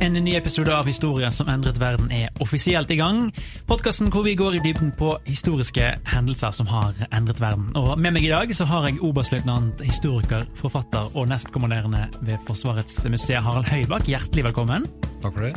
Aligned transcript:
En 0.00 0.14
ny 0.16 0.32
episode 0.32 0.72
av 0.72 0.86
Historien 0.88 1.32
som 1.32 1.48
endret 1.52 1.76
verden 1.76 2.08
er 2.08 2.30
offisielt 2.40 2.88
i 2.88 2.96
gang. 2.96 3.26
Podkasten 3.68 4.08
hvor 4.08 4.24
vi 4.24 4.32
går 4.38 4.56
i 4.56 4.62
dybden 4.64 4.94
på 4.96 5.10
historiske 5.26 5.90
hendelser 6.08 6.56
som 6.56 6.70
har 6.72 6.96
endret 7.12 7.42
verden. 7.42 7.68
Og 7.76 7.98
Med 8.00 8.16
meg 8.16 8.24
i 8.24 8.32
dag 8.32 8.54
så 8.56 8.64
har 8.64 8.88
jeg 8.88 9.02
oberstløytnant, 9.04 9.84
historiker, 9.84 10.48
forfatter 10.56 11.12
og 11.12 11.28
nestkommanderende 11.28 12.06
ved 12.24 12.40
Forsvarets 12.48 12.96
museum, 13.12 13.44
Harald 13.44 13.68
Høybakk. 13.68 14.08
Hjertelig 14.08 14.48
velkommen. 14.48 14.88
Takk 15.20 15.36
for 15.36 15.50
det. 15.50 15.54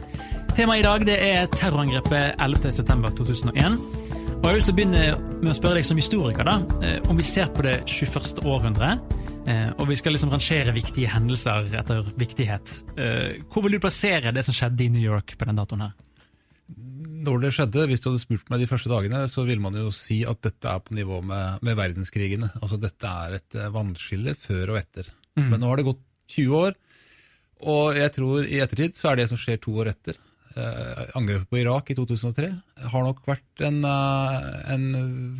Temaet 0.57 0.83
i 0.83 0.87
dag 0.89 1.07
det 1.07 1.19
er 1.23 1.47
terrorangrepet 1.55 2.35
11.9.2001. 2.35 4.02
Og 4.43 4.49
Jeg 4.49 4.57
vil 4.57 4.63
så 4.65 4.73
begynne 4.75 5.01
med 5.39 5.53
å 5.53 5.55
spørre 5.55 5.77
deg 5.79 5.85
som 5.87 5.99
historiker, 5.99 6.43
da, 6.43 6.57
eh, 6.83 6.97
om 7.07 7.15
vi 7.15 7.23
ser 7.23 7.47
på 7.55 7.63
det 7.63 7.77
21. 7.87 8.41
århundre. 8.43 8.89
Eh, 9.47 9.69
og 9.79 9.87
vi 9.87 9.95
skal 9.95 10.11
liksom 10.11 10.33
rangere 10.35 10.73
viktige 10.75 11.07
hendelser 11.07 11.69
etter 11.79 12.09
viktighet. 12.19 12.73
Eh, 12.99 13.39
hvor 13.47 13.63
vil 13.63 13.77
du 13.77 13.79
plassere 13.79 14.33
det 14.35 14.43
som 14.43 14.51
skjedde 14.51 14.83
i 14.83 14.89
New 14.91 14.99
York 15.01 15.37
på 15.39 15.47
den 15.47 15.55
datoen 15.55 15.85
her? 15.85 15.93
Når 17.23 17.39
det 17.39 17.53
skjedde, 17.55 17.87
Hvis 17.87 18.03
du 18.03 18.09
hadde 18.09 18.19
spurt 18.19 18.49
meg 18.49 18.59
de 18.59 18.67
første 18.67 18.91
dagene, 18.91 19.23
så 19.31 19.45
ville 19.47 19.63
man 19.63 19.79
jo 19.79 19.91
si 19.91 20.25
at 20.27 20.41
dette 20.41 20.67
er 20.67 20.79
på 20.79 20.93
nivå 20.93 21.23
med, 21.23 21.63
med 21.63 21.77
verdenskrigene. 21.77 22.51
Altså 22.61 22.75
Dette 22.75 23.07
er 23.07 23.39
et 23.39 23.71
vannskille 23.71 24.35
før 24.35 24.75
og 24.75 24.77
etter. 24.83 25.07
Mm. 25.39 25.51
Men 25.51 25.59
nå 25.61 25.69
har 25.69 25.77
det 25.77 25.87
gått 25.87 26.03
20 26.27 26.51
år, 26.51 26.75
og 27.63 27.95
jeg 27.95 28.11
tror 28.11 28.43
i 28.43 28.59
ettertid 28.59 28.99
så 28.99 29.11
er 29.11 29.15
det 29.15 29.29
som 29.29 29.39
skjer 29.39 29.63
to 29.63 29.71
år 29.71 29.93
etter, 29.95 30.19
angrepet 30.55 31.49
på 31.49 31.59
Irak 31.61 31.89
i 31.89 31.95
2003, 31.97 32.49
har 32.93 33.05
nok 33.05 33.23
vært 33.25 33.63
en, 33.65 33.81
en 33.83 34.87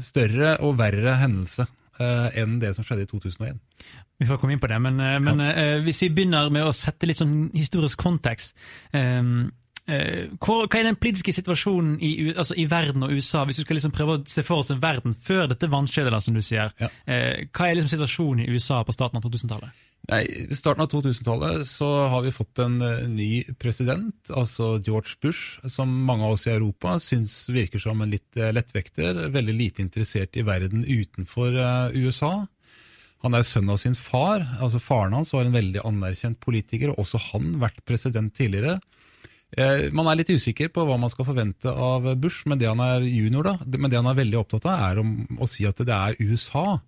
større 0.01 0.55
og 0.65 0.77
verre 0.79 1.17
hendelse 1.21 1.67
uh, 2.01 2.29
enn 2.39 2.59
det 2.61 2.73
som 2.77 2.85
skjedde 2.85 3.05
i 3.05 3.09
2001. 3.09 3.59
Vi 4.21 4.29
får 4.29 4.39
komme 4.39 4.55
inn 4.55 4.61
på 4.61 4.69
det, 4.71 4.79
men, 4.83 5.01
uh, 5.01 5.17
men 5.23 5.43
uh, 5.43 5.81
hvis 5.85 6.03
vi 6.05 6.13
begynner 6.13 6.51
med 6.53 6.65
å 6.67 6.75
sette 6.75 7.09
litt 7.09 7.21
sånn 7.21 7.51
historisk 7.55 8.01
kontekst 8.03 8.57
um, 8.93 9.51
hva, 9.83 10.53
hva 10.63 10.77
er 10.79 10.85
den 10.87 10.95
politiske 10.95 11.33
situasjonen 11.35 11.97
i, 11.99 12.13
altså 12.31 12.55
i, 12.55 12.63
verden 12.71 13.03
og 13.03 13.11
USA, 13.11 13.41
hvis 13.43 13.57
du 13.59 13.65
skal 13.65 13.75
liksom 13.75 13.91
prøve 13.91 14.13
å 14.15 14.21
se 14.31 14.39
for 14.47 14.63
oss 14.63 14.71
en 14.71 14.79
verden 14.79 15.11
før 15.11 15.49
dette 15.51 15.67
vannskjedet, 15.67 16.21
som 16.23 16.37
du 16.37 16.39
sier? 16.39 16.71
Ja. 16.79 16.87
hva 17.03 17.67
er 17.67 17.75
liksom 17.75 17.91
situasjonen 17.91 18.45
i 18.45 18.55
USA 18.55 18.79
på 18.87 18.95
starten 18.95 19.19
av 19.19 19.25
2000-tallet? 19.27 19.75
Nei, 20.11 20.23
I 20.51 20.55
starten 20.57 20.83
av 20.83 20.89
2000-tallet 20.91 21.67
så 21.69 21.87
har 22.11 22.25
vi 22.25 22.33
fått 22.35 22.59
en 22.59 22.75
ny 23.13 23.45
president, 23.55 24.17
altså 24.27 24.73
George 24.83 25.15
Bush, 25.23 25.61
som 25.71 25.93
mange 26.07 26.27
av 26.27 26.35
oss 26.35 26.43
i 26.49 26.51
Europa 26.51 26.97
syns 26.99 27.37
virker 27.47 27.79
som 27.79 28.03
en 28.03 28.11
litt 28.11 28.35
lettvekter. 28.35 29.29
Veldig 29.31 29.55
lite 29.55 29.85
interessert 29.85 30.35
i 30.35 30.43
verden 30.43 30.83
utenfor 30.83 31.55
USA. 31.95 32.33
Han 33.23 33.37
er 33.37 33.45
sønn 33.47 33.71
av 33.71 33.79
sin 33.79 33.95
far. 33.95 34.43
altså 34.59 34.81
Faren 34.83 35.15
hans 35.15 35.31
var 35.31 35.47
en 35.47 35.55
veldig 35.55 35.85
anerkjent 35.87 36.41
politiker, 36.43 36.91
og 36.91 37.05
også 37.05 37.21
han 37.29 37.55
vært 37.61 37.79
president 37.87 38.35
tidligere. 38.35 38.81
Eh, 39.55 39.87
man 39.95 40.09
er 40.09 40.19
litt 40.19 40.33
usikker 40.33 40.71
på 40.73 40.83
hva 40.83 40.97
man 40.99 41.11
skal 41.13 41.29
forvente 41.29 41.71
av 41.71 42.09
Bush, 42.19 42.43
men 42.49 42.59
det 42.59 42.67
han 42.67 42.81
er 42.83 43.05
junior 43.07 43.47
da, 43.47 43.55
men 43.77 43.87
det 43.91 44.01
han 44.01 44.09
er 44.11 44.19
veldig 44.19 44.41
opptatt 44.41 44.67
av, 44.67 44.83
er 44.89 45.01
om, 45.03 45.13
å 45.39 45.47
si 45.47 45.63
at 45.69 45.79
det 45.79 45.95
er 45.95 46.19
USA 46.19 46.81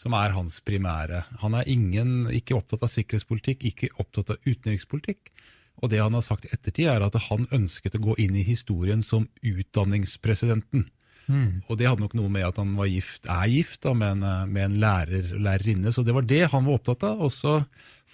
som 0.00 0.16
er 0.16 0.32
hans 0.32 0.60
primære. 0.64 1.24
Han 1.42 1.56
er 1.58 1.68
ingen, 1.68 2.30
ikke 2.32 2.56
opptatt 2.56 2.86
av 2.86 2.92
sikkerhetspolitikk, 2.94 3.66
ikke 3.68 3.90
opptatt 4.00 4.32
av 4.32 4.40
utenrikspolitikk. 4.46 5.32
Og 5.80 5.92
det 5.92 6.00
han 6.00 6.16
har 6.16 6.24
sagt 6.24 6.46
i 6.46 6.52
ettertid, 6.54 6.88
er 6.92 7.04
at 7.04 7.16
han 7.28 7.46
ønsket 7.52 7.96
å 7.96 8.02
gå 8.10 8.16
inn 8.20 8.36
i 8.36 8.46
historien 8.46 9.04
som 9.04 9.28
utdanningspresidenten. 9.44 10.88
Mm. 11.30 11.62
Og 11.68 11.78
det 11.78 11.86
hadde 11.86 12.02
nok 12.02 12.16
noe 12.18 12.32
med 12.32 12.46
at 12.48 12.58
han 12.60 12.74
var 12.78 12.88
gift, 12.90 13.28
er 13.30 13.48
gift 13.52 13.84
da, 13.86 13.94
med 13.96 14.18
en, 14.18 14.50
med 14.50 14.66
en 14.66 14.78
lærer, 14.82 15.32
lærerinne. 15.36 15.92
Så 15.94 16.04
det 16.06 16.16
var 16.16 16.26
det 16.28 16.46
han 16.52 16.66
var 16.66 16.80
opptatt 16.80 17.06
av. 17.06 17.20
Og 17.26 17.32
så 17.34 17.60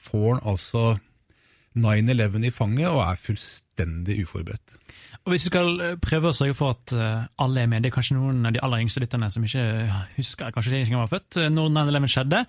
får 0.06 0.28
han 0.34 0.42
altså 0.53 0.84
9-11 1.76 2.48
i 2.48 2.54
fanget 2.54 2.91
og 2.91 3.03
er 3.06 3.22
fullstendig 3.22 4.20
uforberedt. 4.24 4.78
Og 5.26 5.34
Hvis 5.34 5.48
vi 5.48 5.50
skal 5.50 5.81
eh, 5.82 5.97
prøve 5.98 6.31
å 6.31 6.37
sørge 6.37 6.54
for 6.54 6.76
at 6.76 6.94
eh, 6.94 7.26
alle 7.42 7.64
er 7.64 7.70
med, 7.70 7.82
det 7.82 7.91
er 7.91 7.97
kanskje 7.97 8.14
noen 8.14 8.47
av 8.47 8.54
de 8.54 8.62
aller 8.62 8.84
yngste 8.84 9.03
lytterne 9.03 9.26
som 9.34 9.42
ikke 9.42 9.64
husker 10.14 10.54
kanskje 10.54 10.76
de 10.76 10.82
ikke 10.84 11.00
var 11.00 11.10
født 11.10 11.38
eh, 11.42 11.50
når 11.50 11.72
9-11 11.75 12.12
skjedde. 12.14 12.42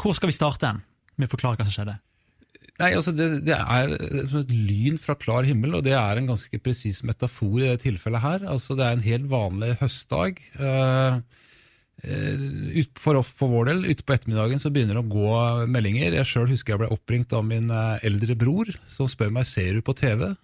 Hvor 0.00 0.16
skal 0.16 0.32
vi 0.32 0.36
starte 0.38 0.72
med 1.20 1.28
å 1.28 1.32
forklare 1.34 1.60
hva 1.60 1.66
som 1.68 1.76
skjedde? 1.76 1.98
Nei, 2.80 2.90
altså 2.96 3.12
det, 3.16 3.26
det, 3.44 3.56
er 3.56 3.92
et 3.92 4.52
lyn 4.52 4.96
fra 5.00 5.16
klar 5.20 5.44
himmel, 5.48 5.76
og 5.76 5.84
det 5.84 5.94
er 5.96 6.16
en 6.16 6.30
ganske 6.32 6.60
presis 6.64 7.02
metafor 7.08 7.60
i 7.60 7.68
det 7.68 7.82
tilfellet 7.84 8.24
her. 8.24 8.48
Altså 8.52 8.76
Det 8.76 8.84
er 8.84 8.96
en 8.96 9.04
helt 9.04 9.28
vanlig 9.32 9.74
høstdag. 9.80 10.40
Uh, 10.60 11.20
for, 13.00 13.20
for, 13.24 13.52
vår 13.52 13.70
del, 13.70 13.86
ute 13.88 14.04
på 14.04 14.16
ettermiddagen 14.16 14.60
så 14.60 14.72
begynner 14.72 14.98
det 14.98 15.04
å 15.06 15.12
gå 15.12 15.68
meldinger. 15.72 16.18
Jeg 16.20 16.28
sjøl 16.32 16.50
husker 16.52 16.74
jeg 16.74 16.84
ble 16.84 16.92
oppringt 16.92 17.32
av 17.36 17.44
min 17.48 17.72
eldre 17.72 18.36
bror, 18.36 18.72
som 18.92 19.08
spør 19.08 19.32
meg 19.38 19.48
ser 19.48 19.78
du 19.78 19.84
på 19.84 19.96
TV. 19.96 20.34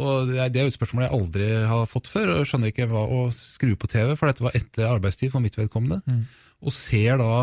Og 0.00 0.30
Det 0.30 0.38
er, 0.40 0.52
det 0.52 0.62
er 0.62 0.70
et 0.70 0.76
spørsmål 0.76 1.06
jeg 1.06 1.16
aldri 1.16 1.48
har 1.70 1.90
fått 1.90 2.08
før, 2.08 2.34
og 2.38 2.46
skjønner 2.48 2.72
ikke 2.72 2.88
hva 2.90 3.02
å 3.04 3.24
skru 3.36 3.74
på 3.76 3.90
TV, 3.92 4.14
for 4.16 4.30
dette 4.30 4.46
var 4.46 4.56
etter 4.56 4.88
arbeidstid 4.88 5.34
for 5.34 5.44
mitt 5.44 5.58
vedkommende. 5.58 6.00
Mm. 6.08 6.24
Og 6.64 6.76
ser 6.76 7.20
da 7.20 7.34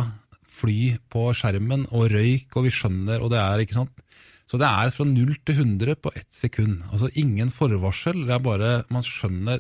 fly 0.57 0.95
på 1.13 1.30
skjermen 1.38 1.86
og 1.94 2.09
røyk, 2.15 2.50
og 2.57 2.65
vi 2.65 2.74
skjønner, 2.74 3.21
og 3.21 3.30
det 3.33 3.42
er 3.44 3.63
ikke 3.63 3.77
sant 3.77 4.04
så 4.48 4.59
det 4.59 4.68
er 4.68 4.94
fra 4.95 5.04
0 5.07 5.33
til 5.44 5.57
100 5.59 5.98
på 6.00 6.12
ett 6.15 6.30
sekund. 6.31 6.80
Altså 6.88 7.09
ingen 7.19 7.51
forvarsel. 7.51 8.24
Det 8.27 8.36
er 8.36 8.44
bare 8.44 8.69
Man 8.94 9.04
skjønner 9.04 9.59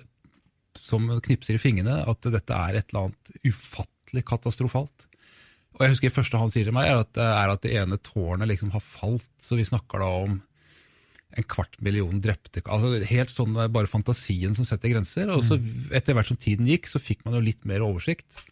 som 0.77 1.09
knipser 1.25 1.57
i 1.57 1.61
fingrene 1.61 1.99
at 2.07 2.23
dette 2.23 2.55
er 2.55 2.77
et 2.77 2.93
eller 2.93 3.09
annet 3.09 3.49
ufattelig 3.49 4.23
katastrofalt. 4.29 5.07
Og 5.75 5.83
jeg 5.83 5.93
husker 5.93 6.09
Det 6.09 6.15
første 6.15 6.39
han 6.39 6.53
sier 6.53 6.69
til 6.69 6.73
meg, 6.73 6.87
er 6.87 7.03
at, 7.03 7.17
er 7.19 7.51
at 7.51 7.61
det 7.61 7.75
ene 7.75 7.99
tårnet 7.99 8.47
liksom 8.47 8.71
har 8.71 8.81
falt. 8.81 9.27
Så 9.43 9.59
vi 9.59 9.67
snakker 9.67 9.99
da 9.99 10.07
om 10.23 10.39
en 11.35 11.47
kvart 11.49 11.75
million 11.83 12.21
drepte 12.23 12.61
altså 12.63 12.93
Helt 13.09 13.33
sånn 13.33 13.57
det 13.57 13.65
er 13.65 13.73
bare 13.73 13.89
fantasien 13.91 14.55
som 14.55 14.67
setter 14.67 14.93
grenser. 14.93 15.27
Og 15.33 15.43
så 15.45 15.57
mm. 15.59 15.89
etter 15.99 16.15
hvert 16.15 16.31
som 16.31 16.39
tiden 16.39 16.69
gikk, 16.69 16.87
så 16.91 17.01
fikk 17.03 17.25
man 17.27 17.35
jo 17.37 17.43
litt 17.43 17.67
mer 17.67 17.83
oversikt. 17.85 18.45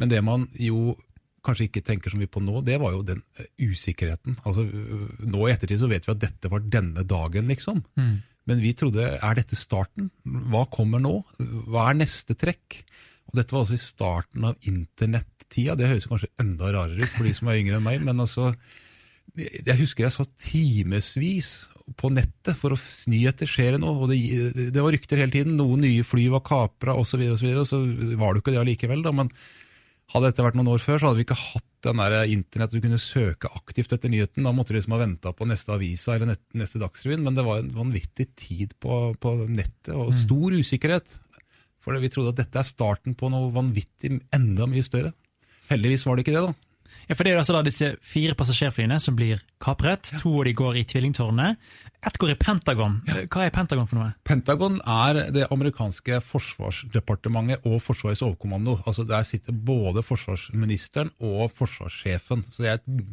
Men 0.00 0.12
det 0.12 0.20
man 0.24 0.46
jo 0.60 0.96
kanskje 1.42 1.66
ikke 1.66 1.84
tenker 1.86 2.12
så 2.12 2.18
mye 2.20 2.30
på 2.30 2.42
nå, 2.44 2.60
det 2.66 2.76
var 2.82 2.94
jo 2.94 3.04
den 3.06 3.22
eh, 3.40 3.48
usikkerheten. 3.58 4.36
Altså, 4.46 4.62
Nå 4.62 5.46
i 5.46 5.54
ettertid 5.54 5.80
så 5.82 5.90
vet 5.90 6.06
vi 6.06 6.14
at 6.14 6.22
dette 6.22 6.50
var 6.52 6.62
denne 6.62 7.02
dagen, 7.08 7.48
liksom. 7.50 7.82
Mm. 7.98 8.20
Men 8.50 8.62
vi 8.62 8.74
trodde 8.78 9.08
er 9.14 9.38
dette 9.38 9.58
starten? 9.58 10.10
Hva 10.22 10.64
kommer 10.70 11.02
nå? 11.02 11.20
Hva 11.70 11.90
er 11.90 12.00
neste 12.00 12.36
trekk? 12.38 12.80
Og 13.30 13.38
Dette 13.38 13.54
var 13.54 13.64
altså 13.64 13.78
i 13.78 13.82
starten 13.82 14.46
av 14.48 14.66
internettida. 14.68 15.76
Det 15.78 15.88
høres 15.88 16.08
kanskje 16.10 16.32
enda 16.42 16.72
rarere 16.74 17.06
ut 17.06 17.14
for 17.14 17.26
de 17.28 17.34
som 17.38 17.50
er 17.50 17.60
yngre 17.62 17.78
enn 17.78 17.86
meg, 17.86 18.02
men 18.04 18.22
altså 18.22 18.52
Jeg 19.38 19.78
husker 19.78 20.04
jeg 20.04 20.16
satt 20.18 20.32
timevis 20.42 21.52
på 21.98 22.10
nettet 22.12 22.58
for 22.58 22.74
å 22.74 22.78
nyheter 23.10 23.50
skjer 23.50 23.76
det 23.76 23.82
noe, 23.82 24.04
og 24.04 24.12
det, 24.12 24.18
det, 24.74 24.78
var 24.78 24.94
rykter 24.94 25.20
hele 25.22 25.34
tiden. 25.34 25.58
Noen 25.58 25.84
nye 25.86 26.06
fly 26.06 26.28
var 26.32 26.44
kapra 26.46 26.96
osv., 26.98 27.20
og, 27.26 27.36
så 27.40 27.46
videre, 27.46 27.64
og 27.64 27.68
så 27.70 27.82
var 28.20 28.32
det 28.32 28.40
jo 28.40 28.44
ikke 28.44 28.54
det 28.54 28.62
allikevel. 28.62 29.04
da, 29.04 29.14
men 29.16 29.32
hadde 30.12 30.28
dette 30.28 30.44
vært 30.44 30.58
noen 30.58 30.72
år 30.74 30.82
før, 30.82 30.98
så 31.00 31.08
hadde 31.08 31.22
vi 31.22 31.26
ikke 31.26 31.38
hatt 31.40 31.68
den 31.82 31.98
der 31.98 32.16
internett 32.30 32.74
du 32.74 32.82
kunne 32.82 33.00
søke 33.02 33.50
aktivt 33.56 33.94
etter 33.96 34.12
nyheten. 34.12 34.44
Da 34.46 34.52
måtte 34.54 34.74
du 34.74 34.78
liksom 34.78 34.94
ha 34.94 35.00
venta 35.00 35.32
på 35.34 35.48
neste 35.48 35.72
avisa 35.74 36.14
eller 36.14 36.36
neste 36.58 36.80
Dagsrevyen, 36.82 37.24
men 37.24 37.38
det 37.38 37.46
var 37.46 37.62
en 37.62 37.72
vanvittig 37.74 38.28
tid 38.38 38.76
på, 38.82 39.00
på 39.22 39.34
nettet 39.48 39.94
og 39.96 40.12
stor 40.16 40.54
usikkerhet. 40.54 41.16
For 41.82 41.98
vi 41.98 42.12
trodde 42.12 42.34
at 42.34 42.42
dette 42.44 42.60
er 42.60 42.68
starten 42.68 43.16
på 43.18 43.30
noe 43.32 43.50
vanvittig 43.54 44.20
enda 44.34 44.68
mye 44.70 44.84
større. 44.86 45.14
Heldigvis 45.72 46.04
var 46.06 46.18
det 46.18 46.26
ikke 46.26 46.36
det, 46.36 46.44
da. 46.50 46.71
Ja, 47.08 47.16
for 47.16 47.24
Det 47.24 47.32
er 47.32 47.40
altså 47.40 47.56
da 47.56 47.62
disse 47.66 47.88
fire 48.06 48.36
passasjerflyene 48.38 48.98
som 49.02 49.16
blir 49.18 49.42
kapret. 49.62 50.12
To 50.22 50.38
av 50.40 50.46
de 50.48 50.54
går 50.56 50.78
i 50.80 50.84
tvillingtårnet. 50.88 51.58
Ett 52.02 52.18
går 52.18 52.32
i 52.32 52.38
Pentagon. 52.38 53.00
Hva 53.30 53.44
er 53.46 53.54
Pentagon 53.54 53.88
for 53.90 54.00
noe? 54.00 54.12
Pentagon 54.26 54.80
er 54.80 55.20
det 55.34 55.48
amerikanske 55.54 56.18
forsvarsdepartementet 56.26 57.66
og 57.68 57.78
Forsvarets 57.84 58.24
overkommando. 58.26 58.78
Altså 58.86 59.04
Der 59.06 59.22
sitter 59.28 59.52
både 59.52 60.02
forsvarsministeren 60.02 61.12
og 61.20 61.52
forsvarssjefen. 61.54 62.46
Så 62.50 62.62
Det 62.62 62.70
er 62.70 62.80
et, 62.80 63.04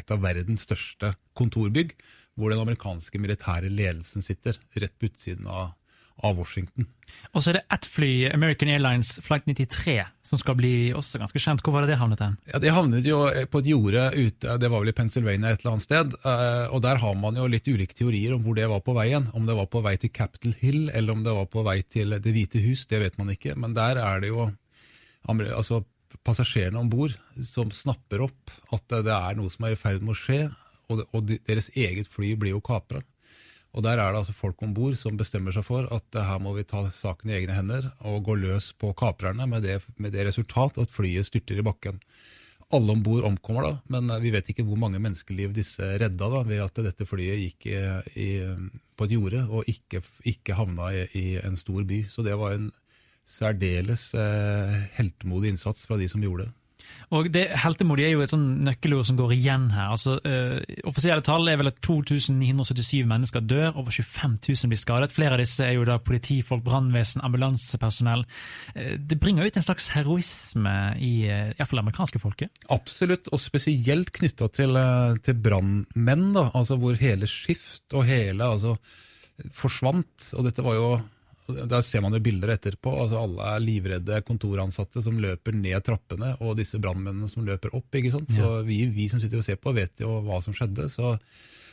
et 0.00 0.10
av 0.10 0.22
verdens 0.22 0.64
største 0.64 1.14
kontorbygg, 1.36 1.92
hvor 2.38 2.50
den 2.50 2.62
amerikanske 2.62 3.18
militære 3.18 3.68
ledelsen 3.68 4.22
sitter. 4.22 4.56
Rett 4.76 4.96
på 4.98 5.10
utsiden 5.10 5.46
av 5.46 5.77
av 6.24 6.38
Washington. 6.38 6.88
Og 7.32 7.42
så 7.42 7.50
er 7.50 7.58
det 7.58 7.64
ett 7.74 7.86
fly, 7.88 8.10
American 8.32 8.70
Airlines 8.72 9.14
Flight 9.24 9.46
93, 9.48 9.96
som 10.26 10.40
skal 10.40 10.56
bli 10.58 10.90
også 10.96 11.20
ganske 11.20 11.40
kjent. 11.42 11.62
Hvor 11.64 11.74
var 11.74 11.84
det 11.84 11.92
det 11.92 11.98
havnet 12.00 12.22
hen? 12.24 12.36
Ja, 12.50 12.60
Det 12.62 12.72
havnet 12.74 13.06
jo 13.06 13.20
på 13.50 13.62
et 13.62 13.70
jorde 13.70 14.04
ute, 14.14 14.56
det 14.60 14.70
var 14.70 14.82
vel 14.82 14.92
i 14.92 14.96
Pennsylvania 14.96 15.52
et 15.52 15.64
eller 15.64 15.76
annet 15.76 15.86
sted. 15.86 16.16
Eh, 16.22 16.66
og 16.72 16.82
Der 16.84 17.02
har 17.02 17.18
man 17.20 17.36
jo 17.36 17.48
litt 17.50 17.68
ulike 17.68 17.96
teorier 17.96 18.34
om 18.36 18.42
hvor 18.44 18.56
det 18.56 18.68
var 18.68 18.80
på 18.84 18.96
veien. 18.96 19.28
Om 19.34 19.46
det 19.46 19.58
var 19.58 19.68
på 19.70 19.82
vei 19.84 19.96
til 19.96 20.12
Capitol 20.14 20.56
Hill, 20.60 20.88
eller 20.90 21.12
om 21.12 21.24
det 21.24 21.36
var 21.36 21.46
på 21.46 21.64
vei 21.66 21.82
til 21.82 22.16
Det 22.18 22.32
hvite 22.34 22.62
hus, 22.64 22.86
det 22.86 23.00
vet 23.00 23.18
man 23.18 23.30
ikke. 23.34 23.56
Men 23.56 23.76
der 23.76 24.00
er 24.00 24.20
det 24.20 24.32
jo 24.32 24.50
altså, 25.28 25.84
passasjerene 26.24 26.80
om 26.80 26.90
bord 26.90 27.14
som 27.44 27.70
snapper 27.70 28.24
opp 28.28 28.50
at 28.72 28.88
det 29.04 29.14
er 29.14 29.36
noe 29.38 29.52
som 29.52 29.66
er 29.68 29.76
i 29.76 29.80
ferd 29.80 30.02
med 30.02 30.16
å 30.16 30.18
skje, 30.18 30.40
og, 30.88 31.04
deres 31.44 31.68
eget 31.76 32.08
fly 32.08 32.32
blir 32.40 32.54
jo 32.54 32.64
kapra. 32.64 33.02
Og 33.78 33.84
Der 33.86 34.00
er 34.02 34.10
det 34.10 34.18
altså 34.18 34.34
folk 34.34 34.58
om 34.66 34.72
bord 34.74 34.96
som 34.98 35.14
bestemmer 35.14 35.54
seg 35.54 35.62
for 35.62 35.86
at 35.94 36.16
uh, 36.18 36.24
her 36.26 36.40
må 36.42 36.50
vi 36.56 36.66
ta 36.66 36.80
saken 36.90 37.30
i 37.30 37.36
egne 37.36 37.54
hender 37.54 37.92
og 38.10 38.24
gå 38.26 38.34
løs 38.34 38.72
på 38.74 38.90
kaprerne, 38.98 39.46
med 39.46 39.62
det, 39.62 39.76
med 40.02 40.10
det 40.16 40.24
resultat 40.26 40.80
at 40.82 40.90
flyet 40.90 41.28
styrter 41.28 41.60
i 41.60 41.66
bakken. 41.66 42.00
Alle 42.74 42.92
om 42.92 43.04
bord 43.06 43.22
omkommer 43.24 43.68
da, 43.68 43.70
men 43.94 44.10
uh, 44.10 44.18
vi 44.18 44.32
vet 44.34 44.50
ikke 44.50 44.66
hvor 44.66 44.80
mange 44.82 44.98
menneskeliv 44.98 45.54
disse 45.54 45.92
redda 46.02 46.30
da, 46.34 46.42
ved 46.48 46.64
at 46.64 46.82
dette 46.88 47.06
flyet 47.06 47.38
gikk 47.44 47.68
i, 47.70 47.78
i, 48.18 48.28
på 48.98 49.06
et 49.06 49.14
jorde 49.14 49.44
og 49.46 49.70
ikke, 49.70 50.02
ikke 50.26 50.58
havna 50.58 50.90
i, 50.98 51.06
i, 51.14 51.26
en 51.38 51.54
stor 51.56 51.86
by. 51.86 52.02
Så 52.10 52.26
det 52.26 52.34
var 52.40 52.58
en 52.58 52.72
særdeles 53.28 54.08
eh, 54.16 54.74
heltemodig 54.96 55.52
innsats 55.52 55.86
fra 55.86 56.00
de 56.00 56.08
som 56.10 56.22
gjorde 56.24 56.48
det. 56.48 56.52
Og 57.16 57.30
det 57.32 57.46
Heltemodig 57.62 58.04
er 58.04 58.12
jo 58.12 58.22
et 58.24 58.32
sånn 58.32 58.46
nøkkelord 58.66 59.06
som 59.08 59.16
går 59.16 59.32
igjen 59.38 59.68
her. 59.72 59.94
Altså, 59.94 60.18
uh, 60.20 60.58
offisielle 60.88 61.24
tall 61.24 61.48
er 61.48 61.56
vel 61.60 61.70
at 61.70 61.80
2977 61.84 63.08
mennesker 63.08 63.44
dør, 63.48 63.70
over 63.80 63.94
25 63.94 64.36
000 64.44 64.72
blir 64.72 64.80
skadet. 64.80 65.14
Flere 65.16 65.38
av 65.38 65.42
disse 65.42 65.64
er 65.64 65.78
jo 65.78 65.86
da 65.88 65.96
politifolk, 66.04 66.62
brannvesen, 66.66 67.24
ambulansepersonell. 67.24 68.26
Uh, 68.76 68.94
det 69.00 69.20
bringer 69.22 69.48
ut 69.48 69.56
en 69.56 69.64
slags 69.64 69.88
heroisme 69.96 70.76
i 71.00 71.12
uh, 71.30 71.54
iallfall 71.56 71.80
det 71.80 71.86
amerikanske 71.86 72.22
folket? 72.22 72.64
Absolutt, 72.76 73.32
og 73.32 73.40
spesielt 73.40 74.12
knytta 74.18 74.50
til, 74.52 74.76
til 75.24 75.38
brannmenn, 75.48 76.32
altså 76.50 76.76
hvor 76.80 76.98
hele 77.00 77.28
skift 77.30 77.96
og 77.96 78.04
hele 78.08 78.52
altså, 78.52 78.76
forsvant. 79.56 80.34
Og 80.36 80.44
dette 80.44 80.64
var 80.66 80.76
jo 80.76 80.90
der 81.48 81.84
ser 81.86 82.02
man 82.04 82.12
jo 82.16 82.20
bilder 82.22 82.52
etterpå. 82.54 82.92
altså 83.02 83.22
Alle 83.22 83.52
er 83.54 83.64
livredde 83.64 84.20
kontoransatte 84.26 85.02
som 85.04 85.20
løper 85.22 85.56
ned 85.56 85.80
trappene, 85.86 86.34
og 86.44 86.58
disse 86.58 86.80
brannmennene 86.82 87.30
som 87.30 87.46
løper 87.46 87.74
opp. 87.76 87.88
ikke 87.94 88.12
sant? 88.14 88.32
Ja. 88.34 88.42
Så 88.42 88.66
vi, 88.68 88.82
vi, 88.92 89.08
som 89.08 89.22
sitter 89.22 89.40
og 89.40 89.46
ser 89.46 89.60
på, 89.60 89.72
vet 89.76 90.04
jo 90.04 90.18
hva 90.26 90.42
som 90.44 90.56
skjedde. 90.56 90.90
Så, 90.92 91.16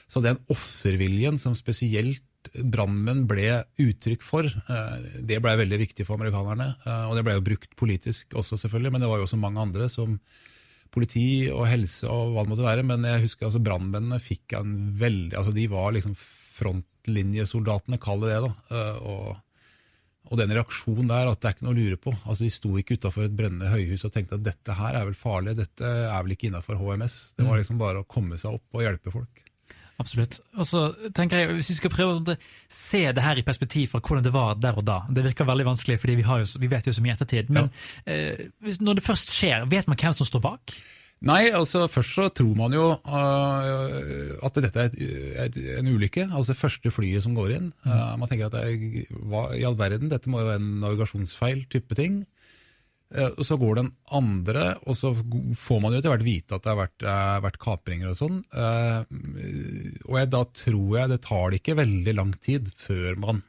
så 0.08 0.24
den 0.24 0.40
offerviljen 0.54 1.42
som 1.42 1.58
spesielt 1.58 2.24
brannmenn 2.54 3.24
ble 3.30 3.64
uttrykk 3.82 4.26
for, 4.26 4.46
eh, 4.46 4.98
det 5.26 5.40
ble 5.42 5.56
veldig 5.58 5.80
viktig 5.82 6.06
for 6.06 6.20
amerikanerne. 6.20 6.76
Eh, 6.86 7.06
og 7.10 7.16
det 7.18 7.26
ble 7.26 7.38
jo 7.38 7.46
brukt 7.46 7.76
politisk 7.76 8.36
også, 8.38 8.60
selvfølgelig, 8.62 8.94
men 8.94 9.02
det 9.02 9.10
var 9.10 9.22
jo 9.22 9.28
også 9.28 9.42
mange 9.42 9.62
andre 9.62 9.90
som 9.90 10.20
politi 10.96 11.50
og 11.52 11.66
helse 11.68 12.08
og 12.08 12.32
hva 12.34 12.46
det 12.46 12.54
måtte 12.54 12.68
være. 12.68 12.86
Men 12.88 13.08
jeg 13.08 13.26
husker 13.26 13.50
altså 13.50 13.64
brannmennene 13.64 14.22
fikk 14.24 14.56
en 14.60 14.76
veldig 15.00 15.36
altså 15.36 15.56
De 15.56 15.66
var 15.72 15.96
liksom 15.96 16.16
frontlinjesoldatene, 16.56 18.00
kall 18.00 18.24
det 18.24 18.32
det. 18.32 18.42
da, 18.46 18.54
eh, 18.72 19.02
og 19.04 19.42
og 20.26 20.40
den 20.40 20.54
reaksjonen 20.58 21.10
der, 21.12 21.30
at 21.30 21.42
det 21.42 21.50
er 21.50 21.56
ikke 21.56 21.68
noe 21.68 21.76
å 21.76 21.78
lure 21.80 22.02
på. 22.02 22.14
Altså, 22.26 22.46
De 22.46 22.52
sto 22.54 22.74
ikke 22.80 22.98
utafor 22.98 23.28
et 23.28 23.36
brennende 23.38 23.72
høyhus 23.72 24.06
og 24.08 24.14
tenkte 24.16 24.40
at 24.40 24.46
dette 24.46 24.78
her 24.78 24.98
er 24.98 25.08
vel 25.10 25.18
farlig, 25.20 25.58
dette 25.60 25.86
er 25.86 26.16
vel 26.26 26.36
ikke 26.36 26.50
innafor 26.50 26.80
HMS. 26.82 27.18
Det 27.36 27.46
var 27.46 27.54
mm. 27.54 27.60
liksom 27.62 27.82
bare 27.82 28.02
å 28.02 28.08
komme 28.10 28.40
seg 28.42 28.58
opp 28.58 28.80
og 28.80 28.86
hjelpe 28.86 29.14
folk. 29.14 29.46
Absolutt. 30.02 30.42
Og 30.60 30.68
så 30.68 30.82
tenker 31.16 31.40
jeg, 31.40 31.54
Hvis 31.56 31.70
vi 31.72 31.78
skal 31.78 31.94
prøve 31.94 32.18
å 32.18 32.36
se 32.72 33.04
det 33.16 33.24
her 33.24 33.40
i 33.40 33.46
perspektiv 33.48 33.94
fra 33.94 34.02
hvordan 34.04 34.26
det 34.26 34.34
var 34.36 34.58
der 34.60 34.76
og 34.76 34.84
da 34.84 34.98
Det 35.08 35.24
virker 35.24 35.48
veldig 35.48 35.70
vanskelig, 35.70 36.02
fordi 36.02 36.18
vi, 36.20 36.26
jo, 36.28 36.60
vi 36.60 36.72
vet 36.72 36.90
jo 36.90 36.96
så 36.96 37.04
mye 37.06 37.16
ettertid. 37.16 37.54
Men 37.54 37.70
ja. 38.04 38.18
eh, 38.18 38.76
når 38.84 39.00
det 39.00 39.06
først 39.06 39.32
skjer, 39.32 39.64
vet 39.72 39.88
man 39.88 40.00
hvem 40.02 40.18
som 40.18 40.28
står 40.28 40.44
bak? 40.44 40.76
Nei, 41.26 41.48
altså 41.58 41.88
først 41.90 42.14
så 42.14 42.28
tror 42.38 42.54
man 42.58 42.74
jo 42.76 42.84
uh, 42.94 44.36
at 44.46 44.60
dette 44.62 44.84
er 44.84 44.92
et, 44.92 45.00
et, 45.48 45.58
en 45.80 45.90
ulykke. 45.90 46.28
Altså 46.30 46.54
første 46.58 46.92
flyet 46.94 47.26
som 47.26 47.34
går 47.38 47.56
inn. 47.56 47.72
Uh, 47.86 48.14
man 48.22 48.30
tenker 48.30 48.52
at 48.52 48.54
det 48.54 48.62
er, 48.62 49.18
hva 49.26 49.48
i 49.58 49.66
all 49.66 49.78
verden, 49.80 50.12
dette 50.12 50.30
må 50.30 50.44
jo 50.44 50.52
være 50.52 50.62
en 50.62 50.76
navigasjonsfeil 50.84 51.66
type 51.74 51.98
ting. 51.98 52.22
Uh, 53.10 53.32
og 53.32 53.42
Så 53.48 53.58
går 53.62 53.82
den 53.82 53.90
andre, 54.14 54.76
og 54.86 55.00
så 55.00 55.16
får 55.16 55.82
man 55.82 55.96
jo 55.96 56.04
etter 56.04 56.14
hvert 56.14 56.28
vite 56.28 56.60
at 56.60 56.66
det 56.66 56.74
har 56.76 56.82
vært, 56.84 57.10
vært 57.48 57.60
kapringer 57.64 58.14
og 58.14 58.22
sånn. 58.22 58.40
og 58.54 60.16
jeg, 60.20 60.32
da 60.38 60.46
tror 60.62 60.96
jeg 61.00 61.14
det 61.16 61.22
tar 61.26 61.50
det 61.50 61.62
ikke 61.64 61.80
veldig 61.82 62.18
lang 62.22 62.38
tid 62.46 62.70
før 62.86 63.18
man 63.26 63.44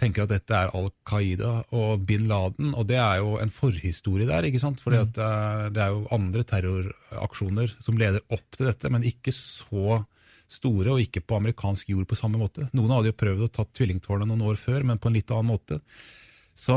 tenker 0.00 0.26
at 0.26 0.32
dette 0.32 0.56
er 0.56 0.72
Al 0.76 0.90
Qaida 1.08 1.52
og 1.74 2.02
bin 2.08 2.26
Laden, 2.30 2.74
og 2.76 2.88
det 2.90 2.98
er 3.00 3.22
jo 3.22 3.36
en 3.40 3.52
forhistorie 3.54 4.28
der. 4.28 4.44
ikke 4.48 4.60
sant? 4.62 4.82
Fordi 4.84 5.00
mm. 5.00 5.06
at 5.06 5.22
eh, 5.26 5.62
det 5.76 5.82
er 5.84 5.94
jo 5.94 6.04
andre 6.14 6.44
terroraksjoner 6.50 7.72
som 7.80 7.98
leder 8.00 8.24
opp 8.28 8.58
til 8.58 8.68
dette, 8.68 8.92
men 8.92 9.06
ikke 9.08 9.34
så 9.34 10.02
store, 10.52 10.92
og 10.94 11.02
ikke 11.02 11.24
på 11.26 11.40
amerikansk 11.40 11.90
jord 11.90 12.06
på 12.06 12.18
samme 12.18 12.38
måte. 12.38 12.68
Noen 12.76 12.92
hadde 12.94 13.10
jo 13.10 13.18
prøvd 13.18 13.48
å 13.48 13.50
ta 13.52 13.66
tvillingtårnet 13.66 14.30
noen 14.30 14.46
år 14.52 14.60
før, 14.60 14.84
men 14.86 15.00
på 15.02 15.10
en 15.10 15.18
litt 15.18 15.32
annen 15.34 15.50
måte. 15.50 15.80
Så, 16.56 16.76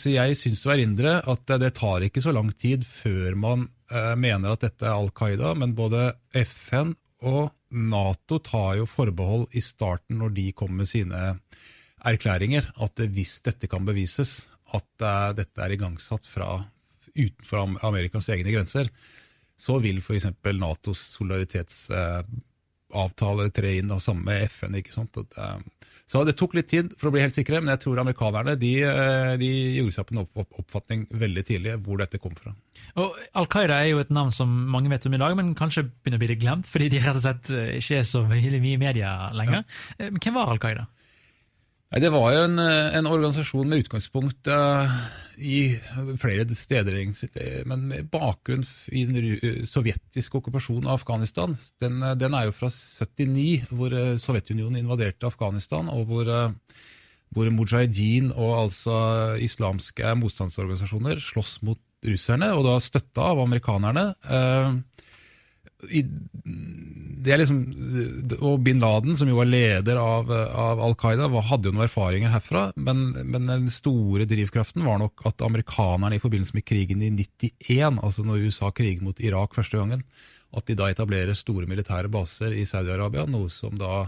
så 0.00 0.10
jeg 0.10 0.38
syns 0.38 0.64
å 0.66 0.72
erindre 0.74 1.20
at 1.30 1.52
det 1.62 1.74
tar 1.78 2.02
ikke 2.02 2.22
så 2.24 2.32
lang 2.34 2.48
tid 2.58 2.82
før 2.88 3.36
man 3.38 3.68
uh, 3.92 4.16
mener 4.18 4.56
at 4.56 4.64
dette 4.64 4.88
er 4.88 4.96
Al 4.96 5.12
Qaida, 5.14 5.52
men 5.54 5.76
både 5.78 6.08
FN 6.34 6.96
og 7.28 7.52
Nato 7.70 8.40
tar 8.42 8.80
jo 8.80 8.88
forbehold 8.90 9.52
i 9.54 9.62
starten 9.62 10.18
når 10.18 10.32
de 10.34 10.46
kommer 10.56 10.82
med 10.82 10.90
sine 10.90 11.20
erklæringer 12.06 12.70
at 12.84 13.00
hvis 13.14 13.32
dette 13.46 13.66
kan 13.70 13.86
bevises, 13.86 14.30
at 14.74 15.02
uh, 15.02 15.32
dette 15.36 15.62
er 15.62 15.70
igangsatt 15.74 16.26
fra 16.30 16.64
utenfor 17.10 17.58
Amerikas 17.86 18.28
egne 18.32 18.52
grenser, 18.54 18.86
så 19.60 19.78
vil 19.82 19.98
f.eks. 20.00 20.26
Natos 20.56 21.00
solidaritetsavtale 21.16 23.44
uh, 23.48 23.54
tre 23.54 23.70
inn, 23.80 23.90
og 23.92 24.02
samme 24.04 24.22
med 24.30 24.38
FN. 24.48 24.74
ikke 24.78 24.94
sant? 24.94 25.12
At, 25.20 25.30
uh, 25.36 25.60
så 26.10 26.16
det 26.26 26.38
tok 26.38 26.52
litt 26.58 26.70
tid 26.72 26.86
for 26.98 27.06
å 27.06 27.12
bli 27.14 27.22
helt 27.22 27.36
sikre, 27.36 27.60
men 27.62 27.70
jeg 27.70 27.80
tror 27.84 28.02
amerikanerne 28.02 28.52
de, 28.58 28.72
eh, 28.82 29.38
de 29.38 29.50
gjorde 29.76 29.94
seg 29.94 30.04
på 30.08 30.14
en 30.16 30.26
oppfatning 30.58 31.00
veldig 31.14 31.44
tidlig 31.46 31.72
hvor 31.84 31.96
dette 32.00 32.18
kom 32.18 32.34
fra. 32.34 32.50
Og 32.98 33.14
Al 33.38 33.46
Qaida 33.52 33.76
er 33.78 33.88
jo 33.92 34.02
et 34.02 34.10
navn 34.10 34.32
som 34.34 34.50
mange 34.74 34.90
vet 34.90 35.06
om 35.06 35.14
i 35.14 35.22
dag, 35.22 35.32
men 35.38 35.54
kanskje 35.54 35.86
begynner 35.86 36.18
å 36.18 36.22
bli 36.24 36.32
litt 36.32 36.42
glemt, 36.42 36.66
fordi 36.66 36.90
de 36.90 36.98
rett 37.04 37.14
og 37.14 37.22
slett 37.22 37.46
ikke 37.78 38.00
er 38.00 38.06
så 38.10 38.26
mye 38.26 38.58
i 38.58 38.74
media 38.82 39.30
lenger. 39.38 39.62
Ja. 40.00 40.10
Hvem 40.16 40.34
var 40.34 40.50
Al 40.50 40.58
Qaida? 40.64 40.84
Nei, 41.90 42.00
Det 42.04 42.12
var 42.14 42.30
jo 42.30 42.42
en, 42.46 42.58
eh, 42.62 42.94
en 42.98 43.08
organisasjon 43.10 43.66
med 43.66 43.82
utgangspunkt 43.82 44.46
uh, 44.46 44.86
i 45.42 45.74
flere 46.22 46.46
steder, 46.54 47.00
men 47.66 47.88
med 47.88 48.10
bakgrunn 48.12 48.62
i 48.92 49.02
den 49.08 49.66
sovjetiske 49.66 50.38
okkupasjonen 50.38 50.86
av 50.86 51.00
Afghanistan. 51.00 51.56
Den, 51.82 51.98
den, 52.20 52.36
er 52.36 52.46
jo 52.46 52.54
fra 52.54 52.70
79, 52.70 53.66
hvor 53.74 53.96
Sovjetunionen 54.22 54.78
invaderte 54.84 55.26
Afghanistan, 55.26 55.88
og 55.90 56.04
hvor, 56.12 56.30
hvor 57.34 57.50
mujahedin 57.56 58.30
og 58.36 58.52
altså 58.68 59.00
islamske 59.42 60.14
motstandsorganisasjoner 60.20 61.18
slåss 61.24 61.58
mot 61.66 61.80
russerne, 62.06 62.52
og 62.54 62.68
da 62.68 62.78
støtta 62.84 63.32
av 63.32 63.42
amerikanerne. 63.48 64.12
Uh, 64.28 64.78
det 67.20 67.32
er 67.34 67.40
liksom, 67.42 67.58
og 68.38 68.62
bin 68.64 68.80
Laden, 68.80 69.16
som 69.18 69.28
jo 69.28 69.38
var 69.38 69.48
leder 69.48 69.98
av, 70.00 70.30
av 70.30 70.80
Al 70.84 70.96
Qaida, 71.00 71.28
hadde 71.50 71.68
jo 71.68 71.74
noen 71.76 71.86
erfaringer 71.86 72.32
herfra. 72.32 72.66
Men, 72.80 73.10
men, 73.18 73.48
den 73.50 73.68
store 73.72 74.26
drivkraften 74.28 74.86
var 74.86 75.00
nok 75.02 75.24
at 75.28 75.44
amerikanerne 75.44 76.16
i 76.16 76.22
forbindelse 76.22 76.56
med 76.56 76.66
krigen 76.68 77.04
i 77.04 77.10
91, 77.12 78.00
altså 78.00 78.24
når 78.24 78.46
USA 78.48 78.70
kriger 78.72 79.04
mot 79.04 79.20
Irak 79.20 79.56
første 79.56 79.80
gangen, 79.80 80.04
at 80.56 80.66
de 80.66 80.78
da 80.78 80.88
etablerer 80.90 81.36
store 81.38 81.68
militære 81.70 82.10
baser 82.10 82.56
i 82.56 82.64
Saudi-Arabia, 82.68 83.26
noe 83.28 83.52
som 83.52 83.76
da 83.78 84.06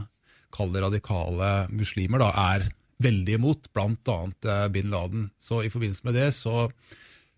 kaller 0.53 0.87
radikale 0.89 1.53
muslimer 1.73 2.21
da 2.23 2.31
er 2.53 2.71
veldig 3.03 3.37
imot, 3.39 3.69
bl.a. 3.75 4.17
Eh, 4.47 4.67
bin 4.73 4.91
Laden. 4.93 5.29
Så 5.41 5.63
i 5.63 5.71
forbindelse 5.73 6.07
med 6.07 6.17
det 6.19 6.31
så, 6.37 6.69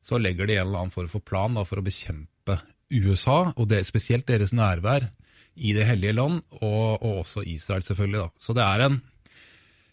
så 0.04 0.20
legger 0.20 0.48
de 0.48 0.58
en 0.58 0.68
eller 0.68 0.84
annen 0.84 0.94
form 0.94 1.10
for 1.12 1.24
plan 1.24 1.56
da, 1.56 1.66
for 1.68 1.80
å 1.80 1.86
bekjempe 1.86 2.58
USA, 2.92 3.52
og 3.54 3.68
det, 3.70 3.84
spesielt 3.86 4.28
deres 4.28 4.52
nærvær 4.52 5.10
i 5.54 5.72
Det 5.72 5.86
hellige 5.86 6.14
land, 6.14 6.42
og, 6.60 7.02
og 7.02 7.18
også 7.24 7.44
Israel, 7.46 7.82
selvfølgelig. 7.86 8.24
Da. 8.24 8.28
Så 8.42 8.54
det 8.56 8.62
er 8.64 8.82
en, 8.86 8.96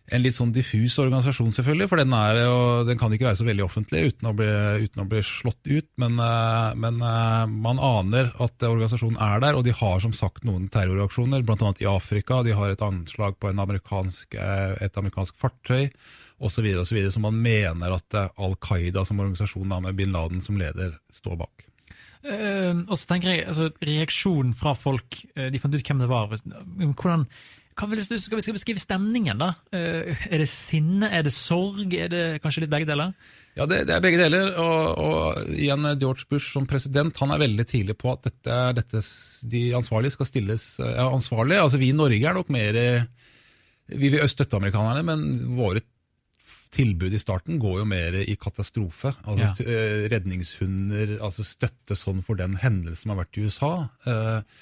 en, 0.09 0.23
litt 0.23 0.33
sånn 0.33 0.53
diffus 0.55 0.97
organisasjon, 1.01 1.53
selvfølgelig, 1.53 1.87
for 1.91 2.01
den, 2.01 2.15
er, 2.17 2.39
den 2.87 2.97
kan 2.97 3.13
ikke 3.13 3.27
være 3.29 3.39
så 3.43 3.45
veldig 3.45 3.67
offentlig 3.67 4.01
uten 4.09 4.31
å 4.31 4.33
bli, 4.37 4.49
uten 4.87 5.03
å 5.03 5.07
bli 5.11 5.21
slått 5.27 5.69
ut. 5.69 5.87
Men, 6.01 6.17
eh, 6.25 6.71
men, 6.81 6.97
eh, 7.05 7.45
man 7.67 7.81
aner 7.91 8.33
at 8.41 8.67
organisasjonen 8.67 9.21
er 9.21 9.45
der, 9.45 9.59
og 9.59 9.67
de 9.69 9.77
har 9.83 10.01
som 10.01 10.17
sagt 10.17 10.47
noen 10.49 10.65
terroraksjoner, 10.73 11.45
bl.a. 11.45 11.73
i 11.77 11.89
Afrika. 11.93 12.41
De 12.47 12.57
har 12.57 12.73
et 12.73 12.85
anslag 12.85 13.37
på 13.37 13.53
amerikansk, 13.53 14.33
eh, 14.33 14.77
et 14.81 14.97
amerikansk 14.97 15.37
fartøy 15.41 15.91
osv. 16.41 16.73
som 17.13 17.21
man 17.21 17.37
mener 17.37 17.93
at 17.93 18.17
Al 18.17 18.57
Qaida 18.57 19.05
som 19.05 19.21
organisasjon 19.21 19.77
med 19.85 19.93
bin 19.93 20.15
Laden 20.15 20.41
som 20.41 20.57
leder 20.57 20.97
står 21.13 21.37
bak. 21.43 21.70
Uh, 22.21 22.83
og 22.85 22.93
så 22.99 23.07
tenker 23.09 23.31
jeg, 23.31 23.47
altså, 23.49 23.71
Reaksjonen 23.81 24.53
fra 24.57 24.75
folk, 24.77 25.17
uh, 25.33 25.47
de 25.49 25.61
fant 25.61 25.73
ut 25.73 25.87
hvem 25.87 26.03
det 26.03 26.09
var. 26.11 26.29
Hvordan, 26.29 27.25
kan 27.77 27.89
vi, 27.89 28.03
skal 28.05 28.37
vi 28.37 28.53
beskrive 28.57 28.81
stemningen, 28.81 29.41
da? 29.41 29.53
Uh, 29.73 30.11
er 30.29 30.43
det 30.43 30.49
sinne, 30.51 31.09
er 31.09 31.25
det 31.25 31.33
sorg, 31.33 31.95
er 31.97 32.11
det 32.13 32.25
kanskje 32.43 32.65
litt 32.65 32.73
begge 32.73 32.89
deler? 32.89 33.15
Ja, 33.57 33.65
det, 33.67 33.81
det 33.89 33.95
er 33.95 34.03
begge 34.03 34.21
deler. 34.21 34.53
Og, 34.61 35.01
og, 35.01 35.55
igjen, 35.57 35.87
George 35.99 36.27
Bush 36.29 36.53
som 36.53 36.67
president 36.69 37.17
han 37.19 37.33
er 37.33 37.41
veldig 37.41 37.65
tidlig 37.67 37.97
på 37.99 38.13
at 38.13 38.29
dette, 38.29 38.59
dette, 38.77 39.01
de 39.51 39.63
ansvarlige 39.75 40.15
skal 40.15 40.29
stilles 40.29 40.67
ja, 40.79 41.09
ansvarlige. 41.09 41.65
Altså 41.65 41.81
Vi 41.81 41.89
i 41.91 41.97
Norge 41.97 42.21
er 42.21 42.37
nok 42.37 42.53
mer 42.53 42.77
Vi 43.91 44.13
vil 44.13 44.29
støtte 44.31 44.55
amerikanerne, 44.55 45.03
men 45.03 45.57
våre 45.57 45.83
tilbud 46.71 47.13
i 47.15 47.21
starten 47.21 47.59
går 47.61 47.81
jo 47.81 47.87
mer 47.87 48.17
i 48.21 48.35
katastrofe. 48.39 49.13
Altså 49.27 49.65
ja. 49.67 49.71
Eh, 49.71 50.09
redningshunder, 50.11 51.17
altså 51.23 51.45
støtte 51.47 51.97
sånn 51.99 52.21
for 52.25 52.39
den 52.39 52.57
hendelsen 52.61 53.03
som 53.03 53.13
har 53.13 53.23
vært 53.23 53.39
i 53.39 53.47
USA. 53.47 53.71
Eh, 54.07 54.59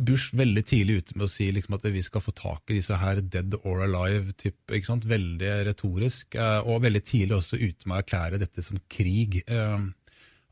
Bush 0.00 0.32
veldig 0.38 0.62
tidlig 0.64 1.02
ute 1.02 1.16
med 1.18 1.26
å 1.26 1.30
si 1.30 1.50
liksom 1.52 1.76
at 1.76 1.84
vi 1.92 2.00
skal 2.04 2.22
få 2.24 2.32
tak 2.36 2.70
i 2.72 2.78
disse 2.78 2.96
her 2.96 3.20
dead 3.20 3.58
or 3.58 3.82
alive, 3.84 4.32
typ, 4.40 4.56
ikke 4.70 4.88
sant? 4.88 5.08
veldig 5.08 5.52
retorisk. 5.68 6.38
Eh, 6.38 6.60
og 6.64 6.84
veldig 6.86 7.02
tidlig 7.04 7.36
også 7.40 7.60
ute 7.60 7.88
med 7.88 7.98
å 7.98 8.00
erklære 8.04 8.40
dette 8.42 8.64
som 8.64 8.80
krig. 8.92 9.42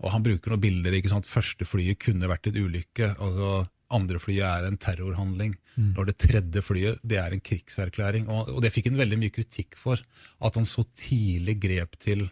Og 0.02 0.10
han 0.10 0.24
bruker 0.26 0.52
noen 0.52 0.64
bilder. 0.64 0.98
ikke 0.98 1.12
sant? 1.12 1.30
Første 1.30 1.64
flyet 1.68 2.02
kunne 2.02 2.28
vært 2.28 2.50
en 2.50 2.58
ulykke. 2.58 3.14
altså 3.14 3.64
andre 3.94 4.20
flyet 4.22 4.44
er 4.46 4.68
en 4.68 4.78
terrorhandling. 4.80 5.56
Mm. 5.74 5.90
Når 5.96 6.08
det 6.10 6.16
tredje 6.22 6.62
flyet 6.64 7.02
det 7.06 7.18
er 7.20 7.34
en 7.34 7.42
krigserklæring. 7.44 8.28
Og, 8.28 8.50
og, 8.56 8.62
det 8.64 8.72
fikk 8.74 8.90
han 8.90 9.00
veldig 9.00 9.20
mye 9.20 9.34
kritikk 9.34 9.78
for. 9.80 10.00
At 10.44 10.58
han 10.58 10.68
så 10.68 10.86
tidlig 10.98 11.58
grep 11.62 11.98
til 12.02 12.26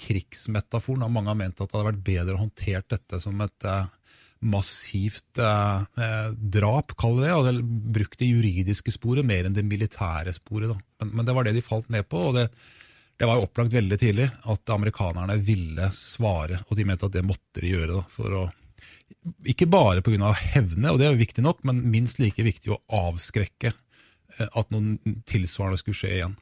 krigsmetaforen. 0.00 1.06
Og 1.06 1.14
mange 1.14 1.32
har 1.32 1.38
ment 1.38 1.60
at 1.60 1.70
det 1.70 1.78
hadde 1.78 1.90
vært 1.92 2.06
bedre 2.06 2.36
å 2.36 2.42
håndtert 2.44 2.90
dette 2.92 3.20
som 3.22 3.40
et 3.44 3.68
uh, 3.68 3.86
massivt 4.46 5.40
eh, 5.40 5.84
eh 5.96 6.26
drap, 6.36 6.92
kall 7.00 7.20
det 7.22 7.30
det. 7.30 7.52
de 7.56 7.92
brukt 7.96 8.18
det 8.20 8.28
juridiske 8.28 8.92
sporet 8.92 9.24
mer 9.26 9.48
enn 9.48 9.56
det 9.56 9.64
militære 9.64 10.34
sporet. 10.36 10.76
Men, 11.00 11.12
men, 11.12 11.26
det 11.26 11.34
var 11.36 11.46
det 11.46 11.56
de 11.56 11.64
falt 11.64 11.88
ned 11.88 12.08
på. 12.08 12.28
og 12.28 12.36
det, 12.36 12.50
det 13.16 13.28
var 13.28 13.38
jo 13.38 13.46
opplagt 13.48 13.72
veldig 13.72 13.98
tidlig 13.98 14.28
at 14.52 14.74
amerikanerne 14.74 15.38
ville 15.40 15.88
svare, 15.96 16.60
og 16.68 16.76
de 16.76 16.84
mente 16.84 17.08
at 17.08 17.16
det 17.16 17.24
måtte 17.24 17.64
de 17.64 17.72
gjøre 17.72 17.94
da, 17.94 18.04
for 18.12 18.36
å 18.42 18.44
ikke 19.46 19.68
bare 19.70 20.02
pga. 20.04 20.32
hevne, 20.54 20.90
og 20.92 20.98
det 20.98 21.06
er 21.06 21.14
jo 21.14 21.22
viktig 21.22 21.44
nok, 21.44 21.62
men 21.66 21.84
minst 21.90 22.20
like 22.22 22.42
viktig 22.42 22.72
å 22.74 22.80
avskrekke 23.06 23.72
eh, 23.72 24.48
at 24.48 24.74
noen 24.74 25.22
tilsvarende 25.28 25.80
skulle 25.80 25.98
skje 25.98 26.12
igjen. 26.18 26.36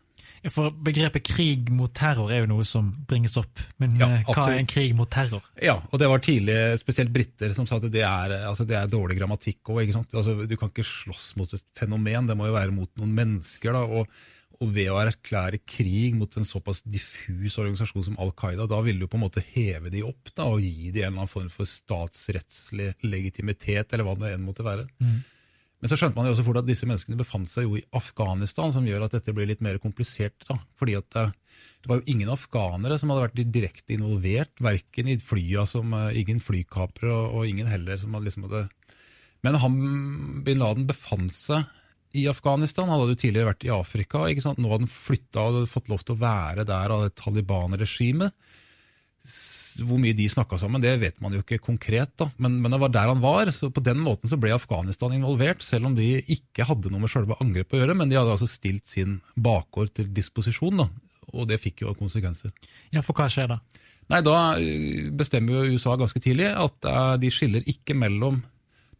For 0.52 0.74
Begrepet 0.84 1.24
krig 1.24 1.70
mot 1.72 1.92
terror 1.96 2.28
er 2.28 2.42
jo 2.42 2.50
noe 2.50 2.66
som 2.68 2.90
bringes 3.08 3.38
opp. 3.40 3.62
Men 3.80 3.94
ja, 3.96 4.10
eh, 4.18 4.28
hva 4.28 4.50
er 4.50 4.58
en 4.58 4.68
krig 4.68 4.92
mot 4.96 5.08
terror? 5.08 5.44
Ja, 5.56 5.78
og 5.88 6.00
det 6.00 6.10
var 6.10 6.20
tidlig 6.24 6.58
spesielt 6.82 7.14
briter 7.14 7.54
som 7.56 7.68
sa 7.68 7.78
at 7.80 7.88
det 7.88 8.04
er, 8.04 8.36
altså 8.50 8.66
det 8.68 8.76
er 8.76 8.90
dårlig 8.92 9.16
grammatikk 9.22 9.72
òg. 9.72 9.94
Altså, 10.04 10.36
du 10.44 10.56
kan 10.60 10.72
ikke 10.72 10.84
slåss 10.84 11.30
mot 11.40 11.56
et 11.56 11.64
fenomen, 11.78 12.28
det 12.28 12.36
må 12.36 12.50
jo 12.50 12.58
være 12.58 12.76
mot 12.76 12.90
noen 13.00 13.16
mennesker. 13.16 13.72
da, 13.72 13.84
og 13.88 14.10
og 14.64 14.72
ved 14.72 14.88
å 14.90 15.00
erklære 15.02 15.60
krig 15.68 16.16
mot 16.16 16.32
en 16.38 16.46
såpass 16.48 16.80
diffus 16.88 17.58
organisasjon 17.60 18.08
som 18.08 18.16
Al 18.22 18.32
Qaida, 18.38 18.66
da 18.70 18.80
ville 18.84 19.04
du 19.04 19.10
på 19.10 19.18
en 19.18 19.26
måte 19.26 19.44
heve 19.52 19.92
de 19.92 20.02
opp 20.06 20.32
da, 20.32 20.48
og 20.48 20.64
gi 20.64 20.90
de 20.94 21.04
en 21.04 21.12
eller 21.12 21.24
annen 21.24 21.30
form 21.30 21.52
for 21.52 21.68
statsrettslig 21.68 22.94
legitimitet, 23.04 23.92
eller 23.92 24.08
hva 24.08 24.16
det 24.20 24.32
enn 24.34 24.46
måtte 24.46 24.66
være. 24.66 24.88
Mm. 25.02 25.22
Men 25.84 25.90
så 25.92 25.98
skjønte 26.00 26.16
man 26.16 26.24
jo 26.24 26.32
også 26.32 26.46
fort 26.46 26.62
at 26.62 26.68
disse 26.68 26.86
menneskene 26.88 27.20
befant 27.20 27.50
seg 27.50 27.66
jo 27.66 27.76
i 27.76 27.84
Afghanistan, 27.92 28.72
som 28.72 28.86
gjør 28.88 29.04
at 29.04 29.18
dette 29.18 29.34
blir 29.36 29.50
litt 29.50 29.60
mer 29.64 29.76
komplisert. 29.82 30.46
da, 30.48 30.56
fordi 30.80 30.94
at 30.96 31.10
det, 31.12 31.26
det 31.84 31.90
var 31.90 32.00
jo 32.00 32.08
ingen 32.08 32.30
afghanere 32.32 32.96
som 32.96 33.12
hadde 33.12 33.26
vært 33.26 33.52
direkte 33.52 33.92
involvert, 33.92 34.54
verken 34.64 35.10
i 35.12 35.18
flya 35.20 35.66
som 35.68 35.92
uh, 35.92 36.08
ingen 36.16 36.40
flykapere, 36.40 37.12
og, 37.12 37.36
og, 37.36 37.50
ingen 37.50 37.68
heller 37.68 38.00
som 38.00 38.16
hadde 38.16 38.30
liksom 38.30 38.48
hadde 38.48 38.64
Men 39.44 39.60
han, 39.60 39.76
bin 40.46 40.64
Laden 40.64 40.88
befant 40.88 41.36
seg 41.36 41.68
i 42.14 42.26
Afghanistan. 42.30 42.88
Han 42.88 43.02
hadde 43.02 43.16
jo 43.16 43.20
tidligere 43.24 43.50
vært 43.52 43.66
i 43.66 43.72
Afrika. 43.74 44.24
ikke 44.30 44.44
sant? 44.44 44.60
Nå 44.62 44.70
hadde 44.70 44.86
han 44.86 44.94
flytta 44.94 45.46
og 45.50 45.70
fått 45.70 45.90
lov 45.92 46.04
til 46.04 46.16
å 46.16 46.22
være 46.22 46.66
der 46.68 46.94
av 46.94 47.04
det 47.04 47.14
Taliban-regimet. 47.20 48.34
Hvor 49.74 49.98
mye 49.98 50.14
de 50.14 50.28
snakka 50.30 50.56
sammen, 50.60 50.82
det 50.82 50.92
vet 51.02 51.16
man 51.22 51.34
jo 51.34 51.40
ikke 51.42 51.58
konkret, 51.64 52.12
da. 52.20 52.28
Men, 52.38 52.60
men, 52.62 52.70
det 52.70 52.78
var 52.78 52.92
der 52.94 53.10
han 53.10 53.22
var. 53.22 53.50
så 53.50 53.72
På 53.74 53.82
den 53.82 53.98
måten 54.04 54.30
så 54.30 54.38
ble 54.38 54.54
Afghanistan 54.54 55.16
involvert, 55.16 55.64
selv 55.66 55.90
om 55.90 55.96
de 55.98 56.20
ikke 56.22 56.68
hadde 56.68 56.92
noe 56.92 57.02
med 57.02 57.10
selve 57.10 57.38
angrepet 57.42 57.80
å 57.80 57.82
gjøre. 57.82 57.98
Men 57.98 58.12
de 58.12 58.20
hadde 58.20 58.36
altså 58.36 58.50
stilt 58.50 58.86
sin 58.90 59.18
bakgård 59.34 59.90
til 59.98 60.12
disposisjon, 60.14 60.84
da. 60.84 60.88
Og 61.34 61.48
det 61.50 61.58
fikk 61.62 61.82
jo 61.82 61.96
konsekvenser. 61.98 62.54
Ja, 62.94 63.02
For 63.02 63.16
hva 63.18 63.26
skjer 63.32 63.50
da? 63.56 63.58
Nei, 64.12 64.20
Da 64.22 64.38
eh, 64.60 65.10
bestemmer 65.16 65.64
jo 65.64 65.74
USA 65.74 65.96
ganske 65.98 66.20
tidlig 66.22 66.50
at 66.52 66.86
uh, 66.86 67.14
de 67.18 67.30
skiller 67.32 67.64
ikke 67.66 67.96
mellom 67.96 68.42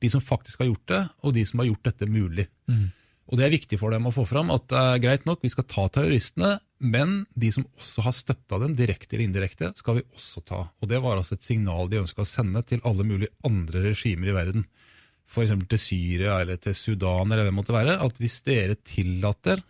de 0.03 0.11
som 0.11 0.23
faktisk 0.25 0.61
har 0.61 0.73
gjort 0.73 0.91
det, 0.91 1.03
og 1.23 1.35
de 1.37 1.45
som 1.47 1.63
har 1.63 1.71
gjort 1.71 1.89
dette 1.89 2.09
mulig. 2.11 2.49
Mm. 2.69 2.89
Og 3.33 3.39
Det 3.39 3.47
er 3.47 3.55
viktig 3.55 3.79
for 3.81 3.95
dem 3.95 4.05
å 4.05 4.13
få 4.13 4.27
fram 4.29 4.51
at 4.53 4.67
det 4.69 4.81
er 4.81 5.03
greit 5.03 5.25
nok, 5.29 5.41
vi 5.43 5.53
skal 5.53 5.67
ta 5.69 5.87
terroristene, 5.89 6.59
men 6.85 7.23
de 7.33 7.49
som 7.55 7.65
også 7.79 8.05
har 8.05 8.17
støtta 8.17 8.59
dem, 8.61 8.75
direkte 8.77 9.17
eller 9.17 9.31
indirekte, 9.31 9.71
skal 9.79 10.01
vi 10.01 10.07
også 10.13 10.43
ta. 10.45 10.61
Og 10.83 10.91
Det 10.91 11.01
var 11.01 11.17
altså 11.17 11.39
et 11.39 11.47
signal 11.47 11.89
de 11.89 12.03
ønska 12.03 12.25
å 12.25 12.29
sende 12.29 12.61
til 12.69 12.85
alle 12.85 13.07
mulige 13.09 13.33
andre 13.47 13.87
regimer 13.89 14.29
i 14.29 14.37
verden. 14.37 14.67
F.eks. 15.25 15.55
til 15.71 15.81
Syria 15.81 16.37
eller 16.43 16.61
til 16.61 16.77
Sudan 16.77 17.33
eller 17.33 17.49
hvem 17.49 17.57
måtte 17.63 17.75
være. 17.75 17.97
At 18.05 18.21
hvis 18.21 18.43
dere 18.45 18.77
tillater 18.77 19.65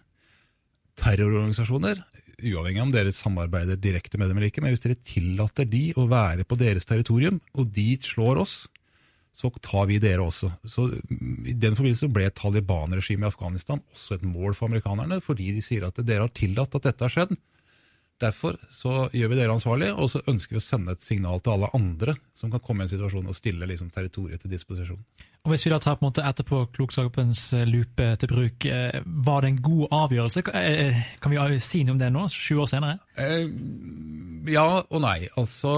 terrororganisasjoner, 0.99 2.03
uavhengig 2.45 2.83
av 2.83 2.89
om 2.89 2.95
dere 2.95 3.15
samarbeider 3.15 3.79
direkte 3.81 4.19
med 4.19 4.31
dem 4.31 4.39
eller 4.39 4.51
ikke, 4.51 4.65
men 4.65 4.75
hvis 4.75 4.83
dere 4.85 4.99
tillater 5.07 5.69
de 5.71 5.87
å 5.99 6.09
være 6.11 6.47
på 6.47 6.59
deres 6.59 6.87
territorium, 6.89 7.39
og 7.55 7.71
de 7.75 7.95
slår 8.03 8.43
oss, 8.43 8.65
så 9.35 9.51
tar 9.63 9.89
vi 9.91 9.99
dere 10.03 10.23
også. 10.23 10.53
Så 10.71 10.87
I 10.95 11.57
den 11.59 11.75
forbindelse 11.75 12.11
ble 12.13 12.29
Taliban-regimet 12.31 13.27
i 13.27 13.33
Afghanistan 13.33 13.83
også 13.93 14.19
et 14.19 14.27
mål 14.27 14.55
for 14.55 14.71
amerikanerne, 14.71 15.19
fordi 15.25 15.51
de 15.57 15.65
sier 15.65 15.89
at 15.89 15.99
dere 16.07 16.29
har 16.29 16.35
tillatt 16.37 16.79
at 16.79 16.87
dette 16.87 17.07
har 17.07 17.15
skjedd. 17.15 17.35
Derfor 18.23 18.55
så 18.71 19.09
gjør 19.11 19.33
vi 19.33 19.39
dere 19.41 19.55
ansvarlig, 19.57 19.89
og 19.91 20.07
så 20.13 20.23
ønsker 20.31 20.55
vi 20.55 20.61
å 20.61 20.65
sende 20.65 20.95
et 20.95 21.03
signal 21.03 21.43
til 21.43 21.57
alle 21.57 21.71
andre 21.75 22.15
som 22.39 22.53
kan 22.53 22.63
komme 22.63 22.85
i 22.85 22.87
en 22.87 22.93
situasjon 22.93 23.27
og 23.27 23.35
stille 23.35 23.67
liksom, 23.67 23.91
territoriet 23.91 24.45
til 24.45 24.55
disposisjon. 24.55 25.03
Og 25.45 25.51
Hvis 25.51 25.67
vi 25.67 25.73
da 25.75 25.81
tar 25.83 25.99
på 25.99 26.07
en 26.07 26.13
måte 26.13 26.25
etterpå 26.25 26.63
klokskapens 26.77 27.43
eh, 27.59 27.67
lupe 27.69 28.07
til 28.23 28.31
bruk, 28.31 28.65
eh, 28.71 29.03
var 29.05 29.43
det 29.43 29.51
en 29.51 29.61
god 29.67 29.99
avgjørelse? 29.99 30.45
Eh, 30.57 31.03
kan 31.21 31.35
vi 31.35 31.59
si 31.61 31.83
noe 31.85 31.99
om 31.99 32.01
det 32.01 32.13
nå, 32.15 32.25
sju 32.33 32.63
år 32.63 32.71
senere? 32.71 33.03
Eh, 33.19 33.51
ja 34.55 34.69
og 34.87 35.05
nei. 35.05 35.27
Altså, 35.37 35.75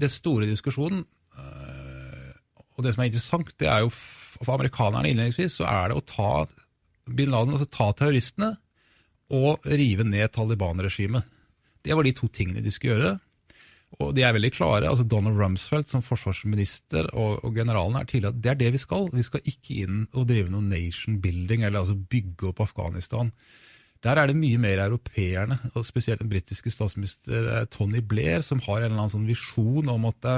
det 0.00 0.10
store 0.10 0.48
diskusjonen 0.48 1.04
og 2.80 2.86
det 2.86 2.94
som 2.94 3.04
er 3.04 3.10
interessant, 3.10 3.52
det 3.60 3.68
er 3.68 3.84
jo 3.84 3.92
for 3.92 4.54
amerikanerne 4.56 5.10
innledningsvis, 5.10 5.58
så 5.60 5.68
er 5.68 5.90
det 5.90 5.98
å 6.00 6.06
ta 6.08 6.30
bin 7.10 7.32
Laden, 7.32 7.52
altså 7.52 7.68
ta 7.68 7.90
terroristene 7.92 8.54
og 9.36 9.66
rive 9.68 10.06
ned 10.06 10.32
Taliban-regimet. 10.32 11.26
Det 11.84 11.96
var 11.96 12.06
de 12.06 12.14
to 12.16 12.28
tingene 12.32 12.64
de 12.64 12.72
skulle 12.72 12.96
gjøre. 12.96 13.18
Og 14.00 14.12
de 14.14 14.22
er 14.22 14.34
veldig 14.36 14.52
klare. 14.54 14.88
altså 14.88 15.04
Donald 15.04 15.36
Rumsfeld 15.36 15.88
som 15.90 16.02
forsvarsminister 16.06 17.10
og, 17.10 17.42
og 17.44 17.56
generalen 17.56 17.98
er 17.98 18.06
tidligere 18.06 18.36
at 18.36 18.42
det 18.44 18.52
er 18.52 18.60
det 18.60 18.70
vi 18.76 18.82
skal. 18.82 19.08
Vi 19.12 19.26
skal 19.26 19.42
ikke 19.44 19.80
inn 19.82 20.04
og 20.14 20.28
drive 20.30 20.52
noe 20.52 20.62
nation 20.62 21.18
building, 21.20 21.64
eller 21.66 21.82
altså 21.82 21.98
bygge 21.98 22.52
opp 22.52 22.62
Afghanistan. 22.64 23.32
Der 24.06 24.16
er 24.16 24.30
det 24.30 24.38
mye 24.38 24.60
mer 24.62 24.80
europeerne, 24.86 25.58
og 25.74 25.84
spesielt 25.84 26.22
den 26.22 26.30
britiske 26.30 26.70
statsminister 26.72 27.50
eh, 27.50 27.66
Tony 27.68 28.00
Blair, 28.00 28.46
som 28.46 28.62
har 28.64 28.80
en 28.80 28.92
eller 28.92 29.02
annen 29.02 29.12
sånn 29.12 29.28
visjon 29.28 29.90
om 29.92 30.06
at 30.08 30.30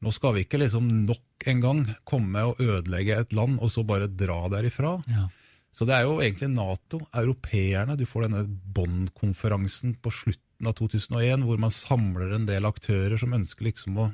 Nå 0.00 0.12
skal 0.16 0.32
vi 0.36 0.46
ikke 0.46 0.62
liksom 0.62 0.86
nok 1.04 1.48
en 1.52 1.60
gang 1.60 1.82
komme 2.08 2.44
og 2.48 2.60
ødelegge 2.62 3.18
et 3.20 3.34
land, 3.36 3.58
og 3.60 3.72
så 3.72 3.84
bare 3.84 4.08
dra 4.08 4.46
derifra. 4.52 4.96
Ja. 5.10 5.26
Så 5.76 5.86
det 5.86 5.94
er 5.94 6.06
jo 6.06 6.18
egentlig 6.18 6.48
Nato, 6.50 7.02
europeerne. 7.14 7.98
Du 8.00 8.06
får 8.08 8.26
denne 8.26 8.46
Bonn-konferansen 8.48 9.94
på 10.02 10.12
slutten 10.14 10.66
av 10.66 10.74
2001, 10.80 11.44
hvor 11.46 11.60
man 11.62 11.74
samler 11.74 12.34
en 12.34 12.48
del 12.48 12.66
aktører 12.68 13.20
som 13.20 13.36
ønsker 13.36 13.68
liksom 13.68 14.00
å 14.00 14.10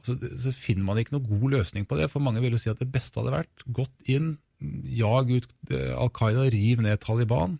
så, 0.00 0.14
så 0.16 0.52
finner 0.56 0.86
man 0.86 1.00
ikke 1.00 1.12
noe 1.16 1.28
god 1.28 1.56
løsning 1.58 1.86
på 1.88 1.98
det, 1.98 2.06
for 2.12 2.24
mange 2.24 2.40
vil 2.40 2.54
jo 2.56 2.60
si 2.62 2.70
at 2.72 2.80
det 2.80 2.88
beste 2.92 3.20
hadde 3.20 3.34
vært 3.34 3.64
gått 3.68 4.08
inn, 4.08 4.38
jag 4.84 5.28
ut 5.32 5.50
eh, 5.72 5.92
Al 5.92 6.08
Qaida, 6.16 6.46
riv 6.52 6.80
ned 6.84 7.00
Taliban, 7.04 7.58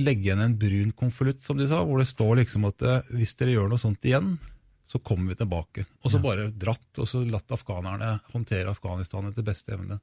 legge 0.00 0.28
igjen 0.28 0.42
en 0.42 0.56
brun 0.58 0.90
konvolutt, 0.96 1.42
som 1.46 1.58
de 1.58 1.68
sa, 1.70 1.82
hvor 1.86 2.02
det 2.02 2.08
står 2.10 2.40
liksom 2.40 2.66
at 2.66 2.82
eh, 2.82 3.12
hvis 3.14 3.36
dere 3.38 3.54
gjør 3.56 3.70
noe 3.72 3.82
sånt 3.82 4.06
igjen, 4.06 4.36
så 4.90 4.98
kommer 5.06 5.30
vi 5.32 5.38
tilbake. 5.38 5.84
Og 6.02 6.10
så 6.10 6.18
Ja. 6.18 6.24
bare 6.24 6.48
dratt, 6.50 6.98
og 6.98 7.06
så 7.06 7.22
latt 7.30 7.52
afghanerne 7.54 8.16
håndtere 8.32 8.72
Afghanistan 8.72 9.28
etter 9.30 9.46
beste 9.46 9.76
evne. 9.76 10.00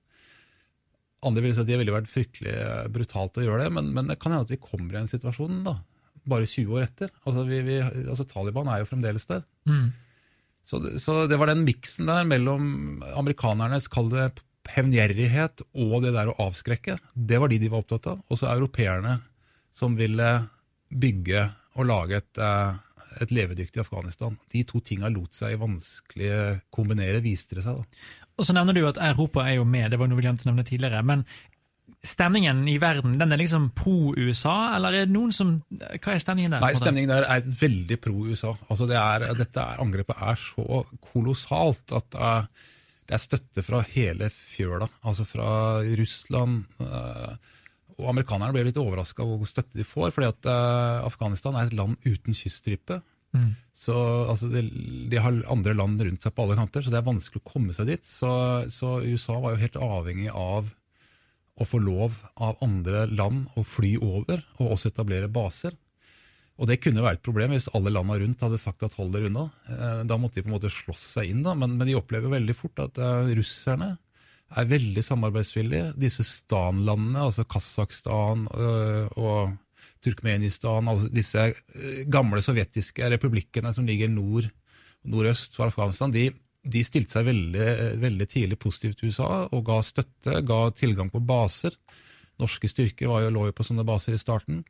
Andre 1.28 1.42
vil 1.44 1.54
si 1.56 1.60
at 1.64 1.68
det 1.68 1.80
ville 1.82 1.92
vært 1.96 2.08
fryktelig 2.12 2.54
eh, 2.54 2.88
brutalt 2.94 3.40
å 3.42 3.44
gjøre 3.44 3.66
det, 3.66 3.72
men, 3.74 3.92
men 3.96 4.08
det 4.12 4.20
kan 4.22 4.32
hende 4.32 4.46
at 4.48 4.54
vi 4.54 4.60
kommer 4.62 4.96
i 4.96 5.02
en 5.02 5.10
situasjon 5.12 5.64
da, 5.66 5.74
bare 6.30 6.48
20 6.48 6.76
år 6.78 6.86
etter. 6.86 7.12
Altså, 7.26 7.44
vi, 7.50 7.62
vi, 7.66 7.80
altså 7.82 8.24
Taliban 8.30 8.70
er 8.72 8.84
jo 8.84 8.90
fremdeles 8.92 9.26
der. 9.28 9.44
Mm. 9.68 9.90
Så, 10.68 10.82
så 11.02 11.22
det 11.32 11.40
var 11.40 11.50
den 11.52 11.66
miksen 11.68 12.08
der 12.12 12.24
mellom 12.28 13.02
amerikanernes 13.16 13.88
kall 13.92 14.10
det 14.12 14.30
hevngjerrighet 14.68 15.62
og 15.80 16.02
det 16.04 16.12
der 16.16 16.30
å 16.32 16.38
avskrekke. 16.48 16.98
Det 17.16 17.40
var 17.40 17.52
de 17.52 17.60
de 17.62 17.70
var 17.72 17.84
opptatt 17.84 18.10
av. 18.12 18.22
Og 18.30 18.40
så 18.40 18.50
europeerne 18.52 19.22
som 19.76 19.96
ville 20.00 20.32
bygge 20.92 21.46
og 21.78 21.88
lage 21.88 22.20
et, 22.20 22.38
eh, 22.42 22.76
et 23.24 23.34
levedyktig 23.34 23.82
Afghanistan. 23.84 24.38
De 24.54 24.64
to 24.68 24.82
tinga 24.86 25.12
lot 25.14 25.36
seg 25.36 25.58
vanskelig 25.62 26.32
kombinere, 26.74 27.22
viste 27.26 27.58
det 27.58 27.66
seg. 27.66 27.82
da. 27.82 28.16
Og 28.38 28.46
så 28.46 28.54
nevner 28.54 28.78
du 28.78 28.84
at 28.86 29.00
Europa 29.02 29.48
er 29.48 29.58
jo 29.58 29.68
med, 29.68 29.90
det 29.92 30.00
var 30.00 30.10
noe 30.10 30.20
vi 30.20 30.26
glemte 30.28 30.46
å 30.46 30.52
nevne 30.52 30.66
tidligere. 30.68 31.02
Men 31.06 31.24
stemningen 32.06 32.62
i 32.70 32.78
verden, 32.82 33.18
den 33.20 33.34
er 33.34 33.42
liksom 33.42 33.72
pro-USA, 33.78 34.76
eller 34.78 34.94
er 34.94 35.08
det 35.08 35.16
noen 35.16 35.34
som 35.36 35.58
Hva 35.72 36.14
er 36.14 36.22
stemningen 36.22 36.54
der? 36.54 36.64
Nei, 36.64 36.78
stemningen 36.78 37.12
der 37.12 37.28
er 37.34 37.52
veldig 37.62 38.00
pro-USA. 38.04 38.54
Altså 38.70 38.88
det 38.90 38.98
er, 39.02 39.28
dette 39.38 39.64
er, 39.64 39.82
angrepet 39.84 40.24
er 40.30 40.40
så 40.42 40.84
kolossalt 41.10 41.96
at 41.98 42.18
eh, 42.18 42.66
det 43.08 43.16
er 43.16 43.24
støtte 43.24 43.64
fra 43.64 43.82
hele 43.96 44.30
fjøla. 44.30 44.90
Altså 45.08 45.26
fra 45.28 45.50
Russland. 45.98 46.66
Og 47.98 48.10
amerikanerne 48.12 48.54
ble 48.54 48.68
litt 48.68 48.78
overraska 48.78 49.24
over 49.26 49.42
hvor 49.42 49.50
støtte 49.50 49.80
de 49.80 49.86
får, 49.88 50.12
fordi 50.16 50.30
at 50.30 50.50
eh, 50.52 51.06
Afghanistan 51.08 51.58
er 51.58 51.70
et 51.70 51.78
land 51.78 51.98
uten 52.06 52.36
kyststripe. 52.38 53.00
Mm. 53.34 53.56
Så 53.78 53.94
altså, 54.30 54.50
de, 54.54 54.64
de 55.10 55.22
har 55.22 55.40
andre 55.52 55.74
land 55.78 56.02
rundt 56.06 56.26
seg 56.26 56.34
på 56.34 56.46
alle 56.46 56.58
kanter, 56.60 56.86
så 56.86 56.94
det 56.94 57.00
er 57.02 57.08
vanskelig 57.10 57.42
å 57.42 57.50
komme 57.50 57.74
seg 57.78 57.90
dit. 57.90 58.06
Så, 58.06 58.30
så 58.74 59.00
USA 59.06 59.40
var 59.42 59.56
jo 59.56 59.64
helt 59.64 59.82
avhengig 59.82 60.30
av 60.34 60.70
å 61.58 61.66
få 61.66 61.82
lov 61.82 62.16
av 62.38 62.62
andre 62.62 63.08
land 63.10 63.50
å 63.58 63.66
fly 63.66 63.96
over, 63.98 64.44
og 64.62 64.76
også 64.76 64.92
etablere 64.92 65.30
baser. 65.34 65.74
Og 66.58 66.70
det 66.70 66.80
kunne 66.82 67.04
være 67.06 67.20
et 67.20 67.26
problem 67.26 67.54
hvis 67.54 67.70
alle 67.78 67.94
landa 67.94 68.18
rundt 68.18 68.42
hadde 68.42 68.58
sagt 68.62 68.86
at 68.86 68.96
hold 68.98 69.12
dere 69.14 69.30
unna. 69.30 69.50
Eh, 69.70 70.04
Da 70.10 70.18
måtte 70.18 70.40
de 70.40 70.46
på 70.46 70.52
en 70.52 70.58
måte 70.58 70.74
slåss 70.74 71.04
seg 71.18 71.34
inn, 71.34 71.44
da, 71.46 71.54
men, 71.58 71.78
men 71.78 71.90
de 71.90 71.98
opplever 71.98 72.34
veldig 72.34 72.56
fort 72.58 72.82
at 72.86 72.98
eh, 73.02 73.34
russerne 73.38 73.96
er 74.56 74.70
veldig 74.70 75.04
samarbeidsvillige. 75.04 75.92
Disse 76.00 76.24
Stan-landene, 76.28 77.26
altså 77.28 77.44
Kasakhstan 77.50 78.48
øh, 78.56 79.08
og 79.20 79.56
Turkmenistan, 80.04 80.88
altså 80.88 81.10
disse 81.12 81.50
øh, 81.52 82.04
gamle 82.12 82.42
sovjetiske 82.42 83.10
republikkene 83.12 83.74
som 83.76 83.88
ligger 83.88 84.12
nord 84.12 84.50
nordøst 85.08 85.56
for 85.56 85.70
Afghanistan, 85.70 86.12
de, 86.12 86.30
de 86.68 86.84
stilte 86.84 87.16
seg 87.16 87.28
veldig, 87.28 87.68
veldig 88.02 88.28
tidlig 88.28 88.60
positivt 88.60 89.00
til 89.00 89.12
USA 89.12 89.48
og 89.48 89.64
ga 89.68 89.82
støtte, 89.86 90.42
ga 90.48 90.62
tilgang 90.76 91.12
på 91.14 91.24
baser. 91.24 91.76
Norske 92.42 92.70
styrker 92.70 93.08
jo, 93.08 93.20
lå 93.34 93.48
jo 93.50 93.56
på 93.56 93.66
sånne 93.66 93.86
baser 93.88 94.16
i 94.16 94.22
starten. 94.22 94.64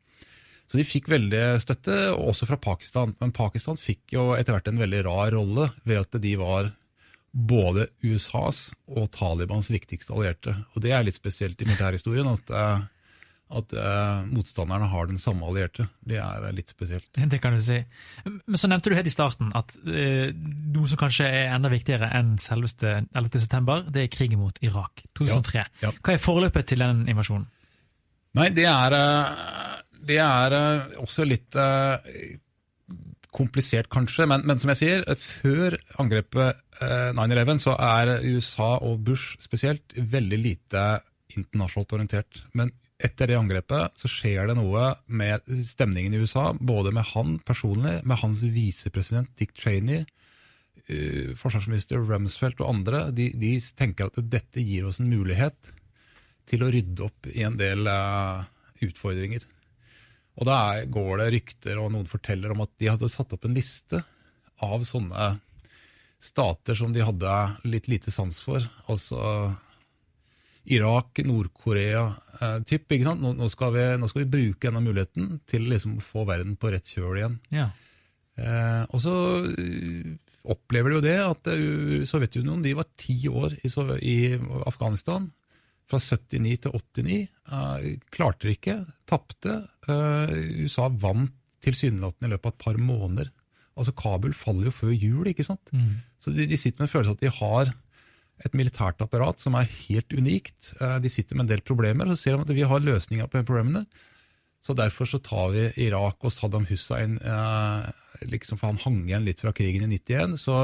Så 0.68 0.76
de 0.76 0.84
fikk 0.84 1.08
veldig 1.08 1.42
støtte, 1.62 1.96
også 2.12 2.46
fra 2.48 2.58
Pakistan. 2.60 3.14
Men 3.22 3.32
Pakistan 3.36 3.78
fikk 3.80 4.12
jo 4.16 4.30
etter 4.36 4.54
hvert 4.54 4.68
en 4.68 4.80
veldig 4.80 5.04
rar 5.06 5.32
rolle 5.36 5.70
ved 5.88 6.02
at 6.02 6.18
de 6.20 6.34
var 6.40 6.70
både 7.32 7.88
USAs 8.02 8.68
og 8.88 9.10
Talibans 9.14 9.70
viktigste 9.70 10.14
allierte. 10.14 10.54
Og 10.74 10.84
det 10.84 10.94
er 10.94 11.04
litt 11.06 11.18
spesielt 11.18 11.60
i 11.60 11.68
militærhistorien, 11.68 12.28
at, 12.30 12.50
eh, 12.50 12.86
at 13.58 13.74
eh, 13.76 14.22
motstanderne 14.32 14.88
har 14.90 15.10
den 15.10 15.20
samme 15.20 15.46
allierte. 15.46 15.88
Det 16.00 16.18
er 16.22 16.48
eh, 16.48 16.54
litt 16.56 16.72
spesielt. 16.72 17.08
Det 17.12 17.40
kan 17.42 17.56
du 17.56 17.62
si. 17.64 17.78
Men 18.24 18.60
så 18.60 18.70
nevnte 18.70 18.90
du 18.90 18.96
helt 18.96 19.10
i 19.10 19.14
starten 19.14 19.52
at 19.58 19.76
eh, 19.84 20.32
noe 20.74 20.88
som 20.90 21.00
kanskje 21.00 21.28
er 21.28 21.52
enda 21.54 21.70
viktigere 21.72 22.10
enn 22.16 22.36
selveste 22.42 22.98
11. 23.12 23.30
september, 23.44 23.86
det 23.92 24.06
er 24.06 24.12
krigen 24.12 24.42
mot 24.42 24.58
Irak 24.64 25.04
2003. 25.18 25.62
Ja, 25.62 25.88
ja. 25.88 25.94
Hva 26.00 26.16
er 26.16 26.24
forløpet 26.24 26.72
til 26.72 26.84
den 26.84 27.06
invasjonen? 27.12 27.48
Nei, 28.38 28.50
det 28.54 28.68
er, 28.68 28.94
det 30.06 30.18
er 30.20 30.54
også 31.00 31.24
litt 31.26 31.56
komplisert, 33.38 33.88
kanskje. 33.92 34.26
Men, 34.30 34.44
men 34.48 34.60
som 34.60 34.72
jeg 34.74 34.80
sier, 34.82 35.06
før 35.22 35.78
angrepet 36.02 36.58
eh, 36.82 37.14
9-11 37.16 37.62
så 37.64 37.76
er 37.78 38.18
USA 38.26 38.74
og 38.84 39.04
Bush 39.06 39.38
spesielt 39.42 39.94
veldig 39.96 40.42
lite 40.42 40.84
internasjonalt 41.36 41.96
orientert. 41.96 42.42
Men 42.58 42.72
etter 42.98 43.30
det 43.30 43.38
angrepet 43.38 43.98
så 44.00 44.10
skjer 44.10 44.50
det 44.50 44.56
noe 44.58 44.92
med 45.06 45.44
stemningen 45.64 46.16
i 46.16 46.22
USA, 46.22 46.50
både 46.52 46.92
med 46.94 47.06
han 47.12 47.36
personlig, 47.46 48.00
med 48.02 48.22
hans 48.24 48.42
visepresident 48.42 49.30
Dick 49.38 49.54
Cheney, 49.58 50.04
eh, 50.88 51.34
forsvarsminister 51.38 52.02
Rumsfeldt 52.02 52.62
og 52.64 52.72
andre. 52.72 53.06
De, 53.14 53.30
de 53.38 53.54
tenker 53.78 54.10
at 54.10 54.18
dette 54.32 54.64
gir 54.64 54.88
oss 54.88 54.98
en 55.02 55.12
mulighet 55.12 55.72
til 56.48 56.64
å 56.64 56.72
rydde 56.72 57.06
opp 57.06 57.28
i 57.30 57.44
en 57.46 57.58
del 57.60 57.86
eh, 57.92 58.48
utfordringer. 58.88 59.46
Og 60.38 60.46
da 60.46 60.84
går 60.86 61.12
det 61.18 61.30
rykter, 61.34 61.80
og 61.82 61.92
noen 61.94 62.08
forteller 62.10 62.54
om 62.54 62.62
at 62.62 62.72
de 62.78 62.90
hadde 62.92 63.10
satt 63.10 63.32
opp 63.34 63.46
en 63.46 63.56
liste 63.56 64.02
av 64.62 64.84
sånne 64.86 65.32
stater 66.22 66.78
som 66.78 66.92
de 66.94 67.02
hadde 67.06 67.34
litt 67.66 67.88
lite 67.90 68.14
sans 68.14 68.38
for. 68.42 68.62
Altså 68.90 69.18
Irak, 70.68 71.20
Nord-Korea 71.24 72.04
eh, 72.40 72.58
typ, 72.68 72.90
ikke 72.92 73.06
sant? 73.06 73.22
Nå, 73.24 73.32
nå, 73.38 73.48
skal 73.52 73.72
vi, 73.74 73.84
nå 73.98 74.08
skal 74.10 74.24
vi 74.24 74.32
bruke 74.34 74.68
denne 74.68 74.84
muligheten 74.84 75.38
til 75.48 75.68
liksom 75.70 75.98
å 75.98 76.04
få 76.04 76.26
verden 76.28 76.58
på 76.60 76.72
rett 76.74 76.90
kjøl 76.92 77.20
igjen. 77.20 77.38
Ja. 77.54 77.70
Eh, 78.38 78.82
og 78.92 79.02
så 79.02 79.14
eh, 79.54 80.12
opplever 80.48 80.92
de 80.92 80.98
jo 80.98 81.06
det 81.06 81.16
at 81.24 81.50
eh, 81.54 82.04
Sovjetunionen 82.08 82.62
de 82.66 82.76
var 82.78 82.90
ti 83.00 83.16
år 83.30 83.56
i, 83.62 83.70
i 84.04 84.18
Afghanistan. 84.68 85.30
Fra 85.88 85.98
79 86.02 86.58
til 86.64 86.74
89. 86.76 87.18
Eh, 87.48 87.88
klarte 88.12 88.48
det 88.48 88.58
ikke, 88.58 88.76
tapte. 89.08 89.54
Eh, 89.88 90.32
USA 90.64 90.88
vant 90.92 91.32
tilsynelatende 91.64 92.28
i 92.28 92.32
løpet 92.34 92.46
av 92.50 92.54
et 92.54 92.64
par 92.64 92.76
måneder. 92.80 93.30
Altså 93.78 93.94
Kabul 93.96 94.34
faller 94.36 94.68
jo 94.68 94.74
før 94.74 94.92
jul, 94.94 95.30
ikke 95.30 95.46
sant. 95.46 95.72
Mm. 95.72 96.00
Så 96.22 96.34
de, 96.34 96.46
de 96.50 96.58
sitter 96.58 96.82
med 96.82 96.88
en 96.88 96.92
følelse 96.92 97.16
at 97.16 97.24
de 97.24 97.32
har 97.38 97.72
et 98.46 98.54
militært 98.54 99.00
apparat 99.02 99.40
som 99.42 99.56
er 99.58 99.66
helt 99.88 100.12
unikt. 100.14 100.74
Eh, 100.78 100.98
De 101.02 101.10
sitter 101.10 101.38
med 101.38 101.46
en 101.46 101.54
del 101.56 101.64
problemer, 101.66 102.06
og 102.06 102.14
så 102.14 102.22
ser 102.22 102.36
de 102.36 102.46
at 102.46 102.54
vi 102.60 102.68
har 102.68 102.84
løsninger 102.84 103.26
på 103.30 103.42
problemene. 103.48 103.86
Så 104.62 104.74
derfor 104.76 105.06
så 105.08 105.20
tar 105.22 105.52
vi 105.54 105.68
Irak 105.86 106.18
og 106.26 106.32
Saddam 106.34 106.66
Hussein, 106.66 107.14
liksom, 108.26 108.58
for 108.58 108.66
han 108.72 108.80
hang 108.82 108.96
igjen 109.06 109.24
litt 109.24 109.38
fra 109.40 109.52
krigen 109.54 109.84
i 109.86 109.98
91. 110.02 110.34
Så, 110.42 110.56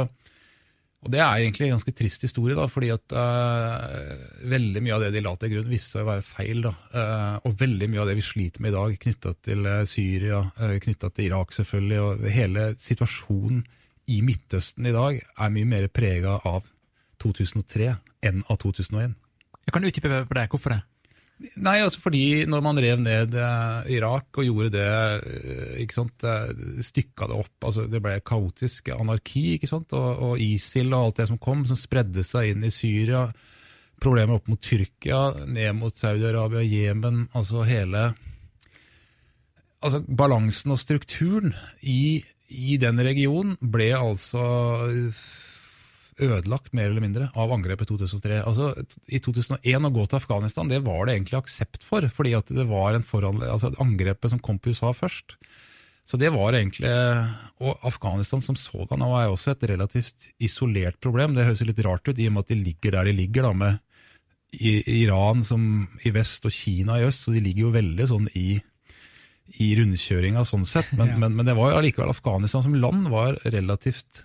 og 1.05 1.11
det 1.13 1.21
er 1.21 1.43
egentlig 1.43 1.67
en 1.67 1.75
ganske 1.75 1.93
trist 1.93 2.23
historie, 2.25 2.57
da, 2.57 2.65
fordi 2.71 2.89
at 2.95 3.13
uh, 3.13 4.45
veldig 4.49 4.81
mye 4.85 4.95
av 4.97 5.03
det 5.05 5.11
de 5.13 5.21
la 5.25 5.35
til 5.37 5.53
grunn, 5.53 5.69
viste 5.69 5.99
seg 5.99 6.07
å 6.07 6.09
være 6.09 6.25
feil. 6.25 6.63
Da. 6.65 6.73
Uh, 6.95 7.35
og 7.45 7.59
veldig 7.61 7.89
mye 7.93 8.01
av 8.01 8.09
det 8.09 8.17
vi 8.17 8.25
sliter 8.25 8.65
med 8.65 8.73
i 8.73 8.77
dag, 8.79 8.95
knytta 9.03 9.35
til 9.45 9.69
eh, 9.69 9.83
Syria, 9.91 10.41
uh, 10.57 10.77
knytta 10.81 11.13
til 11.13 11.29
Irak 11.29 11.53
selvfølgelig, 11.59 12.01
og 12.01 12.25
hele 12.33 12.71
situasjonen 12.81 13.61
i 14.15 14.23
Midtøsten 14.25 14.89
i 14.89 14.95
dag 14.97 15.21
er 15.21 15.53
mye 15.53 15.69
mer 15.69 15.91
prega 15.93 16.39
av 16.49 16.65
2003 17.21 17.93
enn 18.25 18.43
av 18.49 18.61
2001. 18.65 19.15
Jeg 19.65 19.77
kan 19.77 19.89
utdype 19.89 20.25
på 20.29 20.41
det. 20.41 20.49
Hvorfor 20.53 20.77
det? 20.77 20.83
Nei, 21.35 21.81
altså 21.83 21.99
fordi 22.01 22.45
når 22.47 22.61
man 22.63 22.79
rev 22.81 23.01
ned 23.03 23.35
eh, 23.35 23.89
Irak 23.97 24.39
og 24.39 24.47
gjorde 24.47 24.71
det, 24.77 24.91
eh, 25.35 25.73
ikke 25.83 25.97
sant, 25.97 26.27
eh, 26.31 26.53
stykka 26.87 27.27
det 27.31 27.39
opp, 27.43 27.67
altså 27.69 27.89
det 27.91 28.01
ble 28.05 28.15
kaotisk 28.25 28.93
anarki, 28.95 29.57
ikke 29.57 29.69
sant, 29.69 29.93
og, 29.99 30.23
og 30.29 30.43
ISIL 30.43 30.93
og 30.93 31.01
alt 31.01 31.23
det 31.23 31.29
som 31.33 31.41
kom, 31.43 31.65
som 31.69 31.79
spredde 31.79 32.23
seg 32.27 32.53
inn 32.53 32.65
i 32.65 32.73
Syria, 32.73 33.27
problemer 34.01 34.39
opp 34.39 34.47
mot 34.53 34.63
Tyrkia, 34.63 35.47
ned 35.51 35.75
mot 35.81 35.99
Saudi-Arabia, 35.99 36.63
Jemen, 36.63 37.27
altså 37.35 37.67
hele 37.67 38.13
altså 39.85 40.01
balansen 40.09 40.73
og 40.73 40.81
strukturen 40.81 41.53
i, 41.83 42.25
i 42.49 42.79
den 42.81 43.01
regionen 43.05 43.59
ble 43.61 43.91
altså 43.99 44.45
ødelagt 46.23 46.73
mer 46.77 46.91
eller 46.91 47.03
mindre 47.03 47.29
av 47.35 47.53
angrepet 47.55 47.89
i 47.89 47.95
2003. 47.95 48.41
Altså, 48.45 48.71
I 49.07 49.21
2001 49.25 49.89
å 49.89 49.93
gå 49.95 50.07
til 50.07 50.21
Afghanistan 50.21 50.71
det 50.71 50.83
var 50.87 51.07
det 51.07 51.17
egentlig 51.17 51.41
aksept 51.41 51.87
for, 51.87 52.07
fordi 52.15 52.35
at 52.39 52.51
det 52.55 52.67
var 52.71 52.95
en 52.95 53.07
foran, 53.07 53.43
altså 53.43 53.73
angrepet 53.83 54.35
som 54.35 54.43
kom 54.43 54.61
på 54.61 54.75
USA 54.75 54.93
først. 54.97 55.37
Så 56.05 56.19
det 56.21 56.35
var 56.35 56.53
egentlig 56.53 56.91
Og 57.65 57.79
Afghanistan 57.81 58.43
som 58.45 58.57
sådan 58.61 59.01
er 59.01 59.31
også 59.31 59.55
et 59.55 59.65
relativt 59.71 60.29
isolert 60.39 61.01
problem. 61.01 61.33
Det 61.35 61.47
høres 61.47 61.65
litt 61.65 61.81
rart 61.87 62.07
ut 62.09 62.19
i 62.19 62.27
og 62.29 62.35
med 62.35 62.45
at 62.45 62.53
de 62.53 62.61
ligger 62.61 62.93
der 62.93 63.09
de 63.09 63.13
ligger, 63.17 63.43
da, 63.43 63.53
med 63.53 63.79
Iran 64.61 65.43
som 65.43 65.89
i 66.05 66.13
vest 66.15 66.45
og 66.47 66.53
Kina 66.53 67.01
i 67.01 67.07
øst, 67.09 67.25
så 67.25 67.33
de 67.33 67.43
ligger 67.43 67.67
jo 67.67 67.75
veldig 67.75 68.07
sånn 68.11 68.29
i, 68.39 68.61
i 69.59 69.71
rundkjøringa 69.79 70.45
sånn 70.47 70.67
sett. 70.69 70.93
Men, 70.93 71.09
ja. 71.15 71.19
men, 71.19 71.35
men, 71.39 71.49
det 71.49 71.57
var 71.57 71.73
jo 71.73 71.81
allikevel 71.81 72.13
Afghanistan 72.13 72.67
som 72.67 72.77
land 72.77 73.09
var 73.13 73.41
relativt 73.45 74.25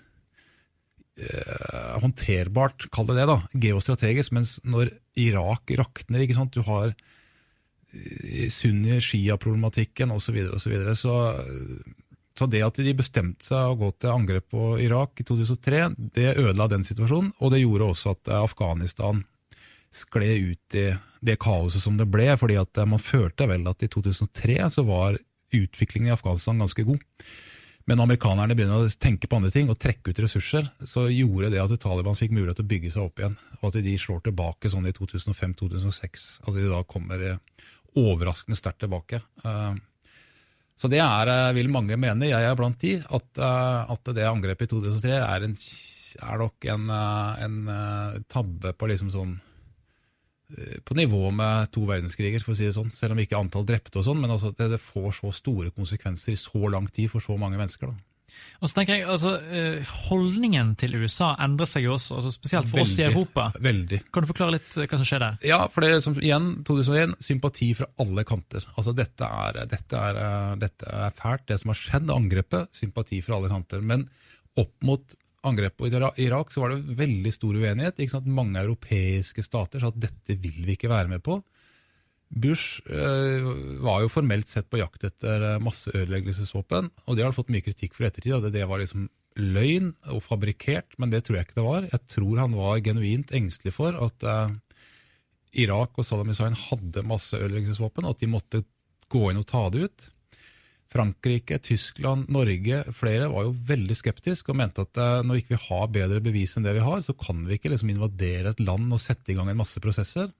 eh, 1.19 1.93
håndterbart, 2.01 2.87
kall 2.95 3.09
det 3.09 3.19
det, 3.19 3.27
da, 3.29 3.39
geostrategisk. 3.67 4.33
Mens 4.35 4.57
når 4.63 4.93
Irak 5.19 5.71
rakner, 5.79 6.25
ikke 6.25 6.37
sant, 6.37 6.55
du 6.55 6.65
har 6.67 6.93
eh, 6.93 8.47
sunni-shia-problematikken 8.53 10.15
osv., 10.15 10.29
så, 10.29 10.35
videre, 10.35 10.55
og 10.55 10.63
så, 10.63 10.73
videre, 10.73 10.95
så 10.99 11.15
så 12.39 12.45
det 12.47 12.61
at 12.63 12.77
de 12.79 12.93
bestemte 12.95 13.43
seg 13.49 13.73
å 13.73 13.75
gå 13.75 13.89
til 13.99 14.13
angrep 14.13 14.45
på 14.53 14.65
Irak 14.79 15.19
i 15.19 15.25
2003, 15.27 15.81
det 16.15 16.37
ødela 16.37 16.69
den 16.71 16.85
situasjonen. 16.87 17.33
Og 17.43 17.51
det 17.51 17.59
gjorde 17.65 17.89
også 17.91 18.13
at 18.15 18.31
Afghanistan 18.37 19.25
skled 19.91 20.53
ut 20.53 20.77
i 20.77 20.85
det 21.25 21.35
kaoset 21.41 21.83
som 21.83 21.97
det 21.99 22.07
ble. 22.07 22.29
fordi 22.37 22.55
at 22.61 22.77
eh, 22.77 22.87
man 22.87 23.01
følte 23.01 23.47
vel 23.49 23.67
at 23.67 23.83
i 23.83 23.91
2003 23.91 24.69
så 24.77 24.85
var 24.87 25.19
utviklingen 25.55 26.11
i 26.11 26.15
Afghanistan 26.15 26.61
ganske 26.61 26.85
god. 26.87 27.03
Men 27.87 28.03
amerikanerne 28.03 28.55
begynner 28.57 28.85
å 28.85 28.91
tenke 29.01 29.29
på 29.29 29.39
andre 29.39 29.51
ting 29.53 29.69
og 29.71 29.79
trekke 29.81 30.11
ut 30.11 30.21
ressurser, 30.21 30.67
så 30.85 31.07
gjorde 31.09 31.51
det 31.53 31.61
at 31.63 31.73
Taliban 31.81 32.17
fikk 32.17 32.35
mulighet 32.35 32.59
til 32.59 32.67
å 32.67 32.71
bygge 32.73 32.93
seg 32.93 33.05
opp 33.05 33.21
igjen. 33.21 33.37
Og 33.59 33.69
at 33.71 33.79
de 33.85 33.95
slår 33.97 34.23
tilbake 34.27 34.71
sånn 34.71 34.89
i 34.89 34.93
2005-2006. 34.95 36.27
At 36.45 36.57
de 36.57 36.67
da 36.69 36.83
kommer 36.89 37.25
eh, 37.25 37.67
overraskende 37.97 38.59
sterkt 38.59 38.83
tilbake. 38.85 39.23
Eh, 39.43 39.73
så 40.79 40.87
det 40.91 41.01
er, 41.03 41.33
vil 41.57 41.71
mange 41.73 41.97
mene, 41.99 42.29
jeg 42.29 42.45
er 42.45 42.55
blant 42.55 42.79
de, 42.79 42.93
at, 43.03 43.39
at 43.43 44.11
det 44.15 44.23
angrepet 44.23 44.69
i 44.69 44.71
2003 44.71 45.17
er, 45.17 45.43
en, 45.43 45.55
er 46.23 46.39
nok 46.39 46.67
en, 46.71 46.85
en 47.43 47.57
tabbe 48.31 48.71
på 48.79 48.87
liksom 48.87 49.09
sånn 49.11 49.33
Eh, 49.35 49.48
på 50.85 50.95
nivå 50.97 51.29
med 51.35 51.69
to 51.75 51.83
verdenskriger, 51.85 52.41
for 52.41 52.55
å 52.55 52.57
si 52.57 52.65
det 52.65 52.75
sånn. 52.75 52.89
Selv 52.95 53.13
om 53.13 53.21
ikke 53.21 53.37
antall 53.37 53.67
drepte 53.69 54.01
og 54.01 54.07
sånn, 54.07 54.21
men 54.21 54.33
altså 54.33 54.49
det, 54.57 54.71
det, 54.73 54.81
får 54.81 55.11
så 55.19 55.33
store 55.35 55.73
konsekvenser 55.75 56.33
i 56.33 56.39
så 56.41 56.71
lang 56.73 56.89
tid 56.93 57.11
for 57.13 57.23
så 57.23 57.37
mange 57.37 57.59
mennesker. 57.59 57.91
da. 57.91 58.09
Og 58.59 58.69
så 58.69 58.77
tenker 58.77 58.97
jeg, 58.97 59.05
altså, 59.07 59.35
eh, 59.39 59.91
Holdningen 60.09 60.73
til 60.79 60.95
USA 60.99 61.31
endrer 61.43 61.69
seg 61.69 61.85
jo 61.85 61.93
også, 61.95 62.17
altså 62.19 62.33
spesielt 62.33 62.67
for 62.69 62.79
veldig, 62.79 62.91
oss 62.91 62.99
i 62.99 63.05
Europa. 63.07 63.45
Veldig. 63.69 64.01
Kan 64.13 64.25
du 64.25 64.29
forklare 64.31 64.55
litt 64.57 64.77
eh, 64.77 64.87
hva 64.89 64.99
som 64.99 65.07
skjer 65.07 65.23
der? 65.23 65.39
Ja, 65.47 65.59
for 65.71 65.85
det 65.85 66.01
som 66.05 66.17
igjen, 66.19 66.49
2001, 66.67 67.15
sympati 67.23 67.71
fra 67.77 67.89
alle 68.03 68.25
kanter. 68.27 68.67
Altså 68.75 68.95
Dette 68.97 69.29
er, 69.43 69.61
dette 69.71 70.03
er, 70.09 70.21
dette 70.59 70.97
er 71.05 71.15
fælt, 71.19 71.47
det 71.51 71.59
som 71.61 71.73
har 71.73 71.79
skjedd, 71.79 72.11
angrepet. 72.15 72.71
Sympati 72.75 73.21
fra 73.25 73.39
alle 73.39 73.51
kanter. 73.51 73.83
Men 73.85 74.09
opp 74.59 74.75
mot 74.83 75.17
angrepet 75.47 75.77
på 75.79 75.89
Irak 76.21 76.51
så 76.51 76.63
var 76.63 76.73
det 76.73 76.97
veldig 76.99 77.31
stor 77.33 77.55
uenighet. 77.55 77.99
Ikke 77.99 78.17
sant? 78.17 78.27
Mange 78.27 78.61
europeiske 78.61 79.43
stater 79.45 79.81
sa 79.81 79.91
at 79.93 80.01
dette 80.01 80.35
vil 80.39 80.65
vi 80.65 80.75
ikke 80.75 80.91
være 80.91 81.11
med 81.11 81.23
på. 81.25 81.39
Bush 82.29 82.83
eh, 82.85 83.45
var 83.81 84.03
jo 84.03 84.11
formelt 84.13 84.49
sett 84.49 84.69
på 84.69 84.77
jakt 84.81 85.05
etter 85.07 85.45
eh, 85.55 85.61
masseødeleggelsesvåpen, 85.65 86.91
og 87.07 87.17
det 87.17 87.25
har 87.25 87.33
fått 87.33 87.49
mye 87.49 87.65
kritikk 87.65 87.95
for 87.97 88.05
ettertid. 88.05 88.35
At 88.37 88.53
det 88.53 88.67
var 88.69 88.83
liksom 88.83 89.07
løgn 89.39 89.93
og 90.13 90.21
fabrikkert, 90.27 90.93
men 91.01 91.13
det 91.13 91.23
tror 91.25 91.39
jeg 91.39 91.47
ikke 91.47 91.59
det 91.61 91.65
var. 91.65 91.87
Jeg 91.89 92.05
tror 92.13 92.43
han 92.43 92.57
var 92.59 92.83
genuint 92.85 93.33
engstelig 93.33 93.73
for 93.77 93.97
at 93.97 94.27
eh, 94.27 94.53
Irak 95.65 95.97
og 95.97 96.05
Saddam 96.05 96.29
Hussein 96.29 96.57
hadde 96.67 97.05
masseødeleggelsesvåpen, 97.09 98.05
og 98.05 98.13
at 98.13 98.21
de 98.21 98.29
måtte 98.29 98.63
gå 99.09 99.25
inn 99.31 99.41
og 99.41 99.49
ta 99.49 99.65
det 99.73 99.87
ut. 99.87 100.09
Frankrike, 100.89 101.59
Tyskland, 101.61 102.29
Norge, 102.33 102.81
flere 102.97 103.27
var 103.29 103.45
jo 103.45 103.55
veldig 103.69 103.97
skeptiske 103.97 104.49
og 104.51 104.57
mente 104.57 104.85
at 104.87 104.97
når 104.97 105.27
når 105.29 105.37
vi 105.37 105.43
ikke 105.43 105.61
har 105.67 105.91
bedre 105.93 106.21
bevis 106.25 106.55
enn 106.57 106.65
det 106.65 106.73
vi 106.79 106.85
har, 106.85 107.03
så 107.05 107.13
kan 107.13 107.43
vi 107.45 107.59
ikke 107.59 107.69
liksom 107.69 107.91
invadere 107.93 108.55
et 108.55 108.63
land 108.63 108.89
og 108.95 109.01
sette 109.03 109.31
i 109.31 109.37
gang 109.37 109.51
en 109.51 109.61
masse 109.61 109.81
prosesser. 109.83 110.31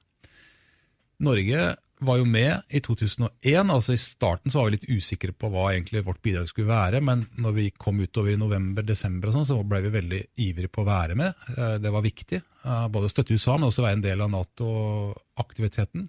Norge 1.19 1.75
var 1.99 2.19
jo 2.19 2.25
med 2.25 2.62
i 2.71 2.79
2001. 2.79 3.29
altså 3.69 3.93
I 3.93 3.99
starten 3.99 4.51
så 4.51 4.62
var 4.62 4.69
vi 4.69 4.77
litt 4.77 4.88
usikre 4.88 5.33
på 5.35 5.49
hva 5.51 5.69
egentlig 5.73 6.05
vårt 6.07 6.21
bidrag 6.23 6.47
skulle 6.47 6.71
være, 6.71 7.01
men 7.03 7.25
når 7.43 7.55
vi 7.57 7.65
kom 7.75 7.99
utover 7.99 8.33
i 8.33 8.39
november-desember, 8.39 9.29
og 9.29 9.35
sånn, 9.35 9.49
så 9.49 9.59
ble 9.67 9.81
vi 9.85 9.93
veldig 9.97 10.21
ivrige 10.47 10.71
på 10.71 10.85
å 10.85 10.88
være 10.88 11.17
med. 11.19 11.49
Eh, 11.57 11.75
det 11.83 11.91
var 11.91 12.05
viktig. 12.05 12.39
Eh, 12.63 12.88
både 12.93 13.09
å 13.09 13.12
støtte 13.12 13.35
USA, 13.35 13.57
men 13.57 13.67
også 13.67 13.83
være 13.83 13.99
en 13.99 14.05
del 14.05 14.23
av 14.23 14.31
Nato-aktiviteten. 14.31 16.07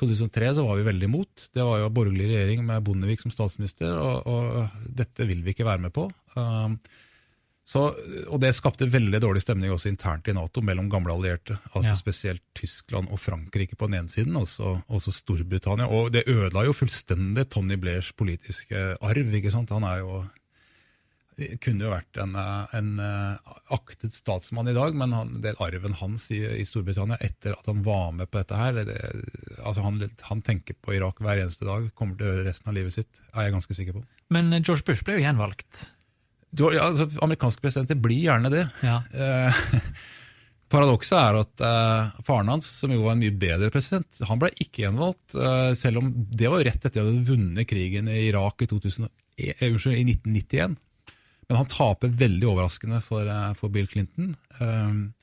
2003 0.00 0.54
så 0.58 0.64
var 0.66 0.78
vi 0.78 0.86
veldig 0.86 1.08
imot. 1.08 1.48
Det 1.54 1.66
var 1.66 1.82
jo 1.82 1.90
borgerlig 1.94 2.30
regjering 2.30 2.64
med 2.66 2.86
Bondevik 2.86 3.24
som 3.24 3.34
statsminister, 3.34 3.92
og, 3.98 4.26
og 4.26 4.88
dette 5.00 5.26
vil 5.28 5.44
vi 5.44 5.54
ikke 5.54 5.68
være 5.68 5.84
med 5.88 5.94
på. 5.94 6.08
Um, 6.38 6.78
så, 7.68 7.82
og 8.32 8.38
Det 8.40 8.54
skapte 8.56 8.86
veldig 8.88 9.18
dårlig 9.20 9.42
stemning 9.44 9.74
også 9.74 9.90
internt 9.90 10.28
i 10.30 10.32
Nato 10.32 10.62
mellom 10.64 10.86
gamle 10.88 11.12
allierte. 11.12 11.58
altså 11.74 11.90
ja. 11.92 11.98
Spesielt 11.98 12.42
Tyskland 12.56 13.10
og 13.12 13.20
Frankrike 13.20 13.76
på 13.76 13.90
den 13.90 13.98
ene 13.98 14.08
siden, 14.08 14.38
også, 14.40 14.78
også 14.88 15.12
Storbritannia. 15.12 15.84
Og 15.92 16.08
det 16.14 16.24
ødela 16.26 16.64
jo 16.64 16.72
fullstendig 16.72 17.44
Tony 17.52 17.76
Blairs 17.76 18.08
politiske 18.16 18.96
arv. 18.96 19.34
ikke 19.36 19.52
sant? 19.52 19.74
Han 19.76 19.84
er 19.84 20.00
jo 20.00 20.22
kunne 21.62 21.86
jo 21.86 21.92
vært 21.92 22.18
en, 22.20 22.34
eh, 22.38 22.74
en 22.78 22.90
eh, 23.02 23.52
aktet 23.74 24.16
statsmann 24.16 24.70
i 24.70 24.76
dag, 24.76 24.96
men 24.98 25.14
han, 25.16 25.36
det 25.44 25.56
arven 25.62 25.96
hans 26.00 26.28
i, 26.34 26.40
i, 26.58 26.66
Storbritannia 26.66 27.18
etter 27.24 27.54
at 27.54 27.70
han 27.70 27.84
var 27.86 28.10
med 28.16 28.30
på 28.30 28.40
dette 28.40 28.58
her 28.58 28.80
det, 28.88 28.98
altså 29.62 29.84
han, 29.86 30.02
han, 30.30 30.42
tenker 30.44 30.78
på 30.82 30.96
Irak 30.96 31.22
hver 31.22 31.44
eneste 31.44 31.68
dag, 31.68 31.90
kommer 31.98 32.18
til 32.18 32.26
å 32.26 32.32
gjøre 32.32 32.48
resten 32.48 32.72
av 32.72 32.78
livet 32.78 32.98
sitt, 32.98 33.22
er 33.34 33.48
jeg 33.48 33.56
ganske 33.56 33.78
sikker 33.80 33.98
på. 33.98 34.04
Men 34.34 34.52
eh, 34.52 34.62
George 34.64 34.86
Bush 34.88 35.06
ble 35.06 35.18
jo 35.18 35.24
gjenvalgt? 35.26 35.88
Du, 36.50 36.68
ja, 36.72 36.88
altså, 36.88 37.10
amerikanske 37.22 37.62
presidenter 37.62 37.98
blir 38.00 38.22
gjerne 38.24 38.52
det. 38.52 38.64
Ja. 38.82 39.02
Paradokset 40.68 41.16
er 41.16 41.38
at 41.40 41.62
eh, 41.64 42.18
faren 42.26 42.50
hans, 42.52 42.68
som 42.82 42.92
jo 42.92 43.06
var 43.06 43.14
en 43.14 43.22
mye 43.22 43.32
bedre 43.40 43.70
president, 43.72 44.20
han 44.28 44.40
ble 44.40 44.50
ikke 44.60 44.84
gjenvalgt. 44.84 45.32
Eh, 45.32 45.70
selv 45.78 46.02
om 46.02 46.10
det 46.12 46.50
var 46.52 46.64
rett 46.66 46.82
etter 46.82 46.90
at 46.90 46.98
de 46.98 47.04
hadde 47.06 47.30
vunnet 47.30 47.68
krigen 47.68 48.10
i 48.12 48.26
Irak 48.26 48.64
i, 48.64 48.68
2000, 48.68 49.08
i 49.40 49.48
1991. 49.54 50.76
Men 51.48 51.62
han 51.62 51.70
taper 51.72 52.12
veldig 52.12 52.48
overraskende 52.50 53.00
for, 53.04 53.28
eh, 53.28 53.52
for 53.56 53.72
Bill 53.72 53.88
Clinton. 53.88 54.34
Um, 54.60 55.14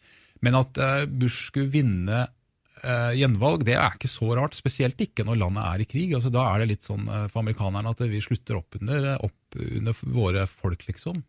men 0.42 0.58
at 0.58 0.78
eh, 0.82 1.06
Bush 1.06 1.52
skulle 1.52 1.72
vinne 1.74 2.26
uh, 2.82 3.14
gjenvalg, 3.16 3.64
det 3.66 3.78
er 3.78 3.94
ikke 3.94 4.10
så 4.10 4.32
rart. 4.38 4.58
Spesielt 4.58 5.00
ikke 5.02 5.26
når 5.26 5.40
landet 5.44 5.70
er 5.70 5.84
i 5.84 5.88
krig. 5.90 6.16
Altså, 6.18 6.34
da 6.34 6.48
er 6.50 6.64
det 6.64 6.72
litt 6.74 6.90
sånn 6.90 7.06
for 7.30 7.44
amerikanerne 7.44 7.94
at 7.94 8.04
vi 8.10 8.24
slutter 8.26 8.60
opp 8.60 8.78
under, 8.82 9.14
opp 9.26 9.60
under 9.62 10.04
våre 10.18 10.50
folk, 10.50 10.86
liksom. 10.90 11.22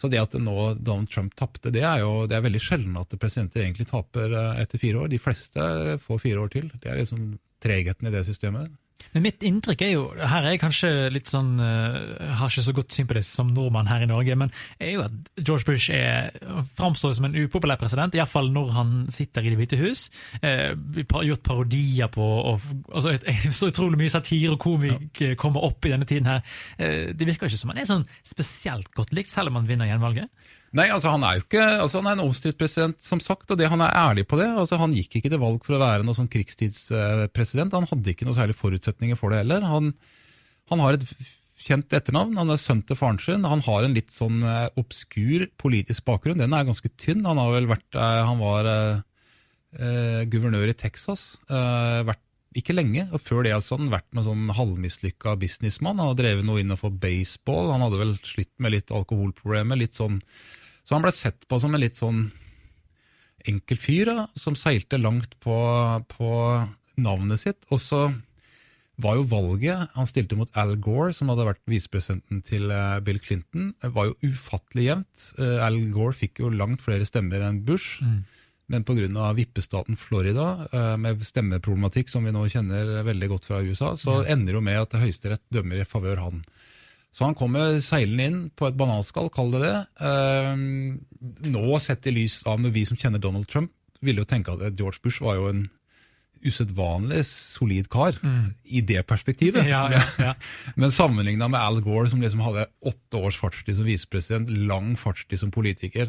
Så 0.00 0.08
det 0.08 0.20
at 0.20 0.32
nå 0.40 0.56
Donald 0.80 1.10
Trump 1.12 1.34
tapte, 1.36 1.68
det 1.72 1.82
er 1.84 2.00
jo 2.00 2.24
det 2.24 2.38
er 2.38 2.44
veldig 2.46 2.60
sjelden 2.64 2.94
at 2.96 3.12
presidenter 3.20 3.66
egentlig 3.66 3.90
taper 3.90 4.32
etter 4.56 4.80
fire 4.80 5.02
år. 5.02 5.10
De 5.12 5.20
fleste 5.20 5.66
får 6.06 6.22
fire 6.22 6.40
år 6.40 6.52
til. 6.54 6.70
Det 6.80 6.88
er 6.88 7.02
liksom 7.02 7.34
tregheten 7.60 8.08
i 8.08 8.14
det 8.14 8.24
systemet. 8.24 8.72
Men 9.14 9.24
mitt 9.24 9.42
inntrykk 9.46 9.82
er 9.84 9.92
jo, 9.92 10.02
her 10.18 10.44
er 10.44 10.54
jeg 10.54 10.62
kanskje 10.62 10.90
litt 11.12 11.30
sånn 11.30 11.54
uh, 11.58 12.34
Har 12.38 12.50
ikke 12.50 12.64
så 12.66 12.74
godt 12.76 12.94
syn 12.94 13.08
på 13.10 13.16
det 13.16 13.24
som 13.26 13.50
nordmann 13.54 13.90
her 13.90 14.04
i 14.04 14.08
Norge, 14.10 14.36
men 14.38 14.52
er 14.78 14.94
jo 14.94 15.04
at 15.06 15.30
George 15.40 15.66
Bush 15.66 15.94
er, 15.94 16.30
framstår 16.78 17.16
som 17.18 17.28
en 17.28 17.38
upopulær 17.40 17.80
president, 17.80 18.14
iallfall 18.14 18.52
når 18.54 18.72
han 18.76 18.94
sitter 19.12 19.46
i 19.46 19.52
Det 19.52 19.60
hvite 19.60 19.80
hus. 19.80 20.06
Uh, 20.44 20.76
gjort 21.30 21.44
parodier 21.46 22.10
på 22.12 22.24
og, 22.24 22.70
altså, 22.92 23.16
Så 23.56 23.70
utrolig 23.72 23.98
mye 24.00 24.12
satire 24.12 24.54
og 24.54 24.62
komikk 24.62 25.24
ja. 25.24 25.34
kommer 25.40 25.66
opp 25.66 25.84
i 25.86 25.94
denne 25.94 26.08
tiden 26.08 26.30
her. 26.30 26.44
Uh, 26.78 27.10
det 27.16 27.28
virker 27.28 27.50
ikke 27.50 27.60
som 27.60 27.74
han 27.74 27.82
er 27.82 27.90
sånn 27.90 28.06
spesielt 28.26 28.92
godt 28.96 29.14
likt, 29.16 29.32
selv 29.32 29.52
om 29.52 29.60
han 29.60 29.68
vinner 29.68 29.90
gjenvalget. 29.90 30.30
Nei, 30.76 30.86
altså 30.94 31.10
Han 31.10 31.24
er 31.26 31.38
jo 31.38 31.44
ikke, 31.44 31.64
altså 31.82 31.98
han 31.98 32.06
er 32.06 32.16
en 32.16 32.28
omstridt 32.28 32.58
president, 32.60 32.98
som 33.02 33.18
sagt, 33.22 33.48
og 33.50 33.58
det, 33.58 33.66
han 33.72 33.82
er 33.82 33.96
ærlig 33.96 34.26
på 34.30 34.38
det. 34.38 34.46
altså 34.46 34.78
Han 34.78 34.94
gikk 34.94 35.18
ikke 35.18 35.32
til 35.32 35.42
valg 35.42 35.64
for 35.66 35.74
å 35.74 35.82
være 35.82 36.06
noen 36.06 36.18
sånn 36.20 36.30
krigstidspresident. 36.30 37.74
Han 37.74 37.88
hadde 37.90 38.12
ikke 38.12 38.28
noe 38.28 38.38
særlig 38.38 38.58
forutsetninger 38.60 39.18
for 39.18 39.34
det 39.34 39.42
heller. 39.42 39.66
Han, 39.66 39.90
han 40.70 40.82
har 40.84 40.98
et 40.98 41.06
kjent 41.60 41.92
etternavn, 41.92 42.38
han 42.38 42.54
er 42.54 42.60
sønn 42.62 42.84
til 42.86 42.96
faren 42.96 43.18
sin. 43.20 43.48
Han 43.50 43.64
har 43.66 43.84
en 43.84 43.96
litt 43.96 44.14
sånn 44.14 44.44
uh, 44.46 44.70
obskur 44.80 45.48
politisk 45.60 46.06
bakgrunn. 46.06 46.40
Den 46.40 46.54
er 46.56 46.68
ganske 46.68 46.92
tynn. 47.02 47.26
Han 47.26 47.42
har 47.42 47.50
vel 47.56 47.68
vært, 47.70 47.88
uh, 47.98 48.22
han 48.30 48.40
var 48.40 48.70
eh, 48.70 50.22
guvernør 50.30 50.70
i 50.70 50.78
Texas. 50.78 51.34
vært 51.50 52.22
ikke 52.58 52.74
lenge, 52.74 53.04
og 53.14 53.22
før 53.22 53.44
det 53.46 53.52
altså, 53.54 53.76
han 53.78 53.92
vært 53.92 54.08
noen 54.14 54.26
sånn 54.26 54.54
halvmislykka 54.56 55.36
businessmann. 55.38 56.00
Han 56.02 56.10
har 56.10 56.16
drevet 56.18 56.46
noe 56.46 56.62
innenfor 56.62 56.90
baseball, 56.90 57.70
han 57.74 57.84
hadde 57.84 58.00
vel 58.00 58.16
slitt 58.26 58.50
med 58.58 58.74
litt 58.74 58.90
alkoholproblemer. 58.94 59.78
litt 59.78 59.98
sånn 59.98 60.18
så 60.90 60.96
han 60.96 61.04
ble 61.04 61.12
sett 61.14 61.44
på 61.46 61.60
som 61.62 61.70
en 61.76 61.78
litt 61.78 62.00
sånn 62.00 62.24
enkel 63.46 63.78
fyr 63.78 64.08
da, 64.10 64.24
som 64.34 64.56
seilte 64.58 64.98
langt 64.98 65.36
på, 65.38 65.54
på 66.10 66.30
navnet 66.98 67.44
sitt. 67.44 67.60
Og 67.70 67.78
så 67.78 68.08
var 69.00 69.20
jo 69.20 69.28
valget 69.30 69.94
Han 69.94 70.08
stilte 70.10 70.34
mot 70.34 70.50
Al 70.58 70.74
Gore, 70.82 71.14
som 71.14 71.30
hadde 71.30 71.46
vært 71.46 71.62
visepresidenten 71.70 72.42
til 72.42 72.74
eh, 72.74 72.98
Bill 73.06 73.22
Clinton. 73.22 73.70
Det 73.78 73.92
var 73.94 74.10
jo 74.10 74.32
ufattelig 74.32 74.88
jevnt. 74.88 75.28
Eh, 75.38 75.62
Al 75.62 75.78
Gore 75.94 76.18
fikk 76.18 76.42
jo 76.42 76.50
langt 76.50 76.82
flere 76.82 77.06
stemmer 77.06 77.46
enn 77.46 77.62
Bush. 77.70 78.02
Mm. 78.02 78.24
Men 78.74 78.84
pga. 78.86 79.30
vippestaten 79.38 79.94
Florida, 79.94 80.66
eh, 80.74 80.96
med 80.98 81.22
stemmeproblematikk 81.22 82.10
som 82.10 82.26
vi 82.26 82.34
nå 82.34 82.48
kjenner 82.50 82.98
veldig 83.06 83.30
godt 83.30 83.46
fra 83.46 83.62
USA, 83.62 83.94
så 83.94 84.24
ender 84.26 84.58
jo 84.58 84.66
med 84.66 84.82
at 84.82 84.98
Høyesterett 84.98 85.46
dømmer 85.54 85.86
i 85.86 85.86
favør 85.86 86.26
han. 86.26 86.44
Så 87.10 87.26
han 87.26 87.34
kommer 87.34 87.80
seilende 87.82 88.26
inn 88.28 88.40
på 88.54 88.68
et 88.68 88.78
bananskall, 88.78 89.30
kall 89.34 89.50
det 89.56 89.64
det. 89.64 89.74
Eh, 90.06 91.50
nå 91.50 91.82
sett 91.82 92.06
i 92.06 92.14
lys 92.14 92.40
av 92.46 92.62
når 92.62 92.74
vi 92.76 92.86
som 92.86 92.98
kjenner 93.00 93.22
Donald 93.22 93.48
Trump, 93.50 93.72
ville 94.00 94.22
jo 94.22 94.28
tenke 94.28 94.54
at 94.54 94.78
George 94.78 95.02
Bush 95.02 95.20
var 95.22 95.36
jo 95.36 95.50
en 95.50 95.66
usedvanlig 96.40 97.20
solid 97.28 97.88
kar 97.92 98.16
i 98.64 98.80
det 98.86 99.02
perspektivet. 99.08 99.66
Ja, 99.68 99.82
ja, 99.92 100.04
ja. 100.22 100.34
Men 100.80 100.94
sammenligna 100.94 101.50
med 101.52 101.60
Al 101.60 101.80
Gore, 101.84 102.08
som 102.08 102.22
liksom 102.22 102.40
hadde 102.46 102.68
åtte 102.80 103.20
års 103.20 103.36
fartstid 103.40 103.76
som 103.76 103.88
visepresident, 103.88 104.52
lang 104.70 104.94
fartstid 105.00 105.42
som 105.42 105.52
politiker, 105.52 106.08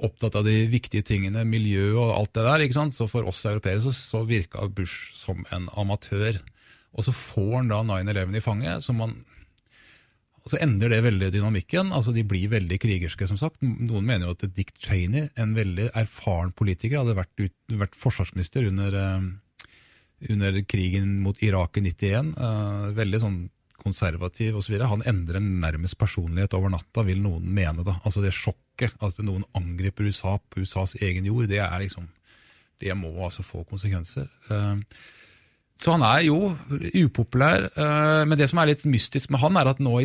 opptatt 0.00 0.38
av 0.40 0.46
de 0.48 0.62
viktige 0.72 1.04
tingene, 1.04 1.44
miljø 1.44 1.92
og 1.92 2.14
alt 2.14 2.32
det 2.38 2.46
der, 2.46 2.64
ikke 2.64 2.78
sant? 2.78 2.96
så 2.96 3.08
for 3.10 3.28
oss 3.28 3.44
europeere 3.44 3.82
så, 3.84 3.92
så 3.92 4.24
virka 4.24 4.64
Bush 4.72 5.12
som 5.18 5.44
en 5.52 5.68
amatør. 5.76 6.40
Og 6.96 7.04
så 7.06 7.12
får 7.14 7.52
han 7.58 7.68
da 7.70 7.82
9-11 7.84 8.38
i 8.38 8.42
fanget, 8.44 8.86
som 8.86 8.96
man 9.02 9.18
og 10.40 10.52
Så 10.54 10.60
endrer 10.62 10.94
det 10.94 11.02
veldig 11.04 11.28
dynamikken. 11.34 11.92
altså 11.92 12.14
De 12.16 12.24
blir 12.24 12.48
veldig 12.48 12.78
krigerske, 12.80 13.28
som 13.28 13.36
sagt. 13.36 13.60
Noen 13.60 14.06
mener 14.06 14.26
jo 14.26 14.36
at 14.36 14.54
Dick 14.56 14.72
Cheney, 14.80 15.28
en 15.36 15.54
veldig 15.54 15.90
erfaren 15.94 16.52
politiker, 16.56 17.02
hadde 17.02 17.18
vært, 17.18 17.34
ut, 17.38 17.54
vært 17.68 17.96
forsvarsminister 18.00 18.66
under, 18.70 18.96
eh, 18.96 20.30
under 20.30 20.60
krigen 20.64 21.20
mot 21.20 21.36
Irak 21.42 21.76
i 21.76 21.84
91. 21.84 22.32
eh, 22.36 22.92
veldig 22.96 23.20
sånn 23.20 23.40
konservativ 23.80 24.56
osv. 24.56 24.78
Han 24.80 25.04
endrer 25.08 25.40
nærmest 25.40 25.98
personlighet 25.98 26.54
over 26.54 26.70
natta, 26.70 27.04
vil 27.04 27.20
noen 27.20 27.44
mene. 27.44 27.84
da. 27.84 28.00
Altså 28.04 28.22
Det 28.22 28.32
sjokket, 28.32 28.96
at 29.00 29.18
noen 29.18 29.44
angriper 29.54 30.08
USA 30.08 30.38
på 30.38 30.60
USAs 30.60 30.96
egen 31.00 31.24
jord, 31.24 31.48
det 31.48 31.60
er 31.60 31.78
liksom 31.80 32.08
Det 32.80 32.96
må 32.96 33.12
altså 33.12 33.42
få 33.44 33.62
konsekvenser. 33.68 34.26
Eh, 34.48 34.76
så 35.82 35.92
han 35.92 36.02
er 36.02 36.24
jo 36.24 36.56
upopulær, 37.04 37.70
men 38.26 38.38
det 38.38 38.48
som 38.50 38.58
er 38.58 38.66
litt 38.66 38.84
mystisk 38.84 39.30
med 39.30 39.40
han, 39.40 39.56
er 39.56 39.68
at 39.68 39.78
nå 39.80 40.00
i 40.00 40.04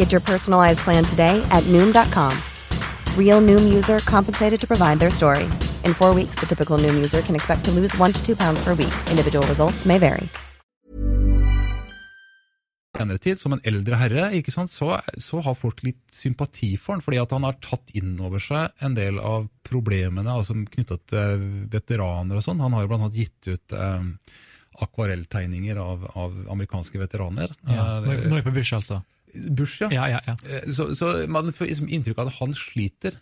Get 0.00 0.12
your 0.12 0.22
personalized 0.24 0.80
plan 0.80 1.04
today 1.04 1.44
at 1.50 1.62
Noom.com. 1.64 2.32
Real 3.18 3.40
Noom 3.48 3.74
user 3.74 3.98
compensated 3.98 4.58
to 4.60 4.66
provide 4.66 4.98
their 4.98 5.10
story. 5.10 5.44
In 5.84 5.92
four 5.92 6.14
weeks, 6.14 6.40
the 6.40 6.46
typical 6.46 6.78
Noom 6.78 6.96
user 7.04 7.20
can 7.20 7.36
expect 7.36 7.64
to 7.66 7.70
lose 7.70 7.92
one 7.98 8.12
to 8.12 8.20
two 8.26 8.34
pounds 8.34 8.64
per 8.64 8.74
week. 8.74 8.94
Individual 9.10 9.46
results 9.46 9.84
may 9.84 9.98
vary. 9.98 10.28
senere 13.00 13.20
tid, 13.22 13.40
som 13.40 13.54
en 13.54 13.62
eldre 13.64 13.96
herre, 13.96 14.26
ikke 14.36 14.52
sant, 14.52 14.68
så, 14.72 14.98
så 15.22 15.40
har 15.44 15.56
folk 15.56 15.78
litt 15.86 16.02
sympati 16.12 16.74
for 16.76 16.96
han, 16.96 17.04
fordi 17.04 17.20
at 17.22 17.32
han 17.32 17.46
har 17.46 17.56
tatt 17.62 17.92
inn 17.96 18.18
over 18.20 18.42
seg 18.42 18.84
en 18.84 18.96
del 18.98 19.20
av 19.22 19.46
problemene 19.64 20.34
altså 20.34 20.56
knytta 20.58 20.98
til 21.08 21.46
veteraner 21.72 22.40
og 22.40 22.44
sånn. 22.44 22.60
Han 22.60 22.76
har 22.76 22.84
jo 22.84 22.90
blant 22.90 23.06
annet 23.06 23.20
gitt 23.22 23.48
ut 23.48 23.76
eh, 23.76 24.04
akvarelltegninger 24.84 25.80
av, 25.80 26.04
av 26.12 26.36
amerikanske 26.56 27.00
veteraner. 27.00 27.54
Ja, 27.68 27.86
Eh, 28.02 28.20
er 28.26 28.36
vi 28.36 28.44
på 28.50 28.54
Bush, 28.58 28.74
altså. 28.76 29.00
Bush, 29.34 29.80
ja. 29.82 29.90
Ja, 29.94 30.06
ja, 30.10 30.20
ja. 30.26 30.36
Eh, 30.48 30.70
Så, 30.74 30.90
så 30.98 31.12
man 31.30 31.52
får 31.52 31.70
liksom 31.70 31.90
inntrykk 31.90 32.18
av 32.18 32.30
at 32.30 32.38
han 32.40 32.54
sliter. 32.56 33.18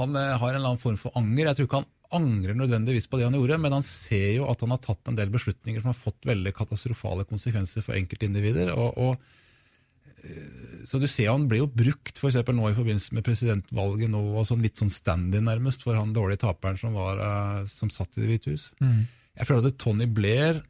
Han 0.00 0.16
eh, 0.16 0.36
har 0.38 0.50
en 0.50 0.60
eller 0.60 0.74
annen 0.74 0.82
form 0.82 0.98
for 1.00 1.14
anger. 1.18 1.46
Jeg 1.50 1.58
tror 1.58 1.68
ikke 1.68 1.82
han 1.82 1.90
angrer 2.18 2.56
nødvendigvis 2.56 3.08
på 3.10 3.18
det 3.18 3.26
han 3.28 3.36
gjorde, 3.36 3.58
men 3.60 3.74
han 3.76 3.84
ser 3.84 4.38
jo 4.38 4.46
at 4.48 4.62
han 4.64 4.72
har 4.72 4.80
tatt 4.84 5.10
en 5.10 5.18
del 5.18 5.32
beslutninger 5.32 5.82
som 5.82 5.92
har 5.92 5.98
fått 5.98 6.28
veldig 6.28 6.54
katastrofale 6.56 7.26
konsekvenser 7.28 7.84
for 7.84 7.98
enkeltindivider. 7.98 8.72
og, 8.72 8.96
og 8.96 10.24
eh, 10.24 10.86
så 10.88 11.02
du 11.02 11.06
ser 11.10 11.30
Han 11.34 11.48
blir 11.50 11.64
jo 11.66 11.68
brukt 11.68 12.16
for 12.18 12.32
nå 12.32 12.70
i 12.70 12.78
forbindelse 12.78 13.14
med 13.18 13.26
presidentvalget 13.26 14.10
nå, 14.14 14.22
og 14.38 14.48
sånn 14.48 14.64
litt 14.64 14.80
sånn 14.80 14.94
stand-in 14.94 15.44
nærmest 15.50 15.84
for 15.84 15.98
han 15.98 16.16
dårlige 16.16 16.46
taperen 16.46 16.80
som, 16.80 16.96
var, 16.96 17.20
som 17.68 17.92
satt 17.92 18.16
i 18.16 18.24
Det 18.24 18.32
hvite 18.32 18.56
hus. 18.56 18.72
Mm. 18.80 19.06
Jeg 19.38 19.46
føler 19.46 19.70
at 19.70 19.78
Tony 19.78 20.08
Blair 20.10 20.62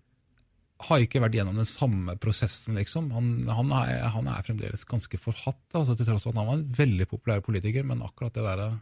har 0.87 1.03
ikke 1.03 1.21
vært 1.23 1.35
gjennom 1.35 1.57
den 1.59 1.67
samme 1.67 2.15
prosessen, 2.23 2.77
liksom. 2.79 3.11
Han, 3.15 3.33
han, 3.51 3.73
er, 3.75 4.05
han 4.15 4.29
er 4.31 4.45
fremdeles 4.47 4.85
ganske 4.87 5.19
forhatt, 5.19 5.65
altså, 5.75 5.97
til 5.99 6.07
tross 6.07 6.27
for 6.27 6.35
at 6.35 6.39
han 6.39 6.51
var 6.51 6.61
en 6.61 6.69
veldig 6.79 7.09
populær 7.11 7.43
politiker. 7.45 7.87
Men 7.87 8.05
akkurat 8.07 8.37
det 8.37 8.45
der 8.47 8.63
er, 8.67 8.77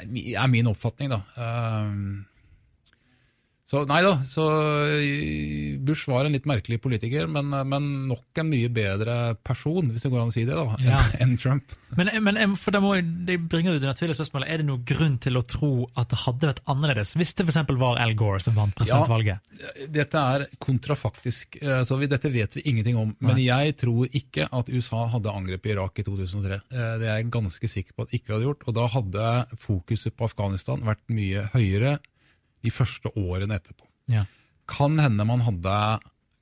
er 0.00 0.50
min 0.50 0.70
oppfatning, 0.70 1.14
da. 1.14 1.20
Um, 1.38 2.26
så 3.70 3.84
nei 3.86 4.00
da, 4.02 4.16
så 4.26 4.42
Bush 5.86 6.08
var 6.10 6.26
en 6.26 6.34
litt 6.34 6.46
merkelig 6.48 6.80
politiker, 6.82 7.28
men, 7.30 7.52
men 7.70 7.84
nok 8.10 8.40
en 8.42 8.48
mye 8.50 8.70
bedre 8.74 9.16
person, 9.46 9.92
hvis 9.92 10.02
det 10.06 10.10
går 10.10 10.24
an 10.24 10.32
å 10.32 10.34
si 10.34 10.42
det, 10.48 10.56
da, 10.58 10.64
Ja. 10.82 11.02
enn 11.22 11.36
Trump. 11.38 11.70
Men, 11.98 12.10
men 12.22 12.56
for 12.58 12.74
det, 12.74 12.80
må, 12.82 12.92
det 13.26 13.36
bringer 13.50 13.74
jo 13.76 13.82
det 13.82 13.88
naturlige 13.90 14.18
spørsmålet, 14.18 14.50
er 14.50 14.62
det 14.62 14.66
noen 14.68 14.82
grunn 14.86 15.16
til 15.22 15.38
å 15.38 15.44
tro 15.46 15.70
at 15.98 16.10
det 16.12 16.18
hadde 16.24 16.50
vært 16.50 16.62
annerledes 16.70 17.14
hvis 17.18 17.32
det 17.38 17.46
f.eks. 17.46 17.60
var 17.80 17.98
Al 18.02 18.14
Gore 18.18 18.42
som 18.42 18.58
vant 18.58 18.74
presidentvalget? 18.78 19.54
Ja, 19.62 19.72
Dette 20.00 20.24
er 20.34 20.46
kontrafaktisk, 20.62 21.58
eh, 21.62 21.82
så 21.86 21.98
vi, 22.00 22.10
dette 22.10 22.30
vet 22.34 22.58
vi 22.58 22.66
ingenting 22.70 22.98
om. 23.00 23.14
Men 23.22 23.38
jeg 23.42 23.76
tror 23.80 24.10
ikke 24.10 24.46
at 24.50 24.70
USA 24.70 25.06
hadde 25.14 25.30
angrepet 25.34 25.74
Irak 25.76 25.98
i 26.02 26.06
2003. 26.06 26.60
Eh, 26.74 26.92
Det 27.00 27.06
er 27.10 27.20
jeg 27.20 27.30
ganske 27.34 27.70
sikker 27.70 27.94
på 27.96 28.06
at 28.08 28.14
ikke 28.18 28.30
vi 28.32 28.36
hadde 28.38 28.48
gjort. 28.50 28.66
Og 28.66 28.76
da 28.78 28.86
hadde 28.98 29.28
fokuset 29.62 30.14
på 30.18 30.26
Afghanistan 30.30 30.82
vært 30.86 31.02
mye 31.10 31.46
høyere 31.54 31.98
de 32.64 32.72
første 32.74 33.12
årene 33.16 33.56
etterpå. 33.60 33.86
Ja. 34.12 34.26
Kan 34.70 34.98
hende 35.02 35.26
man 35.26 35.44
hadde 35.46 35.74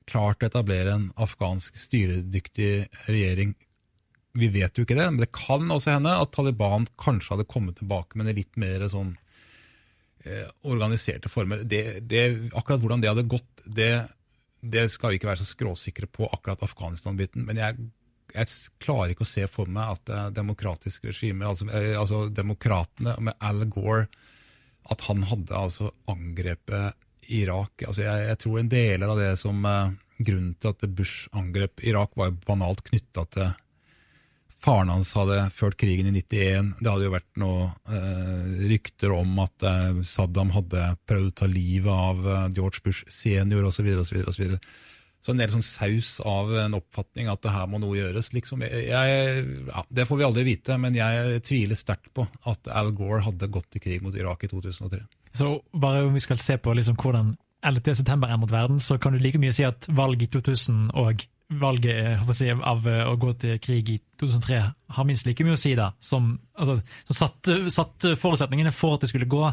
klart 0.09 0.43
å 0.43 0.49
etablere 0.49 0.95
en 0.95 1.09
afghansk 1.21 1.77
styredyktig 1.77 2.89
regjering. 3.07 3.53
Vi 4.37 4.49
vet 4.53 4.77
jo 4.77 4.85
ikke 4.85 4.97
det, 4.97 5.07
men 5.11 5.21
det 5.21 5.31
kan 5.35 5.69
også 5.73 5.95
hende 5.97 6.15
at 6.21 6.33
Taliban 6.35 6.87
kanskje 7.01 7.35
hadde 7.35 7.49
kommet 7.49 7.79
tilbake 7.79 8.17
med 8.17 8.29
en 8.29 8.39
litt 8.39 8.59
mer 8.61 8.85
sånn 8.91 9.15
eh, 10.25 10.47
organiserte 10.69 11.31
former. 11.31 11.63
Det, 11.63 12.01
det, 12.09 12.25
akkurat 12.53 12.81
hvordan 12.81 13.03
det 13.03 13.11
hadde 13.11 13.27
gått, 13.29 13.63
det, 13.65 13.91
det 14.61 14.87
skal 14.93 15.13
vi 15.13 15.21
ikke 15.21 15.31
være 15.31 15.43
så 15.43 15.49
skråsikre 15.51 16.09
på, 16.11 16.29
akkurat 16.29 16.63
Afghanistan-biten. 16.65 17.45
Men 17.49 17.61
jeg, 17.61 17.89
jeg 18.33 18.53
klarer 18.81 19.13
ikke 19.13 19.27
å 19.27 19.33
se 19.33 19.45
for 19.51 19.69
meg 19.71 19.97
at 19.97 20.33
demokratisk 20.37 21.09
regime, 21.09 21.45
altså, 21.49 21.69
eh, 21.73 21.95
altså 21.99 22.27
demokratene 22.33 23.17
med 23.29 23.37
Al 23.45 23.65
Gore, 23.69 24.07
at 24.89 25.07
han 25.09 25.25
hadde 25.29 25.55
altså 25.57 25.91
angrepet 26.09 26.95
Irak. 27.29 27.83
Altså 27.85 28.05
jeg, 28.05 28.27
jeg 28.31 28.39
tror 28.41 28.59
en 28.59 28.71
del 28.71 29.05
av 29.05 29.19
det 29.19 29.33
som 29.41 29.65
eh, 29.65 29.97
Grunnen 30.19 30.55
til 30.59 30.73
at 30.73 30.81
Bush 30.91 31.29
angrep 31.31 31.79
Irak, 31.87 32.11
var 32.19 32.27
jo 32.27 32.41
banalt 32.43 32.81
knytta 32.83 33.23
til 33.31 33.53
faren 34.59 34.91
hans 34.91 35.13
hadde 35.15 35.45
ført 35.55 35.77
krigen 35.79 36.09
i 36.09 36.19
91. 36.19 36.73
Det 36.81 36.91
hadde 36.91 37.07
jo 37.07 37.13
vært 37.13 37.39
noen 37.39 37.69
eh, 37.87 38.65
rykter 38.73 39.13
om 39.15 39.39
at 39.45 39.65
eh, 39.65 40.01
Saddam 40.07 40.51
hadde 40.55 40.91
prøvd 41.07 41.31
å 41.31 41.37
ta 41.41 41.49
livet 41.49 41.93
av 41.93 42.27
eh, 42.27 42.47
George 42.57 42.83
Bush 42.83 43.07
senior 43.13 43.69
osv. 43.69 43.87
osv. 44.03 44.57
Så 45.19 45.33
en 45.33 45.41
del 45.41 45.51
sånn 45.51 45.65
saus 45.65 46.13
av 46.23 46.51
en 46.61 46.77
oppfatning 46.77 47.27
at 47.31 47.41
det 47.43 47.51
her 47.51 47.67
må 47.67 47.81
noe 47.81 47.97
gjøres. 47.97 48.31
liksom. 48.31 48.63
Jeg, 48.63 49.43
ja, 49.67 49.83
det 49.91 50.07
får 50.07 50.19
vi 50.21 50.27
aldri 50.27 50.45
vite, 50.47 50.77
men 50.79 50.95
jeg 50.95 51.41
tviler 51.47 51.79
sterkt 51.79 52.07
på 52.15 52.23
at 52.47 52.69
Al 52.71 52.93
Gore 52.95 53.25
hadde 53.25 53.51
gått 53.51 53.67
til 53.73 53.83
krig 53.83 54.05
mot 54.05 54.15
Irak 54.15 54.47
i 54.47 54.51
2003. 54.51 55.01
Så 55.35 55.57
bare 55.75 56.05
om 56.07 56.15
vi 56.15 56.23
skal 56.23 56.39
se 56.41 56.55
på 56.57 56.73
liksom 56.73 56.97
hvordan 56.99 57.35
11. 57.67 57.99
september 57.99 58.31
endret 58.31 58.53
verden, 58.55 58.79
så 58.79 58.97
kan 58.97 59.13
du 59.13 59.19
like 59.19 59.41
mye 59.41 59.51
si 59.55 59.65
at 59.67 59.89
valget 59.91 60.29
i 60.29 60.31
2000 60.39 60.95
og 60.95 61.25
valget 61.59 62.31
si, 62.37 62.47
av 62.53 62.87
å 62.87 63.15
gå 63.19 63.33
til 63.41 63.59
krig 63.59 63.89
i 63.91 63.97
2003 64.21 64.61
har 64.95 65.07
minst 65.07 65.27
like 65.27 65.43
mye 65.43 65.57
å 65.57 65.59
si 65.59 65.73
da, 65.75 65.89
som, 65.99 66.31
altså, 66.53 66.77
som 67.09 67.17
satt, 67.17 67.51
satt 67.73 68.07
forutsetningene 68.21 68.71
for 68.75 68.95
at 68.95 69.03
det 69.03 69.11
skulle 69.11 69.29
gå 69.29 69.43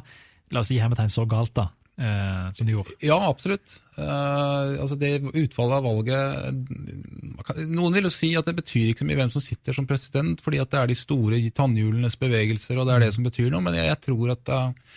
la 0.54 0.62
oss 0.62 0.70
si 0.70 0.78
hermetegn 0.78 1.10
så 1.10 1.24
galt 1.26 1.54
da, 1.56 1.70
eh, 1.98 2.52
som 2.52 2.68
det 2.68 2.74
gjorde? 2.74 2.94
Ja, 3.04 3.18
absolutt. 3.28 3.78
Uh, 3.96 4.76
altså 4.82 4.98
det 5.00 5.22
Utfallet 5.24 5.78
av 5.78 5.86
valget 5.86 7.62
Noen 7.70 7.94
vil 7.96 8.04
jo 8.04 8.12
si 8.12 8.34
at 8.36 8.44
det 8.44 8.52
betyr 8.58 8.90
ikke 8.90 9.00
så 9.00 9.08
mye 9.08 9.16
hvem 9.22 9.32
som 9.32 9.44
sitter 9.44 9.76
som 9.76 9.86
president, 9.88 10.42
fordi 10.44 10.60
at 10.60 10.72
det 10.74 10.82
er 10.82 10.90
de 10.90 10.98
store 11.00 11.40
tannhjulenes 11.56 12.18
bevegelser, 12.20 12.76
og 12.76 12.88
det 12.88 12.96
er 12.96 13.06
det 13.06 13.12
som 13.16 13.24
betyr 13.24 13.48
noe. 13.52 13.64
Men 13.64 13.78
jeg, 13.78 13.88
jeg 13.88 14.02
tror 14.08 14.34
at 14.36 14.52
uh, 14.52 14.96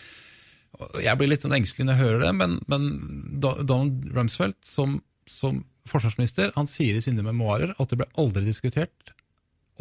Jeg 0.99 1.19
blir 1.19 1.31
litt 1.31 1.45
sånn 1.45 1.55
engstelig 1.55 1.87
når 1.87 1.95
jeg 1.95 2.05
hører 2.05 2.25
det, 2.27 2.33
men, 2.41 2.57
men 2.71 2.89
Donald 3.39 4.09
Rumsfeld 4.15 4.59
som, 4.67 4.99
som, 5.29 5.63
forsvarsminister 5.89 6.51
han 6.53 6.67
sier 6.69 6.99
i 6.99 7.01
sine 7.01 7.23
memoarer 7.25 7.71
at 7.79 7.89
det 7.89 7.97
ble 7.97 8.05
aldri 8.21 8.43
diskutert 8.45 9.13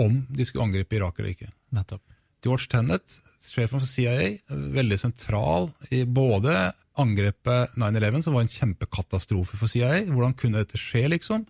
om 0.01 0.23
de 0.31 0.47
skulle 0.47 0.65
angripe 0.69 0.97
Irak 0.97 1.19
eller 1.19 1.35
ikke. 1.35 1.51
Nettopp. 1.75 2.05
George 2.45 2.71
Tenet, 2.71 3.19
sjefen 3.55 3.81
for 3.81 3.89
CIA, 3.89 4.39
veldig 4.49 4.99
sentral 5.01 5.71
i 5.95 6.05
både 6.05 6.55
angrepet 6.99 7.77
9-11, 7.79 8.25
som 8.27 8.35
var 8.37 8.45
en 8.45 8.53
kjempekatastrofe 8.53 9.59
for 9.61 9.71
CIA. 9.71 10.05
Hvordan 10.11 10.35
kunne 10.39 10.63
dette 10.65 10.81
skje, 10.81 11.07
liksom? 11.13 11.47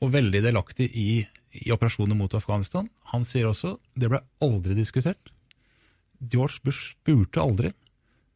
Og 0.00 0.14
veldig 0.14 0.40
delaktig 0.46 0.88
i, 0.96 1.10
i 1.60 1.74
operasjoner 1.74 2.16
mot 2.16 2.34
Afghanistan. 2.36 2.88
Han 3.12 3.26
sier 3.28 3.50
også 3.50 3.76
det 3.98 4.08
ble 4.12 4.22
aldri 4.42 4.78
diskutert. 4.78 5.32
George 6.20 6.60
Bush 6.64 6.94
spurte 6.94 7.40
aldri 7.42 7.74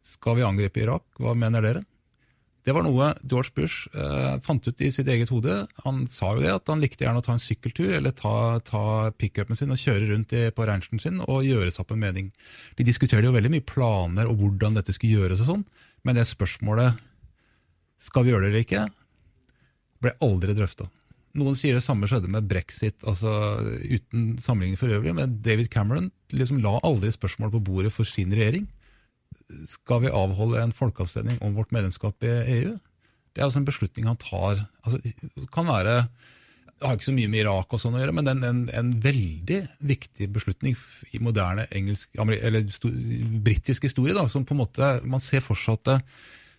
skal 0.05 0.39
vi 0.39 0.45
angripe 0.45 0.83
Irak. 0.83 1.05
Hva 1.21 1.33
mener 1.39 1.65
dere? 1.65 1.85
Det 2.65 2.73
var 2.73 2.85
noe 2.87 3.11
George 3.29 3.53
Bush 3.53 3.91
eh, 3.93 4.37
fant 4.45 4.65
ut 4.65 4.81
i 4.81 4.89
sitt 4.93 5.09
eget 5.13 5.29
hode. 5.29 5.67
Han 5.85 6.07
sa 6.09 6.31
jo 6.33 6.41
det, 6.41 6.53
at 6.55 6.71
han 6.73 6.81
likte 6.81 7.05
gjerne 7.05 7.21
å 7.21 7.25
ta 7.25 7.35
en 7.35 7.43
sykkeltur 7.43 7.93
eller 7.99 8.15
ta, 8.17 8.57
ta 8.65 9.11
pickupen 9.21 9.59
sin 9.59 9.75
og 9.75 9.81
kjøre 9.81 10.09
rundt 10.09 10.33
i, 10.33 10.47
på 10.49 10.65
ranchen 10.65 11.03
sin 11.03 11.21
og 11.27 11.45
gjøre 11.45 11.69
seg 11.75 11.85
opp 11.85 11.93
en 11.93 12.01
mening. 12.01 12.31
De 12.79 12.87
diskuterte 12.89 13.29
jo 13.29 13.35
veldig 13.37 13.53
mye 13.53 13.67
planer 13.69 14.31
og 14.31 14.41
hvordan 14.41 14.79
dette 14.79 14.97
skulle 14.97 15.21
gjøres 15.21 15.45
og 15.45 15.51
sånn, 15.51 15.67
men 16.09 16.17
det 16.17 16.25
spørsmålet 16.31 17.03
skal 18.05 18.25
vi 18.25 18.33
gjøre 18.33 18.47
det 18.47 18.53
eller 18.55 18.65
ikke, 18.65 18.87
ble 20.05 20.15
aldri 20.25 20.57
drøfta. 20.57 20.89
Noen 21.37 21.59
sier 21.59 21.77
det 21.77 21.85
samme 21.85 22.09
skjedde 22.09 22.31
med 22.31 22.49
brexit, 22.49 22.97
altså 23.05 23.59
uten 23.83 24.39
sammenligning 24.41 24.81
for 24.81 24.93
øvrig, 24.95 25.13
men 25.19 25.37
David 25.45 25.69
Cameron 25.73 26.09
liksom 26.33 26.63
la 26.65 26.79
aldri 26.87 27.13
spørsmål 27.13 27.53
på 27.53 27.63
bordet 27.69 27.93
for 27.93 28.09
sin 28.09 28.33
regjering 28.33 28.71
skal 29.71 30.05
vi 30.05 30.13
avholde 30.13 30.63
en 30.63 30.75
folkeavstemning 30.77 31.41
om 31.45 31.57
vårt 31.59 31.75
medlemskap 31.75 32.25
i 32.27 32.33
EU? 32.59 32.77
Det 33.35 33.43
er 33.43 33.49
altså 33.49 33.63
en 33.63 33.69
beslutning 33.69 34.07
han 34.09 34.21
tar. 34.21 34.65
Altså, 34.85 35.01
det 35.03 35.51
kan 35.55 35.69
være 35.69 36.05
det 36.75 36.89
har 36.89 36.97
ikke 36.99 37.07
så 37.07 37.15
mye 37.15 37.31
med 37.31 37.45
Irak 37.45 37.71
og 37.73 37.81
sånn 37.81 37.95
å 37.95 38.01
gjøre, 38.01 38.15
men 38.19 38.29
en, 38.29 38.41
en, 38.45 38.63
en 38.75 38.89
veldig 39.01 39.61
viktig 39.87 40.27
beslutning 40.35 40.75
i 41.15 41.21
moderne 41.23 41.69
engelsk, 41.73 42.11
eller 42.19 42.67
britisk 43.47 43.87
historie. 43.87 44.15
Da, 44.17 44.27
som 44.29 44.45
på 44.45 44.57
en 44.57 44.61
måte, 44.65 44.89
Man 45.07 45.23
ser 45.23 45.45
for 45.45 45.59
seg 45.59 45.79
at 45.87 46.03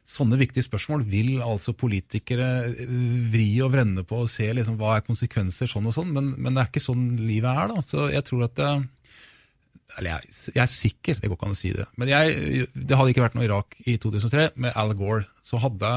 sånne 0.06 0.38
viktige 0.40 0.66
spørsmål 0.66 1.04
vil 1.10 1.42
altså 1.44 1.74
politikere 1.78 2.48
eh, 2.70 2.98
vri 3.34 3.48
og 3.66 3.72
vrenne 3.74 4.06
på 4.06 4.22
og 4.24 4.32
se 4.32 4.48
liksom, 4.54 4.78
hva 4.80 4.96
er 4.96 5.06
konsekvenser 5.06 5.70
sånn 5.70 5.90
og 5.90 5.96
sånn, 5.98 6.12
men, 6.14 6.32
men, 6.38 6.54
det 6.54 6.62
er 6.62 6.70
ikke 6.70 6.84
sånn 6.86 7.08
livet 7.26 7.50
er. 7.50 7.74
da, 7.74 7.82
så 7.86 8.08
jeg 8.14 8.26
tror 8.28 8.46
at 8.46 8.54
det, 8.60 8.72
eller 9.98 10.10
jeg, 10.12 10.36
jeg, 10.52 10.62
er 10.64 10.72
sikker, 10.72 11.20
det 11.22 11.30
går 11.30 11.38
ikke 11.38 11.48
an 11.48 11.56
å 11.56 11.60
si 11.60 11.72
det. 11.76 11.86
Men 12.00 12.12
jeg, 12.12 12.68
det 12.74 12.98
hadde 12.98 13.14
ikke 13.14 13.24
vært 13.24 13.38
noe 13.38 13.48
Irak 13.48 13.78
i 13.86 13.98
2003 14.02 14.48
med 14.66 14.76
Al 14.76 14.94
Gore. 14.98 15.28
Så 15.46 15.60
hadde 15.64 15.92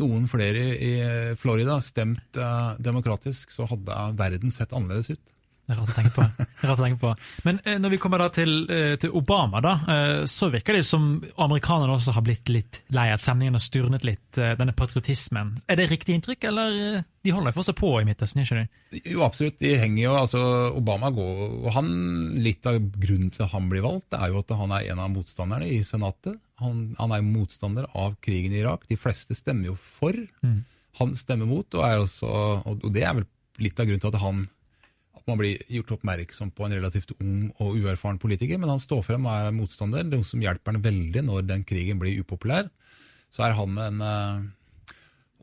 noen 0.00 0.26
flere 0.30 0.64
i 0.82 0.92
Florida 1.40 1.78
stemt 1.84 2.40
uh, 2.40 2.74
demokratisk, 2.82 3.54
så 3.54 3.68
hadde 3.70 4.00
verden 4.18 4.52
sett 4.54 4.74
annerledes 4.74 5.14
ut. 5.14 5.22
Det 5.64 5.72
er 5.72 5.78
rart 5.80 5.92
å 5.92 5.96
tenke 5.96 6.12
på. 6.12 6.24
Å 6.68 6.74
tenke 6.76 6.98
på. 7.00 7.10
Men 7.46 7.58
eh, 7.64 7.78
når 7.80 7.94
vi 7.94 7.98
kommer 8.02 8.20
da 8.20 8.26
til, 8.36 8.50
eh, 8.68 8.96
til 9.00 9.14
Obama, 9.16 9.62
da, 9.64 9.72
eh, 9.88 10.24
så 10.28 10.50
virker 10.52 10.76
det 10.76 10.82
som 10.84 11.06
amerikanerne 11.40 11.94
også 11.96 12.12
har 12.12 12.24
blitt 12.26 12.50
litt 12.52 12.82
lei 12.92 13.06
at 13.14 13.22
stemningen 13.24 13.56
har 13.56 13.64
styrnet 13.64 14.04
litt, 14.04 14.26
eh, 14.36 14.52
denne 14.58 14.74
patriotismen. 14.76 15.54
Er 15.68 15.80
det 15.80 15.88
riktig 15.88 16.18
inntrykk, 16.18 16.44
eller 16.50 16.76
eh, 16.82 17.06
de 17.24 17.32
holder 17.32 17.56
fortsatt 17.56 17.80
på 17.80 17.94
i 17.96 18.04
Midtøsten? 18.04 18.44
ikke 18.44 18.60
de? 18.60 19.00
Jo, 19.14 19.22
absolutt. 19.24 19.56
De 19.62 19.72
henger 19.80 20.02
jo, 20.02 20.14
altså 20.20 20.42
Obama 20.76 21.08
går, 21.14 21.44
og 21.64 21.70
han, 21.78 21.92
Litt 22.44 22.66
av 22.68 22.76
grunnen 23.00 23.30
til 23.32 23.46
at 23.46 23.54
han 23.54 23.70
blir 23.70 23.84
valgt, 23.84 24.10
det 24.12 24.20
er 24.20 24.32
jo 24.32 24.42
at 24.42 24.52
han 24.58 24.72
er 24.76 24.90
en 24.92 25.00
av 25.00 25.12
motstanderne 25.14 25.68
i 25.70 25.80
Senatet. 25.86 26.36
Han, 26.60 26.90
han 26.98 27.14
er 27.14 27.22
jo 27.22 27.30
motstander 27.30 27.88
av 27.96 28.18
krigen 28.24 28.52
i 28.52 28.60
Irak. 28.60 28.84
De 28.90 28.98
fleste 29.00 29.36
stemmer 29.38 29.72
jo 29.72 29.78
for. 29.96 30.18
Mm. 30.44 30.60
Han 31.00 31.14
stemmer 31.18 31.48
mot, 31.48 31.66
og, 31.72 32.04
også, 32.04 32.34
og 32.68 32.84
det 32.92 33.06
er 33.06 33.16
vel 33.16 33.26
litt 33.62 33.80
av 33.80 33.88
grunnen 33.88 34.02
til 34.02 34.12
at 34.12 34.22
han 34.22 34.44
at 35.24 35.32
man 35.32 35.40
blir 35.40 35.62
gjort 35.72 35.94
oppmerksom 35.96 36.50
på 36.52 36.66
en 36.66 36.74
relativt 36.76 37.14
ung 37.16 37.46
og 37.56 37.78
uerfaren 37.80 38.20
politiker, 38.20 38.58
men 38.60 38.68
han 38.68 38.82
står 38.82 39.00
frem 39.06 39.24
og 39.24 39.32
er 39.32 39.54
motstander. 39.56 40.04
Det 40.04 40.20
som 40.28 40.42
hjelper 40.44 40.74
han 40.74 40.84
veldig 40.84 41.22
når 41.24 41.46
den 41.48 41.64
krigen 41.64 42.00
blir 42.02 42.20
upopulær. 42.20 42.68
Så 43.32 43.46
er 43.46 43.56
han 43.56 43.78
en 43.80 44.04
eh, 44.04 44.44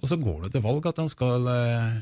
Og 0.01 0.07
så 0.09 0.17
går 0.21 0.43
det 0.43 0.53
til 0.53 0.63
valg 0.65 0.85
at 0.85 1.01
han 1.01 1.09
skal 1.09 1.49
eh, 1.49 1.97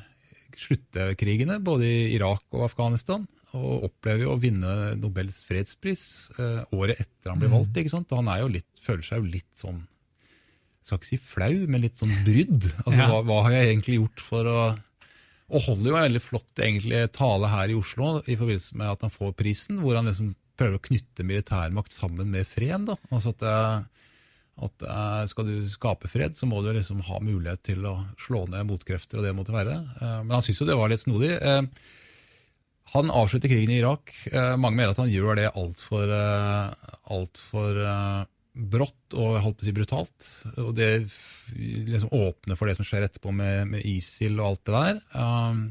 slutte 0.59 1.13
krigene, 1.19 1.61
både 1.63 1.87
i 1.87 2.01
Irak 2.17 2.43
og 2.51 2.67
Afghanistan. 2.67 3.23
Og 3.55 3.87
opplever 3.87 4.27
jo 4.27 4.35
å 4.35 4.41
vinne 4.41 4.97
Nobels 4.99 5.39
fredspris 5.47 6.03
eh, 6.35 6.61
året 6.75 6.99
etter 6.99 7.31
han 7.31 7.39
blir 7.39 7.49
mm. 7.49 7.55
valgt. 7.61 7.79
ikke 7.79 7.95
sant? 7.95 8.11
Han 8.11 8.27
er 8.27 8.43
jo 8.43 8.51
litt, 8.59 8.69
føler 8.83 9.07
seg 9.07 9.23
jo 9.23 9.31
litt 9.37 9.49
sånn 9.55 9.85
skal 10.83 10.97
ikke 10.97 11.09
si 11.11 11.17
flau, 11.21 11.55
men 11.69 11.83
litt 11.83 11.99
sånn 12.01 12.13
brydd. 12.25 12.71
Altså, 12.83 12.97
ja. 12.97 13.07
hva, 13.11 13.19
hva, 13.27 13.41
har 13.45 13.55
jeg 13.55 13.71
egentlig 13.71 13.97
gjort 13.99 14.23
for 14.25 14.47
å 14.49 14.61
og 15.49 15.63
holder 15.65 15.89
jo 15.89 15.95
en 15.97 16.05
veldig 16.05 16.21
flott 16.21 16.61
egentlig, 16.61 17.01
tale 17.15 17.49
her 17.49 17.71
i 17.71 17.77
Oslo 17.77 18.19
i 18.25 18.35
forbindelse 18.37 18.77
med 18.77 18.91
at 18.91 19.05
han 19.05 19.13
får 19.13 19.33
prisen, 19.39 19.79
hvor 19.81 19.97
han 19.97 20.09
liksom 20.09 20.35
prøver 20.59 20.77
å 20.77 20.83
knytte 20.89 21.25
militærmakt 21.25 21.95
sammen 21.95 22.29
med 22.33 22.47
fred. 22.49 22.85
da. 22.89 22.97
Altså 23.09 23.33
at, 23.33 23.45
at 24.67 25.29
Skal 25.31 25.47
du 25.47 25.69
skape 25.71 26.11
fred, 26.11 26.35
så 26.37 26.49
må 26.49 26.61
du 26.61 26.71
liksom 26.75 27.01
ha 27.07 27.21
mulighet 27.23 27.63
til 27.71 27.87
å 27.87 27.95
slå 28.19 28.45
ned 28.51 28.67
motkrefter, 28.69 29.19
og 29.19 29.27
det 29.27 29.35
måtte 29.37 29.55
være. 29.55 29.79
Eh, 29.99 30.19
men 30.25 30.35
han 30.37 30.45
syns 30.45 30.61
jo 30.61 30.67
det 30.69 30.77
var 30.79 30.91
litt 30.91 31.05
snodig. 31.05 31.31
Eh, 31.39 31.63
han 32.93 33.13
avslutter 33.13 33.51
krigen 33.51 33.73
i 33.73 33.79
Irak. 33.79 34.13
Eh, 34.31 34.53
mange 34.59 34.75
mener 34.75 34.93
at 34.93 35.01
han 35.01 35.13
gjør 35.13 35.39
det 35.39 35.53
altfor 35.53 36.13
alt 36.13 37.41
for, 37.49 37.81
brått 38.59 39.15
og 39.17 39.39
holdt 39.43 39.59
på 39.59 39.65
å 39.65 39.67
si 39.67 39.75
brutalt. 39.75 40.29
Og 40.61 40.71
det 40.77 40.89
liksom 41.55 42.11
åpner 42.15 42.59
for 42.59 42.69
det 42.69 42.77
som 42.77 42.87
skjer 42.87 43.07
etterpå 43.07 43.33
med, 43.35 43.69
med 43.71 43.85
ISIL 43.87 44.39
og 44.39 44.49
alt 44.49 44.65
det 44.67 44.75
der. 44.75 44.99
Um, 45.15 45.63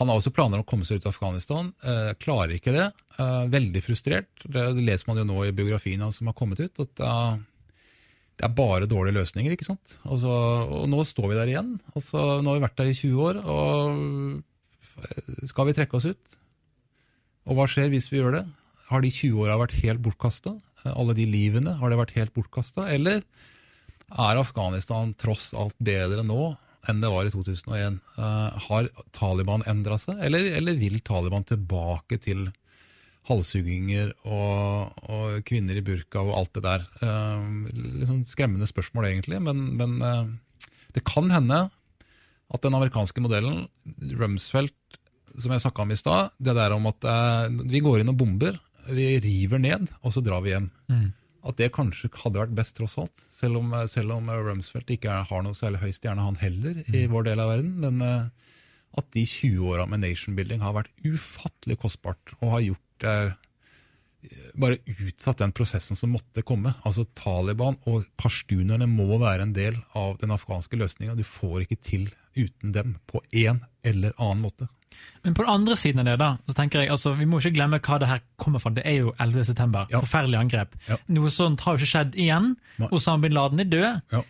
han 0.00 0.08
har 0.08 0.16
også 0.16 0.32
planer 0.32 0.60
om 0.60 0.64
å 0.64 0.68
komme 0.68 0.88
seg 0.88 1.00
ut 1.00 1.06
av 1.06 1.14
Afghanistan. 1.14 1.70
Uh, 1.84 2.12
klarer 2.20 2.56
ikke 2.56 2.74
det. 2.76 2.88
Uh, 3.18 3.44
veldig 3.52 3.84
frustrert. 3.84 4.30
Det, 4.46 4.70
det, 4.76 4.86
leser 4.86 5.10
man 5.10 5.20
jo 5.20 5.28
nå 5.28 5.44
i 5.44 5.54
biografien 5.56 6.00
hans 6.04 6.20
som 6.20 6.30
har 6.30 6.38
kommet 6.38 6.62
ut. 6.62 6.80
at 6.80 7.04
uh, 7.04 7.36
det 8.40 8.48
er 8.48 8.56
bare 8.56 8.88
dårlige 8.88 9.18
løsninger. 9.18 9.52
ikke 9.52 9.68
sant? 9.68 9.98
Altså, 10.08 10.32
og 10.80 10.88
nå 10.88 11.04
står 11.04 11.28
vi 11.28 11.36
der 11.36 11.52
igjen. 11.52 11.74
Altså, 11.92 12.40
nå 12.40 12.54
har 12.54 12.60
vi 12.60 12.64
vært 12.64 12.78
der 12.80 12.92
i 12.92 12.96
20 12.96 13.26
år. 13.26 13.42
og 13.44 15.44
Skal 15.50 15.68
vi 15.68 15.76
trekke 15.76 16.00
oss 16.00 16.08
ut? 16.08 16.40
Og 17.50 17.58
hva 17.58 17.68
skjer 17.68 17.92
hvis 17.92 18.08
vi 18.12 18.22
gjør 18.22 18.38
det? 18.38 18.46
Har 18.88 19.04
de 19.04 19.12
20 19.12 19.44
åra 19.44 19.60
vært 19.60 19.76
helt 19.82 20.00
bortkasta? 20.02 20.56
Alle 20.88 21.16
de 21.18 21.26
livene, 21.28 21.76
har 21.80 21.92
det 21.92 21.98
vært 22.00 22.16
helt 22.16 22.34
bortkasta? 22.36 22.88
Eller 22.92 23.22
er 24.10 24.40
Afghanistan 24.40 25.14
tross 25.18 25.50
alt 25.54 25.76
bedre 25.78 26.24
nå 26.26 26.54
enn 26.88 27.02
det 27.02 27.10
var 27.12 27.28
i 27.28 27.32
2001? 27.32 27.98
Uh, 28.16 28.24
eh, 28.24 28.62
har 28.66 28.88
Taliban 29.16 29.64
endra 29.68 29.98
seg, 30.00 30.20
eller, 30.24 30.50
eller, 30.58 30.78
vil 30.80 31.00
Taliban 31.04 31.44
tilbake 31.48 32.20
til 32.24 32.48
halshugginger 33.28 34.14
og, 34.24 34.96
og, 35.12 35.34
kvinner 35.46 35.76
i 35.76 35.84
burka 35.84 36.22
og 36.24 36.32
alt 36.38 36.54
det 36.56 36.64
der? 36.64 36.86
Uh, 37.02 37.68
liksom 38.00 38.24
skremmende 38.28 38.68
spørsmål, 38.70 39.10
egentlig, 39.10 39.42
men, 39.44 39.66
men 39.76 40.00
uh, 40.00 40.72
det 40.96 41.04
kan 41.08 41.30
hende 41.30 41.66
at 42.50 42.64
den 42.64 42.74
amerikanske 42.74 43.22
modellen, 43.22 43.68
Rumsfeldt, 44.18 44.74
som 45.38 45.52
jeg 45.54 45.62
snakka 45.62 45.84
om 45.84 45.92
i 45.94 45.98
stad, 46.00 46.32
det 46.42 46.56
der 46.56 46.72
om 46.74 46.88
at 46.90 47.04
vi 47.70 47.78
går 47.84 48.00
inn 48.02 48.10
og 48.10 48.16
bomber, 48.18 48.56
vi 48.96 49.08
river 49.22 49.62
ned, 49.62 49.90
og 50.02 50.14
så 50.14 50.22
drar 50.24 50.44
vi 50.44 50.54
hjem. 50.54 50.70
Mm. 50.90 51.08
At 51.50 51.56
det 51.56 51.70
kanskje 51.72 52.10
hadde 52.20 52.42
vært 52.42 52.56
best, 52.56 52.74
tross 52.76 52.98
alt. 53.00 53.24
Selv 53.32 53.60
om, 53.62 53.72
selv 53.88 54.16
om 54.18 54.28
Rumsfeldt 54.28 54.92
ikke 54.92 55.12
er, 55.12 55.28
har 55.30 55.44
noe 55.44 55.56
særlig 55.56 55.80
høy 55.84 55.92
stjerne, 55.96 56.26
han 56.26 56.40
heller, 56.40 56.82
mm. 56.84 56.96
i 56.96 57.06
vår 57.10 57.30
del 57.30 57.42
av 57.42 57.52
verden. 57.54 57.76
Men 57.80 58.02
uh, 58.04 58.50
at 59.00 59.12
de 59.16 59.24
20 59.24 59.70
åra 59.72 59.86
med 59.88 60.02
nation 60.04 60.36
building 60.36 60.60
har 60.64 60.76
vært 60.76 60.92
ufattelig 61.06 61.78
kostbart, 61.80 62.34
og 62.40 62.56
har 62.56 62.66
gjort 62.68 63.08
uh, 63.08 63.38
bare 64.60 64.80
utsatt 64.84 65.40
den 65.40 65.54
prosessen 65.56 65.96
som 65.96 66.12
måtte 66.12 66.44
komme. 66.46 66.74
Altså 66.84 67.06
Taliban 67.16 67.78
og 67.88 68.04
pashtunerne 68.20 68.88
må 68.90 69.08
være 69.16 69.46
en 69.48 69.54
del 69.56 69.80
av 69.96 70.18
den 70.20 70.34
afghanske 70.34 70.76
løsninga. 70.76 71.16
Du 71.16 71.24
får 71.24 71.64
ikke 71.64 71.80
til 71.80 72.10
uten 72.36 72.74
dem 72.76 72.98
på 73.10 73.22
en 73.32 73.64
eller 73.86 74.12
annen 74.18 74.44
måte. 74.44 74.68
Men 75.22 75.36
på 75.36 75.44
den 75.44 75.52
andre 75.52 75.76
siden 75.76 76.00
av 76.00 76.08
det, 76.08 76.16
da, 76.22 76.30
så 76.48 76.56
tenker 76.56 76.82
jeg, 76.82 76.90
altså, 76.94 77.12
vi 77.18 77.26
må 77.28 77.40
ikke 77.40 77.54
glemme 77.58 77.80
hva 77.84 77.98
det 78.00 78.08
her 78.08 78.20
kommer 78.40 78.62
fra. 78.62 78.72
Det 78.76 78.84
er 78.88 79.00
jo 79.02 79.14
11. 79.20 79.44
september. 79.50 79.88
Ja. 79.92 80.00
Forferdelig 80.00 80.38
angrep. 80.40 80.76
Ja. 80.88 80.96
Noe 81.12 81.32
sånt 81.34 81.64
har 81.64 81.76
jo 81.76 81.82
ikke 81.82 81.92
skjedd 81.92 82.20
igjen. 82.20 82.54
Osama 82.88 83.26
bin 83.26 83.36
Laden 83.36 83.60
er 83.60 83.68
død. 83.68 84.04
Ja. 84.14 84.22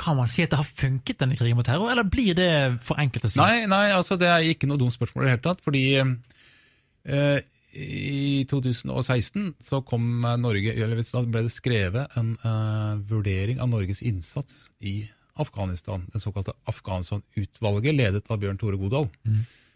Kan 0.00 0.16
man 0.18 0.30
si 0.30 0.42
at 0.42 0.50
det 0.50 0.58
har 0.58 0.66
funket, 0.66 1.20
denne 1.20 1.36
krigen 1.38 1.58
mot 1.58 1.66
terror, 1.68 1.92
eller 1.92 2.06
blir 2.08 2.34
det 2.34 2.50
for 2.82 2.98
enkelt 2.98 3.28
å 3.28 3.30
si? 3.30 3.38
Nei, 3.38 3.66
nei, 3.70 3.86
altså 3.94 4.16
det 4.18 4.30
er 4.30 4.46
ikke 4.48 4.66
noe 4.70 4.80
dumt 4.80 4.96
spørsmål 4.96 5.22
i 5.22 5.28
det 5.28 5.34
hele 5.36 5.44
tatt. 5.44 5.60
Fordi 5.62 5.82
eh, 6.00 7.36
i 7.74 8.46
2016 8.50 9.52
så 9.62 9.82
kom 9.86 10.24
Norge, 10.40 10.72
eller 10.72 11.04
da 11.04 11.22
ble 11.28 11.44
det 11.46 11.52
skrevet 11.54 12.16
en 12.18 12.32
eh, 12.40 12.94
vurdering 13.10 13.60
av 13.62 13.70
Norges 13.70 14.02
innsats 14.02 14.70
i 14.80 15.02
Afghanistan. 15.42 16.08
Det 16.12 16.22
såkalte 16.22 16.54
Afghanistan-utvalget, 16.70 17.94
ledet 17.94 18.30
av 18.30 18.40
Bjørn 18.42 18.58
Tore 18.60 18.78
Godal. 18.80 19.08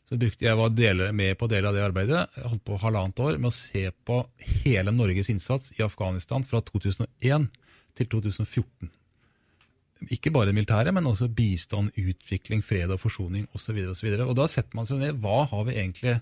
Så 0.08 0.16
brukte 0.16 0.46
jeg 0.46 0.56
var 0.56 0.70
deler, 0.72 1.12
med 1.12 1.36
på 1.36 1.46
deler 1.50 1.68
av 1.68 1.76
det 1.76 1.84
arbeidet. 1.84 2.20
Jeg 2.36 2.48
holdt 2.48 2.64
på 2.64 2.78
halvannet 2.80 3.20
år 3.20 3.36
med 3.36 3.50
å 3.50 3.56
se 3.56 3.82
på 4.08 4.22
hele 4.64 4.94
Norges 4.94 5.28
innsats 5.28 5.74
i 5.76 5.84
Afghanistan 5.84 6.46
fra 6.48 6.62
2001 6.64 7.50
til 7.98 8.08
2014. 8.14 8.88
Ikke 10.14 10.32
bare 10.32 10.54
militære, 10.54 10.94
men 10.94 11.10
også 11.10 11.28
bistand, 11.28 11.92
utvikling, 11.98 12.62
fred 12.64 12.94
og 12.94 13.02
forsoning 13.02 13.44
osv. 13.52 13.76
Og, 13.82 13.96
så 13.98 14.06
videre. 14.06 14.24
og 14.24 14.38
da 14.38 14.46
setter 14.48 14.78
man 14.78 14.88
seg 14.88 15.02
ned 15.02 15.20
hva 15.20 15.42
har 15.50 15.66
vi 15.68 15.76
egentlig 15.76 16.16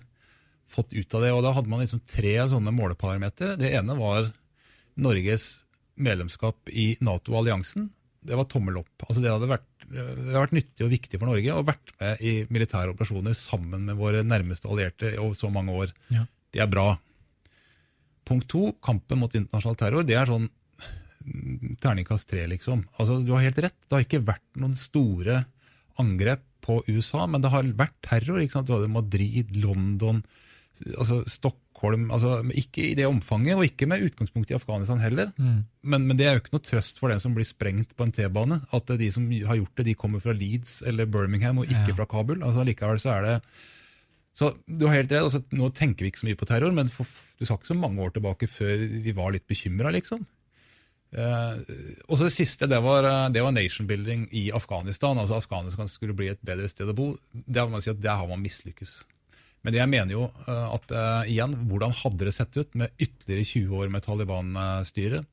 fått 0.67 0.91
ut 0.91 1.15
av 1.15 1.23
det. 1.23 1.31
Og 1.31 1.43
da 1.45 1.53
hadde 1.55 1.71
man 1.71 1.83
liksom 1.83 2.03
tre 2.09 2.35
sånne 2.51 2.73
måleparametere. 2.75 3.55
Det 3.61 3.71
ene 3.77 3.95
var 3.99 4.31
Norges 4.99 5.61
medlemskap 5.95 6.69
i 6.73 6.95
Nato-alliansen. 6.99 7.87
Det 8.27 8.37
var 8.37 8.47
tommel 8.51 8.79
opp. 8.81 9.05
Altså 9.07 9.23
det 9.23 9.31
hadde 9.31 9.49
vært, 9.49 9.67
det 9.87 10.03
hadde 10.03 10.37
vært 10.41 10.55
nyttig 10.57 10.85
og 10.85 10.93
viktig 10.93 11.19
for 11.19 11.31
Norge 11.31 11.55
å 11.55 11.65
vært 11.67 11.93
med 12.01 12.23
i 12.27 12.33
militære 12.53 12.93
operasjoner 12.93 13.37
sammen 13.39 13.87
med 13.87 13.99
våre 13.99 14.23
nærmeste 14.27 14.69
allierte 14.69 15.13
over 15.15 15.37
så 15.37 15.51
mange 15.53 15.75
år. 15.75 15.93
Ja. 16.13 16.25
Det 16.53 16.63
er 16.63 16.71
bra. 16.71 16.89
Punkt 18.27 18.49
to, 18.51 18.73
kampen 18.83 19.21
mot 19.21 19.35
internasjonal 19.37 19.79
terror. 19.79 20.07
Det 20.07 20.17
er 20.19 20.29
sånn 20.29 20.49
terningkast 21.83 22.27
tre, 22.29 22.45
liksom. 22.51 22.85
Altså, 22.99 23.19
du 23.23 23.33
har 23.35 23.45
helt 23.45 23.61
rett. 23.67 23.77
Det 23.87 23.95
har 23.97 24.05
ikke 24.05 24.25
vært 24.27 24.59
noen 24.59 24.75
store 24.79 25.41
angrep 25.99 26.43
på 26.63 26.81
USA, 26.87 27.25
men 27.27 27.43
det 27.43 27.51
har 27.53 27.67
vært 27.79 27.95
terror. 28.05 28.41
ikke 28.41 28.57
sant? 28.59 28.67
Du 28.69 28.75
hadde 28.75 28.91
Madrid, 28.91 29.55
London, 29.59 30.21
altså 30.97 31.23
Stockholm 31.31 31.63
altså 31.83 32.41
Ikke 32.57 32.83
i 32.91 32.95
det 32.95 33.05
omfanget, 33.05 33.55
og 33.55 33.63
ikke 33.67 33.87
med 33.87 34.01
utgangspunkt 34.07 34.49
i 34.51 34.55
Afghanistan 34.57 34.99
heller. 34.99 35.31
Mm. 35.37 35.63
Men, 35.83 36.07
men 36.07 36.17
det 36.17 36.25
er 36.25 36.33
jo 36.33 36.41
ikke 36.41 36.53
noe 36.55 36.65
trøst 36.65 36.97
for 36.99 37.09
den 37.09 37.19
som 37.19 37.35
blir 37.35 37.45
sprengt 37.45 37.95
på 37.95 38.03
en 38.07 38.11
T-bane. 38.11 38.61
At 38.73 38.87
de 38.87 39.11
som 39.11 39.29
har 39.31 39.55
gjort 39.59 39.75
det, 39.77 39.85
de 39.85 39.93
kommer 39.95 40.19
fra 40.19 40.33
Leeds 40.33 40.81
eller 40.85 41.05
Birmingham, 41.05 41.57
og 41.59 41.65
ikke 41.69 41.87
Ja. 41.93 41.95
fra 41.95 42.05
Kabul. 42.05 42.41
altså 42.43 42.63
Likevel 42.65 42.99
så 42.99 43.09
er 43.17 43.21
det 43.27 43.41
Så 44.37 44.55
du 44.67 44.85
har 44.87 44.95
helt 44.95 45.11
rett. 45.11 45.23
altså 45.23 45.43
Nå 45.51 45.69
tenker 45.73 46.03
vi 46.05 46.11
ikke 46.11 46.19
så 46.21 46.27
mye 46.27 46.35
på 46.37 46.45
terror, 46.45 46.71
men 46.71 46.89
for, 46.89 47.05
du 47.39 47.45
skal 47.45 47.57
ikke 47.57 47.67
så 47.73 47.79
mange 47.79 48.01
år 48.01 48.11
tilbake 48.13 48.47
før 48.47 48.77
vi 49.03 49.11
var 49.11 49.31
litt 49.31 49.47
bekymra, 49.47 49.91
liksom. 49.91 50.25
Eh, 51.13 51.55
og 52.09 52.17
så 52.17 52.25
Det 52.25 52.33
siste 52.35 52.67
det 52.67 52.81
var, 52.83 53.03
eh, 53.05 53.29
det 53.31 53.41
var 53.41 53.51
nation 53.51 53.87
building 53.87 54.27
i 54.33 54.51
Afghanistan. 54.51 55.17
altså 55.17 55.35
Afghanistan 55.37 55.87
skulle 55.87 56.13
bli 56.13 56.27
et 56.29 56.41
bedre 56.45 56.67
sted 56.67 56.87
å 56.89 56.93
bo. 56.95 57.17
Det, 57.33 57.69
man 57.69 57.81
si 57.81 57.89
at 57.89 58.01
der 58.01 58.15
har 58.17 58.27
man 58.27 58.41
mislykkes. 58.43 59.05
Men 59.65 59.75
jeg 59.75 59.89
mener 59.91 60.13
jo 60.13 60.27
eh, 60.45 60.67
at 60.75 60.93
eh, 60.93 61.31
igjen, 61.33 61.55
hvordan 61.69 61.95
hadde 62.01 62.27
det 62.27 62.35
sett 62.35 62.55
ut 62.59 62.77
med 62.79 62.93
ytterligere 63.01 63.47
20 63.49 63.81
år 63.81 63.91
med 63.93 64.05
Taliban-styre? 64.05 65.23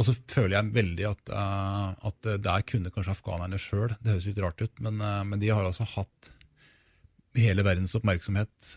Og 0.00 0.06
så 0.06 0.14
føler 0.30 0.56
jeg 0.56 0.74
veldig 0.74 1.06
at, 1.08 1.32
eh, 1.36 2.10
at 2.10 2.30
der 2.44 2.66
kunne 2.68 2.92
kanskje 2.94 3.14
afghanerne 3.16 3.58
sjøl 3.60 3.94
Det 3.98 4.14
høres 4.14 4.28
litt 4.28 4.42
rart 4.44 4.62
ut, 4.62 4.84
men, 4.84 5.00
men 5.00 5.42
de 5.42 5.50
har 5.52 5.66
altså 5.66 5.88
hatt 5.96 6.32
hele 7.38 7.64
verdens 7.64 7.94
oppmerksomhet 7.94 8.72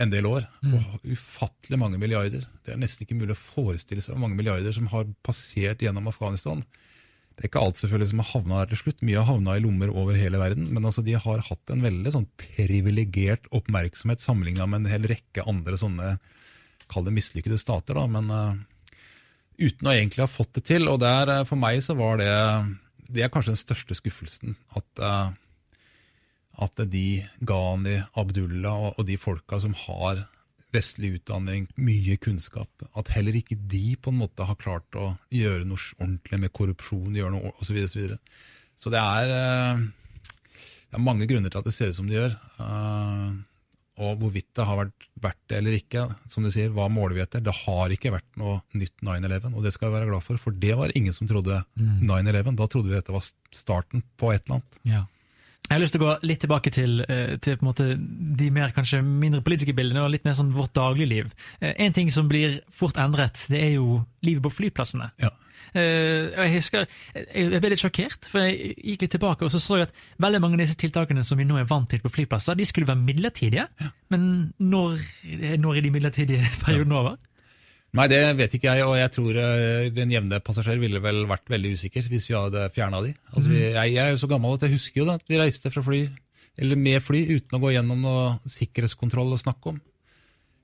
en 0.00 0.12
del 0.12 0.26
år. 0.28 0.46
Og 0.64 1.02
ufattelig 1.12 1.78
mange 1.80 1.98
milliarder. 2.00 2.46
Det 2.64 2.72
er 2.72 2.80
nesten 2.80 3.04
ikke 3.04 3.18
mulig 3.18 3.34
å 3.34 3.42
forestille 3.42 4.02
seg 4.02 4.14
hvor 4.14 4.24
mange 4.24 4.38
milliarder 4.38 4.72
som 4.74 4.88
har 4.92 5.10
passert 5.26 5.82
gjennom 5.84 6.08
Afghanistan. 6.08 6.62
Det 7.32 7.46
er 7.46 7.48
ikke 7.48 7.62
alt 7.64 7.78
selvfølgelig 7.80 8.10
som 8.10 8.20
har 8.20 8.28
havna 8.28 8.58
der 8.60 8.70
til 8.72 8.80
slutt. 8.82 9.00
Mye 9.02 9.18
har 9.18 9.28
havna 9.30 9.56
i 9.56 9.62
lommer 9.64 9.90
over 9.90 10.18
hele 10.18 10.40
verden. 10.40 10.68
Men 10.74 10.84
altså, 10.88 11.04
de 11.06 11.16
har 11.16 11.44
hatt 11.48 11.72
en 11.72 11.84
veldig 11.84 12.12
sånn 12.14 12.28
privilegert 12.40 13.48
oppmerksomhet 13.56 14.22
sammenligna 14.22 14.68
med 14.68 14.82
en 14.82 14.92
hel 14.92 15.08
rekke 15.10 15.46
andre 15.48 15.78
sånne 15.80 16.16
kall 16.92 17.06
det 17.08 17.14
mislykkede 17.16 17.58
stater. 17.60 17.96
da, 17.96 18.04
Men 18.10 18.28
uh, 18.28 18.60
uten 19.56 19.88
å 19.88 19.94
egentlig 19.94 20.26
ha 20.26 20.30
fått 20.30 20.52
det 20.58 20.66
til. 20.68 20.90
Og 20.92 21.00
der, 21.02 21.32
eh, 21.32 21.46
for 21.48 21.60
meg 21.60 21.80
så 21.84 21.96
var 21.98 22.20
det 22.20 22.32
det 23.12 23.24
er 23.24 23.32
kanskje 23.32 23.52
den 23.52 23.60
største 23.60 23.96
skuffelsen. 23.96 24.54
At, 24.76 24.88
uh, 25.00 25.32
at 26.62 26.84
de, 26.92 27.24
Ghani, 27.40 27.98
Abdullah 28.18 28.88
og, 28.88 29.00
og 29.00 29.08
de 29.08 29.18
folka 29.20 29.60
som 29.60 29.74
har 29.86 30.26
vestlig 30.72 31.12
utdanning, 31.18 31.68
mye 31.76 32.16
kunnskap, 32.22 32.86
at 32.98 33.12
heller 33.14 33.36
ikke 33.38 33.58
de 33.70 33.94
på 34.00 34.12
en 34.12 34.20
måte 34.22 34.46
har 34.48 34.58
klart 34.60 34.98
å 34.98 35.12
gjøre 35.32 35.66
noe 35.68 35.80
ordentlig 35.98 36.40
med 36.44 36.54
korrupsjon 36.56 37.18
gjøre 37.18 37.34
noe 37.36 37.52
osv. 37.54 37.68
Så, 37.68 37.76
videre, 37.76 37.92
så, 37.92 38.00
videre. 38.00 38.18
så 38.80 38.92
det 38.94 39.02
er, 39.02 39.32
eh, 39.36 39.86
det 40.88 40.98
er 40.98 41.06
mange 41.08 41.28
grunner 41.30 41.52
til 41.52 41.62
at 41.62 41.68
det 41.68 41.76
ser 41.76 41.92
ut 41.92 41.98
som 42.00 42.10
det 42.10 42.18
gjør. 42.18 42.36
Eh, 42.64 43.40
og 44.02 44.22
hvorvidt 44.22 44.48
det 44.56 44.64
har 44.64 44.78
vært 44.78 45.06
verdt 45.22 45.42
det 45.52 45.58
eller 45.58 45.74
ikke, 45.76 46.06
som 46.32 46.44
du 46.44 46.50
sier, 46.54 46.72
hva 46.72 46.88
måler 46.90 47.14
vi 47.18 47.22
etter? 47.26 47.42
Det 47.44 47.52
har 47.62 47.92
ikke 47.92 48.14
vært 48.14 48.38
noe 48.40 48.62
nytt 48.78 48.94
9-11, 49.04 49.52
og 49.52 49.66
det 49.66 49.74
skal 49.74 49.90
vi 49.90 49.98
være 49.98 50.08
glad 50.08 50.24
for, 50.26 50.40
for 50.40 50.56
det 50.64 50.72
var 50.78 50.94
ingen 50.96 51.14
som 51.16 51.28
trodde 51.30 51.60
9-11. 51.76 52.56
Da 52.56 52.68
trodde 52.72 52.88
vi 52.88 52.96
dette 52.96 53.14
var 53.14 53.26
starten 53.52 54.04
på 54.16 54.32
et 54.32 54.46
eller 54.46 54.62
annet. 54.62 54.80
Ja. 54.88 55.02
Jeg 55.70 55.78
har 55.78 55.80
lyst 55.80 55.94
til 55.94 56.02
å 56.02 56.06
gå 56.08 56.14
litt 56.26 56.40
tilbake 56.42 56.70
til, 56.74 57.00
eh, 57.08 57.36
til 57.40 57.56
de 58.36 58.50
mer 58.50 58.72
kanskje 58.76 58.98
mindre 59.02 59.40
politiske 59.42 59.72
bildene, 59.74 60.02
og 60.04 60.10
litt 60.10 60.24
mer 60.26 60.34
sånn 60.36 60.52
vårt 60.52 60.74
dagligliv. 60.74 61.30
Eh, 61.62 61.72
En 61.78 61.92
ting 61.92 62.10
som 62.10 62.28
blir 62.28 62.60
fort 62.70 62.94
endret, 62.98 63.46
det 63.48 63.62
er 63.62 63.74
jo 63.76 64.04
livet 64.22 64.42
på 64.42 64.50
flyplassene. 64.52 65.10
Ja. 65.22 65.30
Eh, 65.74 66.28
Jeg 66.36 66.52
husker, 66.58 66.86
jeg 67.14 67.60
ble 67.62 67.70
litt 67.70 67.80
sjokkert, 67.80 68.28
for 68.28 68.40
jeg 68.40 68.74
gikk 68.76 69.00
litt 69.06 69.10
tilbake 69.12 69.42
og 69.46 69.50
så 69.50 69.60
så 69.62 69.78
jeg 69.78 69.88
at 69.88 69.94
veldig 70.20 70.40
mange 70.42 70.54
av 70.54 70.66
disse 70.66 70.76
tiltakene 70.76 71.24
som 71.24 71.38
vi 71.38 71.44
nå 71.44 71.56
er 71.58 71.64
vant 71.64 71.88
til 71.88 72.00
på 72.00 72.10
flyplasser, 72.12 72.54
de 72.56 72.64
skulle 72.64 72.86
være 72.86 73.00
midlertidige. 73.06 73.66
Men 74.10 74.52
når, 74.60 74.98
når 75.56 75.76
er 75.76 75.80
de 75.80 75.90
midlertidige 75.90 76.44
perioden 76.66 76.92
over? 76.92 77.16
Nei, 77.92 78.06
det 78.08 78.20
vet 78.38 78.54
ikke 78.56 78.72
jeg, 78.72 78.84
og 78.88 78.94
jeg 78.96 79.12
tror 79.12 79.38
eh, 79.42 79.90
den 79.92 80.12
jevne 80.14 80.38
passasjer 80.40 80.78
ville 80.80 81.00
vel 81.04 81.26
vært 81.28 81.50
veldig 81.52 81.74
usikker 81.76 82.06
hvis 82.08 82.30
vi 82.30 82.36
hadde 82.38 82.70
fjerna 82.72 83.02
de. 83.04 83.12
Altså, 83.34 83.50
vi, 83.50 83.58
jeg, 83.66 83.92
jeg 83.92 84.00
er 84.00 84.14
jo 84.14 84.20
så 84.22 84.28
gammel 84.30 84.56
at 84.56 84.64
jeg 84.64 84.78
husker 84.78 85.02
jo 85.02 85.08
da, 85.10 85.18
at 85.20 85.28
vi 85.28 85.40
reiste 85.40 85.72
fra 85.74 85.84
fly, 85.84 86.06
eller 86.62 86.80
med 86.80 87.04
fly, 87.04 87.20
uten 87.34 87.58
å 87.58 87.60
gå 87.60 87.74
gjennom 87.74 88.00
noe 88.00 88.54
sikkerhetskontroll 88.54 89.36
å 89.36 89.40
snakke 89.40 89.74
om. 89.74 89.82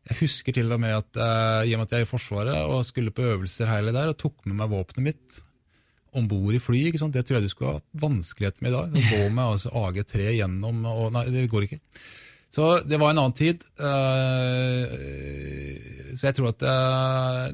Jeg 0.09 0.23
husker 0.23 0.57
til 0.57 0.73
og 0.73 0.81
med 0.81 0.97
at 0.97 1.21
eh, 1.21 1.69
i 1.69 1.75
og 1.77 1.83
med 1.83 1.91
at 1.91 1.93
jeg 1.99 2.07
er 2.07 2.09
i 2.09 2.09
Forsvaret 2.09 2.63
og 2.65 2.87
skulle 2.89 3.13
på 3.13 3.27
øvelser 3.35 3.69
her 3.69 3.83
eller 3.83 3.97
der, 3.99 4.15
og 4.15 4.21
tok 4.23 4.41
med 4.49 4.57
meg 4.63 4.73
våpenet 4.73 5.11
mitt 5.11 5.43
om 6.17 6.25
bord 6.31 6.57
i 6.57 6.63
fly, 6.63 6.87
ikke 6.89 7.03
sant? 7.03 7.13
det 7.13 7.27
tror 7.29 7.39
jeg 7.39 7.45
du 7.45 7.53
skulle 7.53 7.75
ha 7.77 7.83
vanskeligheter 8.07 8.65
med 8.65 8.73
i 8.73 8.77
dag. 8.79 8.97
Å 8.97 9.05
gå 9.13 9.29
med 9.29 9.45
altså, 9.45 9.73
AG3 9.77 10.31
gjennom 10.39 10.81
og 10.89 11.13
Nei, 11.13 11.27
det 11.35 11.45
går 11.53 11.69
ikke. 11.69 11.81
Så 12.55 12.81
det 12.89 12.97
var 13.01 13.13
en 13.13 13.21
annen 13.21 13.37
tid. 13.37 13.63
eh, 13.79 14.87
Så 16.17 16.27
jeg 16.31 16.35
tror 16.39 16.49
at 16.55 16.61
det, 16.63 16.77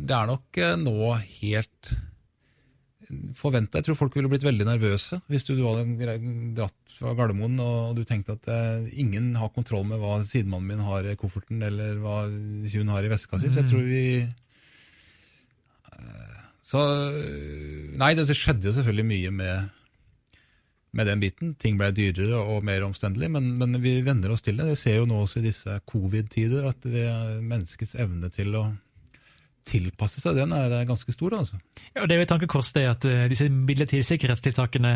det 0.07 0.14
er 0.16 0.26
nok 0.30 0.59
eh, 0.62 0.76
nå 0.80 0.97
helt 1.40 1.95
forventa. 3.38 3.78
Jeg 3.78 3.86
tror 3.88 3.99
folk 3.99 4.14
ville 4.16 4.30
blitt 4.32 4.47
veldig 4.47 4.64
nervøse 4.66 5.20
hvis 5.30 5.45
du, 5.47 5.53
hadde 5.61 6.16
dratt 6.57 6.78
fra 6.95 7.12
Gardermoen 7.18 7.59
og 7.62 7.97
du 7.99 8.05
tenkte 8.07 8.36
at 8.38 8.49
eh, 8.51 8.86
ingen 9.03 9.34
har 9.38 9.51
kontroll 9.55 9.84
med 9.90 9.99
hva 10.03 10.20
sidemannen 10.26 10.70
min 10.72 10.86
har 10.86 11.03
i 11.11 11.16
kofferten, 11.20 11.62
eller 11.66 11.99
hva 12.03 12.16
hun 12.30 12.92
har 12.95 13.03
i 13.05 13.12
veska 13.12 13.38
si. 13.42 13.51
Så 13.51 13.61
jeg 13.62 13.70
tror 13.72 13.84
vi 13.90 14.05
eh, 15.90 16.38
Så 16.70 16.80
Nei, 18.01 18.14
det 18.16 18.28
skjedde 18.30 18.70
jo 18.70 18.76
selvfølgelig 18.78 19.07
mye 19.11 19.30
med 19.42 19.57
med 20.95 21.11
den 21.11 21.22
biten. 21.22 21.55
Ting 21.61 21.78
ble 21.80 21.90
dyrere 21.95 22.38
og 22.38 22.64
mer 22.66 22.86
omstendelig, 22.86 23.30
men, 23.34 23.53
men 23.61 23.80
vi 23.82 23.99
venner 24.07 24.34
oss 24.34 24.45
til 24.45 24.61
det. 24.61 24.70
Vi 24.72 24.80
ser 24.80 25.01
jo 25.01 25.09
nå 25.11 25.24
også 25.24 25.42
i 25.42 25.49
disse 25.49 25.78
covid-tider 25.90 26.66
at 26.70 26.86
vi, 26.86 27.05
menneskets 27.42 27.97
evne 28.01 28.30
til 28.34 28.55
å 28.59 28.68
tilpasse 29.64 30.20
seg, 30.20 30.36
den 30.36 30.53
er 30.53 30.84
ganske 30.88 31.12
stor. 31.14 31.38
altså. 31.38 31.59
Ja, 31.95 32.03
og 32.03 32.09
det 32.09 32.16
er 32.16 32.20
jo 32.20 32.26
et 32.26 32.32
tankekors 32.34 32.72
det 32.76 32.84
at 32.88 33.07
eh, 33.09 33.24
disse 33.32 33.49
midlertidige 33.49 34.07
sikkerhetstiltakene 34.11 34.95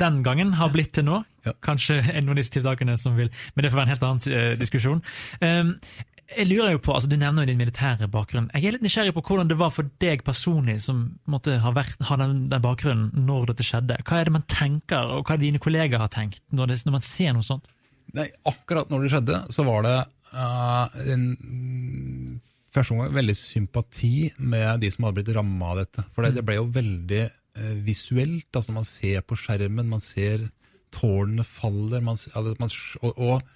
den 0.00 0.22
gangen 0.26 0.56
har 0.58 0.72
blitt 0.74 0.92
til 0.98 1.06
nå. 1.06 1.22
Ja. 1.46 1.54
Kanskje 1.64 2.00
en 2.02 2.30
av 2.32 2.38
disse 2.38 2.52
tiltakene 2.56 2.98
som 2.98 3.14
vil 3.16 3.30
Men 3.54 3.64
det 3.64 3.70
får 3.70 3.78
være 3.78 3.86
en 3.86 3.94
helt 3.94 4.06
annen 4.08 4.34
eh, 4.34 4.54
diskusjon. 4.58 5.02
Um, 5.40 5.76
jeg 6.28 6.48
lurer 6.50 6.74
jo 6.74 6.80
på, 6.84 6.92
altså 6.92 7.08
Du 7.08 7.16
nevner 7.16 7.44
jo 7.44 7.50
din 7.50 7.60
militære 7.60 8.08
bakgrunn. 8.12 8.50
Jeg 8.52 8.68
er 8.68 8.74
litt 8.76 8.84
nysgjerrig 8.84 9.14
på 9.16 9.22
hvordan 9.24 9.48
det 9.48 9.56
var 9.60 9.72
for 9.72 9.88
deg 10.02 10.24
personlig, 10.26 10.76
som 10.84 11.00
måtte 11.30 11.56
ha, 11.62 11.72
vært, 11.76 11.96
ha 12.04 12.18
den, 12.20 12.42
den 12.50 12.64
bakgrunnen 12.64 13.24
når 13.28 13.52
dette 13.52 13.66
skjedde. 13.66 13.96
Hva 14.04 14.20
er 14.20 14.28
det 14.28 14.34
man 14.36 14.44
tenker, 14.50 15.08
og 15.14 15.24
hva 15.24 15.34
er 15.34 15.40
det 15.40 15.48
dine 15.48 15.62
kollegaer 15.62 16.04
har 16.04 16.12
tenkt 16.12 16.42
når, 16.52 16.72
det, 16.72 16.78
når 16.84 16.98
man 16.98 17.06
ser 17.06 17.32
noe 17.36 17.46
sånt? 17.46 17.70
Nei, 18.16 18.28
akkurat 18.48 18.92
når 18.92 19.04
det 19.04 19.12
skjedde, 19.14 19.40
så 19.56 19.64
var 19.68 19.84
det 19.84 19.96
uh, 20.34 21.00
en 21.14 21.24
mm, 21.32 22.36
første 22.76 22.96
gang 22.98 23.16
veldig 23.16 23.36
sympati 23.40 24.12
med 24.38 24.84
de 24.84 24.92
som 24.92 25.08
hadde 25.08 25.20
blitt 25.20 25.34
ramma 25.36 25.72
av 25.72 25.82
dette. 25.82 26.04
For 26.12 26.24
det, 26.24 26.36
det, 26.38 26.44
ble 26.48 26.58
jo 26.60 26.68
veldig 26.76 27.24
uh, 27.24 27.74
visuelt. 27.84 28.48
altså 28.52 28.76
Man 28.76 28.88
ser 28.88 29.24
på 29.24 29.38
skjermen, 29.40 29.88
man 29.88 30.04
ser 30.04 30.50
tårnene 30.94 31.44
faller. 31.44 32.04
Man, 32.04 32.20
man, 32.60 32.76
og, 33.00 33.12
og, 33.16 33.54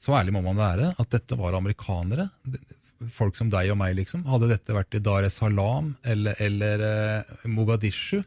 så 0.00 0.16
ærlig 0.16 0.34
må 0.36 0.42
man 0.44 0.60
være 0.60 0.94
at 1.00 1.12
dette 1.12 1.36
var 1.36 1.56
amerikanere. 1.58 2.30
Folk 3.16 3.36
som 3.36 3.50
deg 3.52 3.70
og 3.72 3.78
meg, 3.80 3.94
liksom. 3.98 4.24
Hadde 4.28 4.50
dette 4.50 4.76
vært 4.76 4.96
i 4.96 5.02
Dar 5.04 5.26
es 5.28 5.38
Salaam 5.40 5.94
eller, 6.08 6.36
eller 6.40 6.84
eh, 6.86 7.34
Mogadishu, 7.52 8.22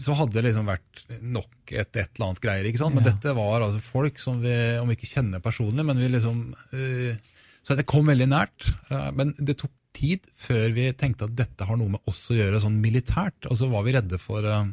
så 0.00 0.16
hadde 0.16 0.38
det 0.38 0.46
liksom 0.48 0.68
vært 0.68 1.02
nok 1.20 1.72
et, 1.74 1.90
et 1.92 2.06
eller 2.06 2.30
annet 2.30 2.42
greier. 2.44 2.68
ikke 2.68 2.80
sant? 2.80 2.96
Men 2.96 3.04
ja. 3.04 3.12
dette 3.12 3.34
var 3.36 3.66
altså 3.66 3.82
folk 3.84 4.20
som 4.22 4.40
vi, 4.40 4.54
om 4.80 4.88
vi 4.88 4.96
ikke 4.96 5.10
kjenner 5.10 5.42
personlig, 5.44 5.84
men 5.86 6.00
vi 6.00 6.08
liksom 6.14 6.40
uh, 6.56 7.36
Så 7.66 7.76
det 7.76 7.84
kom 7.88 8.08
veldig 8.08 8.28
nært. 8.30 8.70
Uh, 8.88 9.10
men 9.16 9.34
det 9.36 9.58
tok 9.60 9.74
tid 9.96 10.24
før 10.40 10.70
vi 10.72 10.86
tenkte 10.96 11.26
at 11.28 11.36
dette 11.36 11.66
har 11.66 11.76
noe 11.76 11.96
med 11.96 12.08
oss 12.08 12.22
å 12.32 12.38
gjøre 12.38 12.62
sånn 12.62 12.80
militært. 12.80 13.50
Og 13.50 13.60
så 13.60 13.68
var 13.72 13.84
vi 13.84 13.96
redde 13.98 14.20
for 14.22 14.46
uh, 14.46 14.64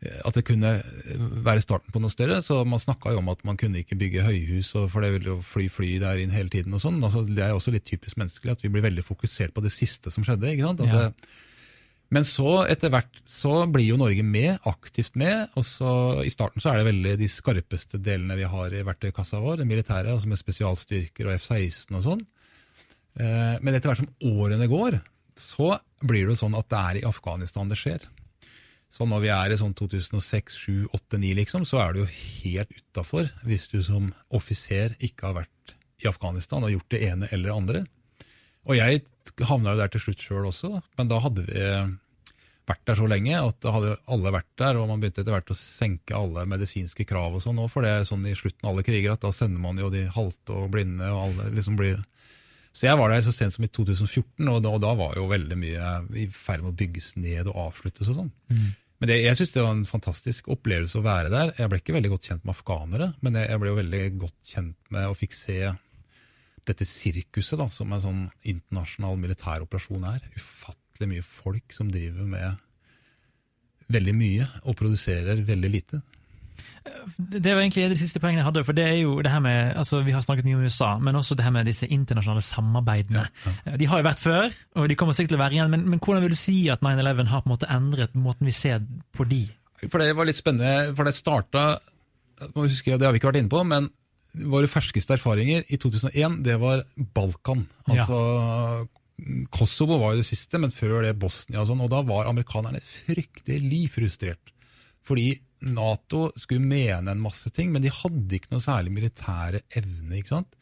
at 0.00 0.32
det 0.32 0.46
kunne 0.48 0.70
være 1.44 1.60
starten 1.60 1.92
på 1.92 2.00
noe 2.00 2.12
større. 2.12 2.38
Så 2.44 2.62
man 2.64 2.80
snakka 2.80 3.12
jo 3.12 3.20
om 3.20 3.28
at 3.32 3.42
man 3.44 3.58
kunne 3.60 3.82
ikke 3.82 3.98
bygge 4.00 4.24
høyhus, 4.24 4.72
for 4.72 5.04
det 5.04 5.12
ville 5.16 5.34
jo 5.34 5.36
fly 5.44 5.68
fly 5.72 5.90
der 6.00 6.22
inn 6.22 6.32
hele 6.32 6.52
tiden 6.52 6.76
og 6.76 6.80
sånn. 6.84 7.02
Altså, 7.04 7.26
det 7.28 7.44
er 7.44 7.52
også 7.56 7.74
litt 7.74 7.88
typisk 7.88 8.16
menneskelig 8.20 8.56
at 8.56 8.64
vi 8.64 8.72
blir 8.72 8.86
veldig 8.86 9.04
fokusert 9.04 9.52
på 9.56 9.64
det 9.64 9.74
siste 9.74 10.12
som 10.12 10.24
skjedde. 10.24 10.54
ikke 10.54 10.70
sant? 10.70 10.84
Ja. 10.88 11.10
det, 11.10 11.36
men 12.10 12.26
så 12.26 12.64
etter 12.66 12.90
hvert 12.90 13.20
så 13.30 13.52
blir 13.70 13.86
jo 13.86 13.98
Norge 14.00 14.24
med, 14.26 14.56
aktivt 14.66 15.14
med. 15.20 15.52
og 15.54 15.66
så 15.66 15.92
I 16.24 16.32
starten 16.32 16.62
så 16.62 16.72
er 16.72 16.80
det 16.80 16.88
veldig 16.90 17.12
de 17.20 17.28
skarpeste 17.30 18.00
delene 18.02 18.38
vi 18.40 18.48
har 18.50 18.74
i 18.74 18.82
verktøykassa 18.86 19.38
vår, 19.42 19.60
det 19.60 19.68
militære, 19.70 20.10
altså 20.10 20.30
med 20.30 20.40
spesialstyrker 20.40 21.28
og 21.28 21.36
F-16 21.38 22.00
og 22.00 22.06
sånn. 22.08 22.24
Eh, 23.20 23.60
men 23.62 23.76
etter 23.76 23.92
hvert 23.92 24.02
som 24.02 24.10
årene 24.26 24.66
går, 24.70 24.98
så 25.38 25.76
blir 26.02 26.24
det 26.24 26.34
jo 26.34 26.40
sånn 26.42 26.58
at 26.58 26.66
det 26.72 26.80
er 26.80 26.98
i 26.98 27.06
Afghanistan 27.06 27.70
det 27.70 27.78
skjer. 27.78 28.08
Så 28.90 29.06
når 29.06 29.22
vi 29.22 29.30
er 29.30 29.52
i 29.52 29.58
sånn 29.60 29.74
2006, 29.78 30.56
7, 30.66 30.72
8, 30.90 31.20
9, 31.22 31.34
liksom, 31.38 31.64
så 31.68 31.78
er 31.84 31.94
du 31.94 32.02
jo 32.02 32.10
helt 32.10 32.74
utafor 32.74 33.30
hvis 33.46 33.68
du 33.70 33.78
som 33.86 34.10
offiser 34.34 34.96
ikke 34.98 35.28
har 35.28 35.42
vært 35.44 35.74
i 36.02 36.08
Afghanistan 36.10 36.64
og 36.64 36.72
gjort 36.74 36.94
det 36.94 37.02
ene 37.06 37.28
eller 37.30 37.54
andre. 37.54 37.84
Og 38.66 38.76
jeg 38.76 39.04
havna 39.46 39.74
jo 39.74 39.80
der 39.80 39.92
til 39.92 40.02
slutt 40.04 40.24
sjøl 40.24 40.48
også, 40.48 40.80
men 40.98 41.10
da 41.10 41.20
hadde 41.22 41.46
vi 41.46 41.66
vært 42.70 42.86
der 42.86 42.98
så 43.00 43.08
lenge 43.10 43.34
at 43.38 43.58
da 43.64 43.72
hadde 43.74 43.96
alle 44.14 44.32
vært 44.34 44.50
der, 44.60 44.78
og 44.78 44.90
man 44.90 45.02
begynte 45.02 45.24
etter 45.24 45.34
hvert 45.34 45.52
å 45.52 45.58
senke 45.58 46.16
alle 46.16 46.46
medisinske 46.48 47.06
krav 47.08 47.34
og 47.34 47.42
sånn 47.42 47.58
for 47.72 47.86
det 47.86 47.92
er 47.94 48.06
sånn 48.08 48.26
i 48.30 48.36
slutten 48.38 48.62
av 48.62 48.72
alle 48.72 48.86
kriger 48.86 49.14
at 49.14 49.24
da 49.24 49.32
sender 49.34 49.62
man 49.62 49.80
jo 49.80 49.90
de 49.92 50.04
halte 50.12 50.54
og 50.54 50.70
blinde 50.74 51.08
og 51.10 51.22
alle 51.24 51.50
liksom 51.56 51.78
blir 51.80 52.04
Så 52.72 52.86
jeg 52.86 52.98
var 53.00 53.10
der 53.10 53.24
så 53.26 53.32
sent 53.34 53.56
som 53.56 53.64
i 53.66 53.68
2014, 53.68 54.46
og 54.46 54.60
da, 54.62 54.70
og 54.70 54.82
da 54.84 54.92
var 54.94 55.16
jo 55.18 55.24
veldig 55.26 55.56
mye 55.58 55.94
i 56.14 56.28
ferd 56.30 56.62
med 56.62 56.70
å 56.70 56.78
bygges 56.78 57.16
ned 57.18 57.48
og 57.50 57.56
avsluttes 57.64 58.06
og 58.12 58.20
sånn. 58.20 58.30
Mm. 58.46 58.68
Men 59.00 59.08
det, 59.08 59.20
jeg 59.24 59.38
syns 59.38 59.54
det 59.54 59.62
var 59.64 59.72
en 59.72 59.86
fantastisk 59.88 60.50
opplevelse 60.52 60.98
å 61.00 61.04
være 61.04 61.30
der. 61.32 61.54
Jeg 61.56 61.72
ble 61.72 61.78
ikke 61.80 61.94
veldig 61.96 62.10
godt 62.12 62.26
kjent 62.28 62.42
med 62.44 62.52
afghanere, 62.52 63.12
men 63.24 63.38
jeg, 63.38 63.48
jeg 63.48 63.62
ble 63.62 63.70
jo 63.70 63.78
veldig 63.78 64.02
godt 64.20 64.50
kjent 64.52 64.92
med 64.92 65.08
og 65.08 65.16
fikk 65.16 65.36
se 65.38 65.60
dette 66.68 66.86
sirkuset 66.86 67.56
da, 67.58 67.66
som 67.72 67.92
en 67.96 68.02
sånn 68.04 68.22
internasjonal 68.44 69.16
militær 69.20 69.64
operasjon 69.64 70.04
er. 70.10 70.26
Ufattelig 70.36 71.08
mye 71.14 71.24
folk 71.24 71.72
som 71.72 71.88
driver 71.92 72.28
med 72.28 72.60
veldig 73.90 74.14
mye 74.14 74.48
og 74.62 74.76
produserer 74.78 75.40
veldig 75.48 75.70
lite. 75.72 76.02
Det 77.16 77.52
var 77.54 77.60
egentlig 77.62 77.88
det 77.92 77.98
siste 78.00 78.20
poenget 78.22 78.40
jeg 78.40 78.48
hadde. 78.48 78.64
for 78.64 78.76
det 78.76 78.86
er 78.86 78.98
jo 79.02 79.20
det 79.22 79.30
her 79.32 79.42
med, 79.44 79.76
altså 79.76 80.00
Vi 80.06 80.14
har 80.14 80.24
snakket 80.24 80.44
mye 80.48 80.56
om 80.56 80.64
USA, 80.64 80.98
men 80.98 81.16
også 81.16 81.34
det 81.34 81.44
her 81.44 81.54
med 81.54 81.68
disse 81.68 81.86
internasjonale 81.86 82.42
samarbeidene. 82.42 83.26
Ja, 83.46 83.54
ja. 83.66 83.76
De 83.76 83.86
har 83.86 84.00
jo 84.02 84.08
vært 84.08 84.22
før, 84.24 84.50
og 84.76 84.88
de 84.88 84.96
kommer 84.96 85.14
sikkert 85.14 85.34
til 85.34 85.40
å 85.40 85.44
være 85.44 85.58
igjen. 85.58 85.70
Men, 85.70 85.88
men 85.88 86.02
hvordan 86.02 86.24
vil 86.24 86.34
du 86.34 86.40
si 86.40 86.58
at 86.72 86.84
9-11 86.84 87.32
har 87.32 87.44
på 87.44 87.50
en 87.50 87.54
måte 87.54 87.70
endret 87.70 88.14
måten 88.14 88.48
vi 88.48 88.56
ser 88.56 88.84
på 89.16 89.28
de? 89.28 89.44
For 89.86 89.98
Det 89.98 90.16
var 90.16 90.28
litt 90.28 90.40
spennende, 90.40 90.94
for 90.96 91.08
det 91.08 91.16
starta 91.16 91.78
må 92.54 92.64
huske, 92.64 92.96
Det 92.96 93.04
har 93.04 93.12
vi 93.12 93.20
ikke 93.20 93.32
vært 93.32 93.42
inne 93.42 93.52
på, 93.52 93.60
men 93.68 93.90
våre 94.50 94.70
ferskeste 94.70 95.16
erfaringer 95.16 95.66
i 95.68 95.78
2001, 95.80 96.40
det 96.46 96.56
var 96.62 96.84
Balkan. 97.14 97.66
Altså, 97.90 98.18
ja. 98.20 98.86
Kosovo 99.52 99.98
var 100.00 100.14
jo 100.14 100.22
det 100.22 100.28
siste, 100.30 100.58
men 100.62 100.72
før 100.72 101.02
det 101.04 101.16
Bosnia 101.20 101.60
og 101.62 101.68
sånn. 101.68 101.82
Og 101.84 101.90
da 101.92 102.00
var 102.06 102.30
amerikanerne 102.30 102.80
fryktelig 102.80 103.82
frustrert. 103.92 104.52
Fordi 105.06 105.34
Nato 105.66 106.30
skulle 106.40 106.64
mene 106.64 107.12
en 107.12 107.22
masse 107.22 107.50
ting, 107.54 107.70
men 107.72 107.84
de 107.84 107.92
hadde 107.92 108.38
ikke 108.38 108.54
noe 108.54 108.64
særlig 108.64 108.92
militære 108.96 109.64
evne. 109.76 110.18
ikke 110.18 110.34
sant? 110.34 110.56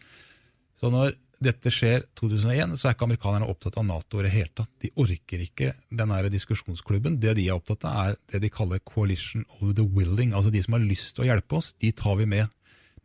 Så 0.79 0.91
når 0.95 1.15
dette 1.39 1.71
skjer 1.71 2.03
2001, 2.19 2.75
så 2.81 2.89
er 2.89 2.97
ikke 2.97 3.07
amerikanerne 3.07 3.47
opptatt 3.51 3.79
av 3.79 3.87
Nato 3.87 4.19
i 4.19 4.27
det 4.27 4.33
hele 4.35 4.51
tatt. 4.59 4.71
De 4.83 4.91
orker 4.99 5.45
ikke 5.45 5.73
den 5.95 6.15
diskusjonsklubben. 6.35 7.21
Det 7.23 7.37
de 7.39 7.47
er 7.47 7.55
opptatt 7.55 7.87
av, 7.87 8.11
er 8.11 8.17
det 8.33 8.43
de 8.43 8.51
kaller 8.51 8.83
coalition 8.83 9.45
of 9.61 9.75
the 9.79 9.87
willing. 9.87 10.35
Altså 10.35 10.51
de 10.51 10.63
som 10.65 10.75
har 10.75 10.83
lyst 10.83 11.15
til 11.15 11.27
å 11.27 11.29
hjelpe 11.31 11.61
oss, 11.61 11.75
de 11.79 11.93
tar 11.93 12.19
vi 12.19 12.27
med. 12.27 12.51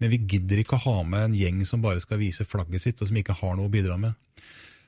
Men 0.01 0.09
vi 0.09 0.23
gidder 0.33 0.63
ikke 0.63 0.79
å 0.79 0.85
ha 0.87 0.95
med 1.05 1.27
en 1.27 1.37
gjeng 1.37 1.61
som 1.69 1.83
bare 1.83 2.01
skal 2.01 2.19
vise 2.21 2.45
flagget 2.49 2.81
sitt, 2.81 3.01
og 3.01 3.09
som 3.09 3.21
ikke 3.21 3.37
har 3.37 3.55
noe 3.57 3.69
å 3.69 3.73
bidra 3.73 3.99
med. 4.01 4.17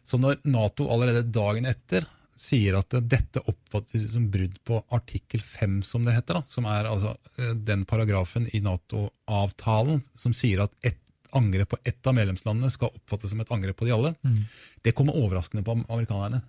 Så 0.10 0.18
når 0.22 0.42
Nato 0.50 0.90
allerede 0.90 1.26
dagen 1.34 1.70
etter 1.70 2.10
sier 2.36 2.76
at 2.78 2.92
dette 3.08 3.42
oppfattes 3.48 4.10
som 4.12 4.28
brudd 4.32 4.58
på 4.68 4.82
artikkel 4.94 5.42
5, 5.42 5.80
som 5.88 6.04
det 6.06 6.18
heter, 6.18 6.40
da, 6.40 6.44
som 6.52 6.68
er 6.70 6.90
altså 6.90 7.16
eh, 7.40 7.54
den 7.56 7.86
paragrafen 7.88 8.50
i 8.54 8.62
Nato-avtalen 8.64 10.02
som 10.20 10.36
sier 10.36 10.66
at 10.66 10.76
et 10.86 11.00
angrep 11.36 11.74
på 11.74 11.80
ett 11.84 12.08
av 12.08 12.16
medlemslandene 12.16 12.72
skal 12.72 12.94
oppfattes 12.96 13.32
som 13.32 13.42
et 13.44 13.52
angrep 13.52 13.78
på 13.80 13.88
de 13.88 13.96
alle, 13.96 14.14
mm. 14.24 14.42
det 14.88 14.96
kommer 14.96 15.18
overraskende 15.20 15.66
på 15.68 15.78
amerikanerne. 15.84 16.42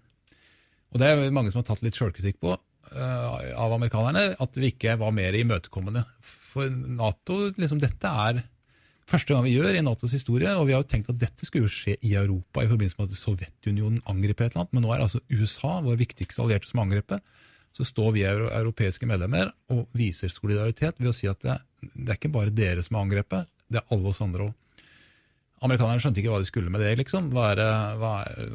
Og 0.94 1.02
det 1.02 1.08
er 1.10 1.34
mange 1.34 1.50
som 1.52 1.62
har 1.62 1.68
tatt 1.70 1.82
litt 1.82 1.98
sjølkritikk 1.98 2.38
på 2.42 2.52
uh, 2.54 3.38
av 3.58 3.74
amerikanerne, 3.74 4.28
at 4.38 4.60
vi 4.60 4.70
ikke 4.70 4.94
var 5.00 5.14
mer 5.16 5.34
imøtekommende. 5.34 6.04
For 6.52 6.70
Nato, 6.70 7.40
liksom, 7.58 7.80
dette 7.82 8.12
er 8.26 8.44
første 9.10 9.32
gang 9.32 9.44
vi 9.46 9.54
gjør 9.54 9.78
i 9.78 9.84
Natos 9.86 10.14
historie. 10.16 10.52
Og 10.58 10.68
vi 10.68 10.76
har 10.76 10.84
jo 10.84 10.90
tenkt 10.90 11.10
at 11.12 11.20
dette 11.20 11.46
skulle 11.46 11.66
jo 11.68 11.72
skje 11.72 11.96
i 12.00 12.14
Europa 12.18 12.64
i 12.64 12.70
forbindelse 12.70 13.00
med 13.00 13.12
at 13.12 13.20
Sovjetunionen 13.20 14.04
angriper 14.10 14.46
et 14.46 14.54
eller 14.54 14.66
annet. 14.66 14.76
Men 14.76 14.86
nå 14.86 14.94
er 14.94 15.06
altså 15.06 15.22
USA, 15.32 15.78
vår 15.86 15.98
viktigste 16.02 16.44
allierte, 16.44 16.70
som 16.70 16.84
angriper. 16.84 17.22
Så 17.76 17.84
står 17.84 18.14
vi 18.16 18.24
europeiske 18.26 19.08
medlemmer 19.08 19.50
og 19.72 19.84
viser 19.96 20.32
solidaritet 20.32 20.96
ved 21.00 21.10
å 21.10 21.16
si 21.16 21.28
at 21.28 21.42
det, 21.44 21.58
det 21.92 22.08
er 22.08 22.20
ikke 22.20 22.32
bare 22.32 22.54
dere 22.54 22.84
som 22.84 22.96
er 22.96 23.04
angrepet, 23.04 23.50
det 23.68 23.82
er 23.82 23.92
alle 23.92 24.12
oss 24.12 24.22
andre 24.24 24.48
òg. 24.48 24.54
Amerikanerne 25.64 26.02
skjønte 26.04 26.20
ikke 26.20 26.32
hva 26.34 26.40
de 26.42 26.48
skulle 26.48 26.72
med 26.72 26.82
det. 26.84 26.90
liksom. 27.00 27.30
Hva 27.32 27.46
er, 27.54 27.60
hva 27.96 28.10
er, 28.28 28.50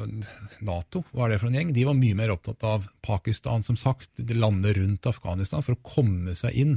Nato, 0.62 1.02
hva 1.10 1.26
er 1.26 1.34
det 1.34 1.40
for 1.42 1.50
en 1.50 1.56
gjeng? 1.58 1.72
De 1.74 1.86
var 1.88 1.98
mye 1.98 2.18
mer 2.18 2.30
opptatt 2.34 2.62
av 2.66 2.86
Pakistan, 3.02 3.64
som 3.66 3.78
sagt, 3.78 4.10
landet 4.30 4.78
rundt 4.78 5.08
Afghanistan, 5.10 5.64
for 5.66 5.74
å 5.74 5.82
komme 5.82 6.36
seg 6.38 6.54
inn. 6.62 6.76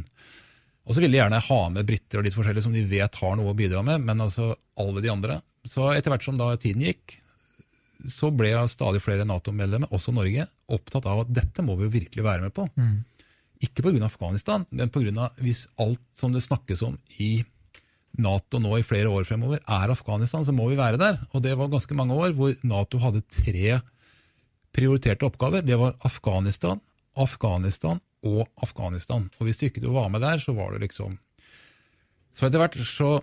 Og 0.85 0.93
så 0.93 1.01
vil 1.01 1.13
de 1.13 1.19
gjerne 1.19 1.41
ha 1.41 1.59
med 1.73 1.87
briter 1.87 2.21
og 2.21 2.27
litt 2.27 2.35
forskjellig 2.37 2.63
som 2.65 2.73
de 2.75 2.83
vet 2.87 3.21
har 3.21 3.37
noe 3.37 3.51
å 3.53 3.57
bidra 3.57 3.81
med, 3.85 4.03
men 4.05 4.21
altså 4.21 4.53
alle 4.79 5.01
de 5.01 5.11
andre. 5.11 5.39
Så 5.65 5.87
etter 5.95 6.13
hvert 6.13 6.25
som 6.25 6.37
da 6.37 6.51
tiden 6.61 6.85
gikk, 6.85 7.17
så 8.11 8.29
ble 8.29 8.51
stadig 8.69 9.01
flere 9.01 9.25
Nato-medlemmer, 9.25 9.89
også 9.95 10.13
Norge, 10.13 10.45
opptatt 10.69 11.07
av 11.09 11.23
at 11.23 11.33
dette 11.33 11.63
må 11.65 11.77
vi 11.79 11.87
jo 11.87 11.95
virkelig 11.95 12.25
være 12.25 12.45
med 12.45 12.53
på. 12.53 12.67
Mm. 12.77 13.01
Ikke 13.65 13.85
pga. 13.85 14.05
Afghanistan, 14.05 14.65
men 14.69 14.91
pga. 14.93 15.31
hvis 15.41 15.65
alt 15.81 16.03
som 16.19 16.35
det 16.35 16.43
snakkes 16.45 16.83
om 16.85 16.99
i 17.17 17.39
Nato 18.21 18.61
nå 18.61 18.77
i 18.77 18.85
flere 18.85 19.09
år 19.11 19.25
fremover 19.27 19.59
er 19.59 19.91
Afghanistan, 19.91 20.45
så 20.45 20.53
må 20.55 20.69
vi 20.69 20.77
være 20.79 20.99
der. 21.01 21.17
Og 21.33 21.41
det 21.43 21.55
var 21.57 21.71
ganske 21.71 21.97
mange 21.97 22.15
år 22.15 22.35
hvor 22.37 22.53
Nato 22.63 23.01
hadde 23.01 23.25
tre 23.27 23.79
prioriterte 24.75 25.27
oppgaver. 25.27 25.65
Det 25.65 25.79
var 25.79 25.97
Afghanistan, 26.07 26.79
Afghanistan 27.15 27.99
og 28.25 28.49
Afghanistan. 28.65 29.29
Og 29.39 29.47
hvis 29.47 29.59
du 29.59 29.67
ikke 29.67 29.83
var 29.93 30.09
med 30.13 30.23
der, 30.25 30.41
så 30.41 30.55
var 30.57 30.73
det 30.73 30.85
liksom 30.87 31.19
Så 32.35 32.47
etter 32.47 32.59
hvert 32.59 32.75
så, 32.83 33.21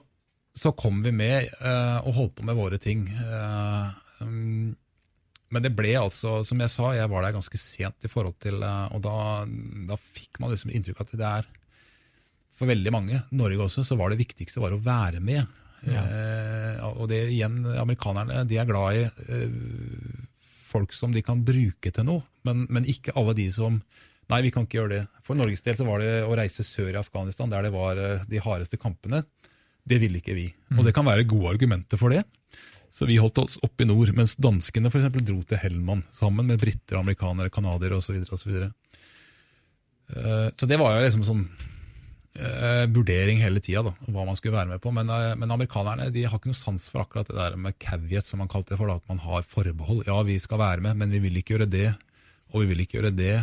så 0.56 0.72
kom 0.72 1.02
vi 1.04 1.12
med 1.12 1.50
eh, 1.60 1.98
og 2.06 2.14
holdt 2.16 2.36
på 2.38 2.46
med 2.48 2.56
våre 2.56 2.78
ting. 2.80 3.04
Eh, 3.12 3.88
um, 4.24 4.72
men 5.52 5.64
det 5.64 5.74
ble 5.76 5.92
altså, 6.00 6.38
som 6.48 6.60
jeg 6.64 6.72
sa, 6.72 6.94
jeg 6.96 7.10
var 7.12 7.26
der 7.26 7.34
ganske 7.36 7.58
sent 7.60 8.06
i 8.06 8.08
forhold 8.08 8.38
til 8.40 8.62
uh, 8.64 8.88
Og 8.96 9.02
da, 9.04 9.16
da, 9.90 9.98
fikk 10.16 10.40
man 10.40 10.54
liksom 10.54 10.72
inntrykk 10.72 11.02
av 11.02 11.10
at 11.10 11.18
det 11.20 11.26
er 11.28 11.50
For 12.56 12.70
veldig 12.70 12.94
mange, 12.94 13.20
Norge 13.36 13.66
også, 13.66 13.84
så 13.84 13.98
var 14.00 14.08
det 14.08 14.22
viktigste 14.22 14.64
var 14.64 14.72
å 14.72 14.80
være 14.80 15.20
med. 15.20 15.58
Ja. 15.82 16.04
og 16.94 17.08
det 17.10 17.16
igjen, 17.32 17.56
amerikanerne 17.66 18.44
de 18.46 18.54
er 18.60 18.68
glad 18.68 19.00
i 19.00 19.40
folk 20.72 20.94
som 20.96 21.12
de 21.12 21.22
kan 21.26 21.42
bruke 21.42 21.92
til 21.92 22.06
noe, 22.06 22.24
men, 22.46 22.64
men 22.72 22.88
ikke 22.88 23.14
alle 23.18 23.34
de 23.38 23.48
som 23.54 23.80
Nei, 24.32 24.40
vi 24.46 24.52
kan 24.54 24.64
ikke 24.64 24.80
gjøre 24.80 24.94
det. 24.94 25.02
For 25.26 25.36
Norges 25.38 25.64
del 25.64 25.76
så 25.76 25.86
var 25.86 26.00
det 26.00 26.12
å 26.24 26.36
reise 26.38 26.64
sør 26.64 26.94
i 26.94 27.00
Afghanistan, 27.00 27.50
der 27.52 27.66
det 27.68 27.72
var 27.74 28.00
eh, 28.00 28.22
de 28.28 28.40
hardeste 28.40 28.80
kampene. 28.80 29.26
Det 29.84 29.98
ville 30.00 30.22
ikke 30.22 30.36
vi. 30.38 30.46
Og 30.72 30.80
mm. 30.80 30.86
det 30.86 30.94
kan 30.96 31.08
være 31.08 31.26
gode 31.28 31.52
argumenter 31.52 32.00
for 32.00 32.14
det. 32.14 32.22
Så 32.92 33.08
vi 33.08 33.18
holdt 33.20 33.40
oss 33.40 33.58
oppe 33.64 33.84
i 33.84 33.88
nord, 33.88 34.12
mens 34.16 34.36
danskene 34.40 34.92
for 34.92 35.00
eksempel, 35.00 35.24
dro 35.26 35.38
til 35.48 35.60
Hellman 35.60 36.04
sammen 36.12 36.48
med 36.48 36.60
briter, 36.60 36.98
amerikanere, 37.00 37.52
canadiere 37.52 37.98
osv. 37.98 38.18
Så, 38.20 38.36
og 38.36 38.40
så, 38.40 38.50
videre. 38.50 38.72
uh, 40.12 40.48
så 40.52 40.68
det 40.68 40.76
var 40.80 40.98
jo 40.98 41.06
liksom 41.06 41.24
sånn 41.24 41.46
eh, 42.36 42.84
vurdering 42.92 43.40
hele 43.42 43.60
tida 43.64 43.82
hva 43.84 44.26
man 44.28 44.36
skulle 44.38 44.58
være 44.58 44.74
med 44.74 44.82
på. 44.84 44.92
Men, 44.94 45.08
eh, 45.08 45.32
men, 45.40 45.50
amerikanerne 45.50 46.10
de 46.12 46.26
har 46.26 46.38
ikke 46.38 46.52
noe 46.52 46.58
sans 46.60 46.88
for 46.92 47.04
akkurat 47.04 47.28
det 47.28 47.38
der 47.38 47.56
med 47.56 47.78
caviet, 47.80 48.28
som 48.28 48.42
man 48.44 48.52
kalte 48.52 48.74
det 48.74 48.80
for. 48.80 48.92
Da, 48.92 49.00
at 49.00 49.08
man 49.08 49.24
har 49.24 49.48
forbehold. 49.48 50.04
Ja, 50.06 50.20
vi 50.22 50.38
skal 50.42 50.60
være 50.62 50.84
med, 50.84 50.96
men 50.96 51.10
vi 51.10 51.22
vil 51.24 51.40
ikke 51.40 51.56
gjøre 51.56 51.70
det. 51.70 51.90
Og 52.52 52.62
vi 52.62 52.72
vil 52.72 52.84
ikke 52.84 53.00
gjøre 53.00 53.16
det. 53.16 53.36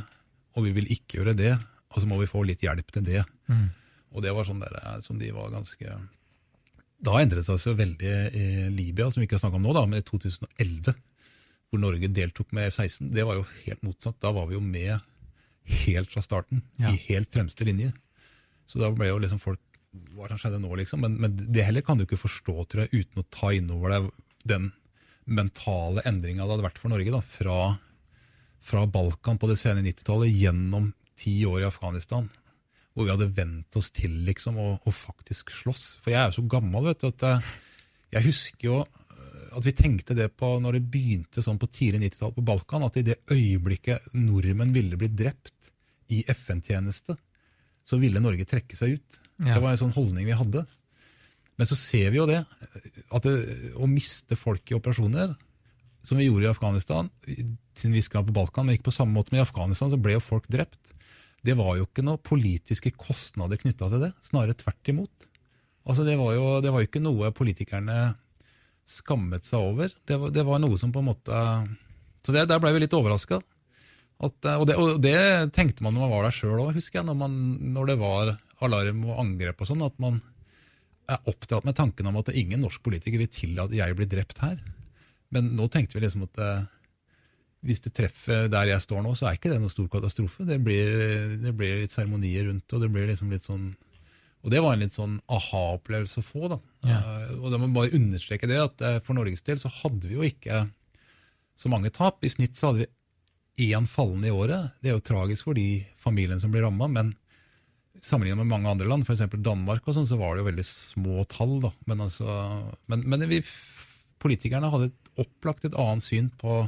Og 0.59 0.67
vi 0.67 0.75
vil 0.75 0.89
ikke 0.93 1.19
gjøre 1.19 1.37
det. 1.39 1.55
Og 1.89 2.03
så 2.03 2.09
må 2.09 2.19
vi 2.19 2.29
få 2.29 2.43
litt 2.45 2.63
hjelp 2.65 2.91
til 2.93 3.05
det. 3.07 3.23
Mm. 3.49 3.67
Og 4.13 4.25
det 4.25 4.33
var 4.35 4.47
sånn 4.47 4.61
der, 4.61 4.75
eh, 4.81 4.97
som 5.05 5.19
de 5.21 5.29
var 5.33 5.53
ganske 5.53 5.99
Da 6.99 7.13
endret 7.21 7.47
det 7.47 7.59
seg 7.63 7.77
veldig 7.79 8.15
i 8.35 8.47
Libya, 8.75 9.07
som 9.07 9.21
vi 9.21 9.27
ikke 9.29 9.37
har 9.37 9.45
snakka 9.45 9.55
om 9.55 9.63
nå, 9.63 9.73
da, 9.77 9.85
med 9.87 10.03
2011. 10.09 10.97
Hvor 11.69 11.79
Norge 11.79 12.09
deltok 12.11 12.51
med 12.51 12.73
F-16. 12.73 13.13
Det 13.13 13.23
var 13.23 13.39
jo 13.39 13.45
helt 13.63 13.85
motsatt. 13.85 14.17
Da 14.19 14.33
var 14.35 14.49
vi 14.49 14.57
jo 14.57 14.63
med 14.63 14.99
helt 15.85 16.11
fra 16.11 16.23
starten. 16.25 16.63
Ja. 16.81 16.91
I 16.91 17.01
helt 17.07 17.31
fremste 17.31 17.63
linje. 17.67 17.93
Så 18.67 18.81
da 18.81 18.91
ble 18.93 19.09
jo 19.11 19.19
liksom 19.21 19.41
folk 19.41 19.61
Hva 20.13 20.27
som 20.29 20.37
skjedde 20.37 20.59
nå, 20.61 20.69
liksom? 20.77 21.01
Men, 21.01 21.15
men, 21.17 21.37
det 21.49 21.63
heller 21.65 21.81
kan 21.81 21.97
du 21.97 22.03
ikke 22.03 22.19
forstå, 22.21 22.53
tror 22.69 22.83
jeg, 22.83 23.07
uten 23.07 23.23
å 23.23 23.29
ta 23.33 23.49
innover 23.57 23.95
deg 23.95 24.09
den 24.45 24.67
mentale 25.25 26.03
endringa 26.05 26.45
det 26.45 26.53
hadde 26.53 26.65
vært 26.67 26.77
for 26.77 26.93
Norge. 26.93 27.09
da, 27.15 27.21
Fra, 27.25 27.55
fra 28.69 28.85
Balkan 28.89 29.39
på 29.41 29.49
det 29.49 29.57
sene 29.59 29.83
90-tallet 29.85 30.31
gjennom 30.31 30.91
ti 31.19 31.39
år 31.49 31.63
i 31.63 31.67
Afghanistan. 31.69 32.29
Hvor 32.93 33.07
vi 33.07 33.13
hadde 33.13 33.31
vent 33.35 33.79
oss 33.79 33.91
til 33.95 34.21
liksom 34.27 34.59
å, 34.59 34.69
å 34.77 34.93
faktisk 34.93 35.51
slåss. 35.53 35.85
For 36.03 36.13
jeg 36.13 36.21
er 36.21 36.31
jo 36.31 36.39
så 36.39 36.47
gammel 36.51 36.89
vet 36.89 37.03
du, 37.03 37.09
at 37.09 37.25
jeg, 37.25 37.53
jeg 38.17 38.27
husker 38.27 38.67
jo 38.67 38.79
eh, 38.81 39.45
at 39.57 39.65
vi 39.65 39.75
tenkte 39.77 40.17
det 40.17 40.29
på 40.37 40.51
når 40.61 40.77
det 40.77 40.89
begynte 40.93 41.45
sånn 41.45 41.61
på 41.61 41.71
tidlig 41.73 42.09
90-tall 42.09 42.35
på 42.37 42.45
Balkan, 42.49 42.85
at 42.87 42.99
i 42.99 43.05
det 43.09 43.21
øyeblikket 43.31 44.13
nordmenn 44.17 44.75
ville 44.75 44.99
bli 44.99 45.11
drept 45.11 45.73
i 46.13 46.23
FN-tjeneste, 46.33 47.15
så 47.85 47.97
ville 48.01 48.21
Norge 48.21 48.45
trekke 48.49 48.77
seg 48.77 48.97
ut. 48.97 49.19
Ja. 49.39 49.55
Det 49.55 49.63
var 49.63 49.73
en 49.73 49.81
sånn 49.81 49.95
holdning 49.95 50.27
vi 50.27 50.37
hadde. 50.37 50.65
Men 51.59 51.67
så 51.67 51.75
ser 51.75 52.11
vi 52.13 52.19
jo 52.19 52.27
det, 52.29 52.39
at 53.11 53.25
det, 53.25 53.35
å 53.75 53.87
miste 53.89 54.37
folk 54.39 54.71
i 54.71 54.77
operasjoner, 54.77 55.33
som 56.07 56.19
vi 56.19 56.29
gjorde 56.29 56.47
i 56.47 56.51
Afghanistan, 56.53 57.09
til 57.81 57.91
en 57.91 57.97
viss 57.97 58.11
på 58.11 58.35
Balkan, 58.35 58.67
men 58.67 58.77
ikke 58.77 58.89
på 58.89 58.95
samme 58.95 59.15
måte, 59.15 59.33
men 59.33 59.41
i 59.41 59.45
Afghanistan 59.45 59.91
så 59.91 59.99
ble 59.99 60.17
jo 60.17 60.23
folk 60.23 60.47
drept. 60.51 60.93
Det 61.45 61.55
var 61.55 61.77
jo 61.79 61.87
ikke 61.87 62.03
noen 62.03 62.19
politiske 62.21 62.91
kostnader 62.99 63.59
knytta 63.61 63.87
til 63.91 64.03
det, 64.03 64.11
snarere 64.27 64.57
tvert 64.59 64.91
imot. 64.91 65.29
Altså 65.89 66.03
det 66.05 66.17
var 66.19 66.33
jo 66.35 66.49
det 66.61 66.73
var 66.73 66.83
ikke 66.85 67.01
noe 67.01 67.31
politikerne 67.35 67.99
skammet 68.89 69.45
seg 69.47 69.61
over. 69.61 69.93
Det 70.07 70.17
var, 70.19 70.33
det 70.33 70.43
var, 70.45 70.59
noe 70.61 70.77
som 70.81 70.91
på 70.93 71.01
en 71.01 71.09
måte 71.11 71.39
Så 72.25 72.33
det, 72.35 72.47
der 72.49 72.59
ble 72.61 72.73
vi 72.75 72.83
litt 72.83 72.95
overraska. 72.97 73.39
Og, 74.19 74.33
og, 74.43 74.97
det, 74.99 75.15
tenkte 75.55 75.85
man 75.85 75.95
når 75.95 76.03
man 76.03 76.11
var 76.11 76.25
der 76.27 76.35
sjøl 76.35 76.59
òg, 76.59 76.73
husker 76.75 76.99
jeg. 76.99 77.07
Når, 77.07 77.17
man, 77.21 77.37
når, 77.75 77.93
det 77.93 77.97
var 78.01 78.33
alarm 78.65 79.05
og 79.07 79.21
angrep 79.23 79.61
og 79.63 79.69
sånn. 79.69 79.85
At 79.85 79.95
man 80.01 80.19
er 81.09 81.23
oppdratt 81.29 81.65
med 81.65 81.77
tanken 81.77 82.09
om 82.09 82.19
at 82.19 82.33
ingen 82.33 82.61
norsk 82.65 82.83
politiker 82.85 83.21
vil 83.21 83.31
tillate 83.31 83.71
at 83.71 83.79
jeg 83.79 83.97
blir 83.97 84.09
drept 84.11 84.43
her. 84.43 84.59
Men 85.33 85.53
nå 85.57 85.69
tenkte 85.71 85.97
vi 85.97 86.03
liksom 86.03 86.25
at 86.25 86.41
eh, 86.41 86.67
hvis 87.65 87.81
det 87.83 87.91
treffer 87.97 88.47
der 88.51 88.71
jeg 88.71 88.83
står 88.85 89.03
nå, 89.03 89.11
så 89.17 89.27
er 89.27 89.37
ikke 89.37 89.51
det 89.51 89.59
noen 89.59 89.73
stor 89.73 89.89
katastrofe. 89.91 90.45
Det 90.47 90.59
blir, 90.63 91.37
det 91.41 91.53
blir 91.57 91.81
litt 91.81 91.95
seremonier 91.95 92.47
rundt 92.47 92.75
og 92.75 92.83
det 92.83 92.91
blir 92.93 93.09
liksom 93.11 93.33
litt 93.35 93.47
sånn 93.47 93.73
og 94.39 94.53
det 94.53 94.61
var 94.63 94.75
en 94.75 94.83
litt 94.85 94.95
sånn 94.95 95.17
aha-opplevelse 95.35 96.21
å 96.21 96.23
få. 96.23 96.47
da. 96.53 96.57
Ja. 96.87 96.99
Uh, 97.03 97.31
og 97.41 97.49
da 97.51 97.57
må 97.57 97.67
man 97.67 97.75
bare 97.75 97.97
understreke 97.97 98.47
det, 98.47 98.59
at 98.61 98.83
uh, 98.85 98.99
for 99.03 99.17
Norges 99.17 99.43
del 99.43 99.59
så 99.59 99.71
hadde 99.81 100.07
vi 100.07 100.15
jo 100.15 100.23
ikke 100.23 100.61
så 101.59 101.71
mange 101.71 101.91
tap. 101.91 102.23
I 102.23 102.31
snitt 102.31 102.55
så 102.55 102.69
hadde 102.69 102.85
vi 102.85 103.73
én 103.73 103.87
fallende 103.89 104.29
i 104.29 104.31
året. 104.31 104.77
Det 104.79 104.91
er 104.91 104.95
jo 104.95 105.03
tragisk 105.03 105.49
for 105.49 105.59
de 105.59 105.83
familiene 105.99 106.39
som 106.39 106.53
blir 106.53 106.63
ramma, 106.63 106.87
men 106.87 107.11
sammenlignet 107.99 108.39
med 108.39 108.51
mange 108.53 108.71
andre 108.71 108.87
land, 108.87 109.03
f.eks. 109.03 109.27
Danmark, 109.43 109.83
og 109.83 109.97
sånn, 109.97 110.07
så 110.07 110.15
var 110.19 110.35
det 110.35 110.45
jo 110.45 110.49
veldig 110.53 110.67
små 110.69 111.27
tall. 111.27 111.57
da. 111.67 111.73
Men, 111.91 112.05
altså, 112.07 112.39
men, 112.87 113.03
men 113.11 113.27
vi, 113.27 113.41
politikerne 114.23 114.71
hadde 114.71 114.93
et, 114.93 115.13
opplagt 115.19 115.67
et 115.67 115.75
annet 115.75 116.05
syn 116.05 116.31
på, 116.39 116.61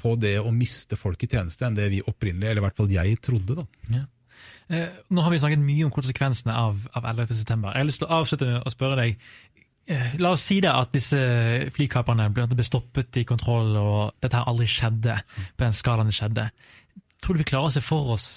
på, 0.00 0.16
det 0.20 0.38
å 0.40 0.54
miste 0.54 0.98
folk 0.98 1.22
i 1.24 1.28
tjeneste 1.30 1.66
enn 1.66 1.76
det 1.76 1.90
vi 1.92 2.00
opprinnelig, 2.02 2.50
eller 2.50 2.64
i 2.64 2.66
hvert 2.68 2.80
fall 2.80 2.90
jeg, 2.94 3.20
trodde. 3.24 3.60
da. 3.60 3.66
Ja. 3.92 4.06
Eh, 4.70 4.98
nå 5.10 5.22
har 5.26 5.34
vi 5.34 5.40
snakket 5.42 5.62
mye 5.62 5.86
om 5.86 5.92
konsekvensene 5.94 6.54
av, 6.56 6.84
av 6.96 7.06
11.9. 7.10 7.40
Jeg 7.42 7.80
har 7.82 7.88
lyst 7.88 8.02
til 8.02 8.08
å 8.08 8.20
avslutte 8.20 8.48
med 8.48 8.66
å 8.66 8.72
spørre 8.72 9.00
deg, 9.00 9.16
Eh, 9.90 10.12
la 10.22 10.30
oss 10.36 10.44
si 10.46 10.60
det 10.62 10.70
at 10.70 10.92
disse 10.94 11.18
flykaperne 11.74 12.28
ble, 12.34 12.44
ble 12.52 12.66
stoppet 12.66 13.16
i 13.18 13.26
kontroll, 13.26 13.72
og 13.74 14.20
dette 14.22 14.38
her 14.38 14.46
aldri 14.50 14.68
skjedde 14.70 15.16
på 15.26 15.64
den 15.64 15.74
skalaen 15.74 16.10
det 16.10 16.14
skjedde. 16.14 16.44
Tror 17.20 17.36
du 17.36 17.42
vi 17.42 17.48
klarer 17.48 17.72
å 17.72 17.74
se 17.74 17.82
for 17.82 18.12
oss 18.14 18.28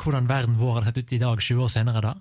hvordan 0.00 0.30
verden 0.30 0.56
vår 0.58 0.80
hadde 0.80 0.94
sett 0.94 1.04
ut 1.04 1.12
i 1.12 1.20
dag, 1.20 1.42
20 1.44 1.66
år 1.66 1.72
senere 1.74 2.02
da? 2.06 2.14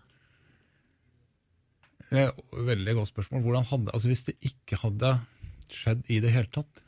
Veldig 2.11 2.97
godt 2.99 3.09
spørsmål. 3.13 3.63
Hadde, 3.71 3.93
altså 3.95 4.11
Hvis 4.11 4.25
det 4.27 4.35
ikke 4.45 4.77
hadde 4.83 5.15
skjedd 5.73 6.03
i 6.11 6.19
det 6.21 6.33
hele 6.35 6.51
tatt, 6.53 6.82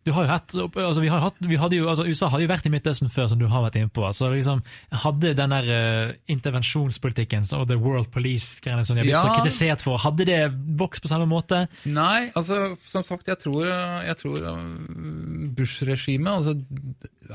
du 0.00 0.12
har 0.16 0.24
jo 0.24 0.30
hatt, 0.30 0.54
altså 0.56 1.02
vi 1.02 1.10
har 1.12 1.20
hatt, 1.20 1.36
vi 1.44 1.58
hadde 1.60 1.76
jo, 1.76 1.88
altså 1.92 2.06
USA 2.08 2.30
hadde 2.32 2.46
jo 2.46 2.50
vært 2.50 2.64
i 2.64 2.72
Midtøsten 2.72 3.10
før, 3.12 3.26
som 3.28 3.40
du 3.40 3.44
har 3.52 3.66
vært 3.66 3.76
inne 3.76 3.92
på. 3.92 4.00
altså 4.06 4.30
liksom, 4.32 4.62
Hadde 5.02 5.34
den 5.36 5.52
der 5.52 5.68
uh, 5.68 6.14
intervensjonspolitikken 6.32 7.44
og 7.58 7.66
The 7.68 7.76
World 7.76 8.08
Police-greiene 8.14 8.86
som 8.86 8.96
de 8.96 9.02
har 9.02 9.10
blitt 9.10 9.18
ja. 9.18 9.24
så 9.26 9.34
kritisert 9.36 9.84
for, 9.84 10.00
hadde 10.00 10.24
det 10.30 10.40
vokst 10.80 11.04
på 11.04 11.12
samme 11.12 11.28
måte? 11.28 11.66
Nei, 11.84 12.30
altså 12.32 12.78
som 12.88 13.04
sagt, 13.04 13.28
jeg 13.28 13.42
tror, 13.44 13.68
jeg 14.06 14.16
tror 14.22 14.48
um, 14.48 15.52
Bush-regimet 15.58 16.32
altså, 16.32 16.56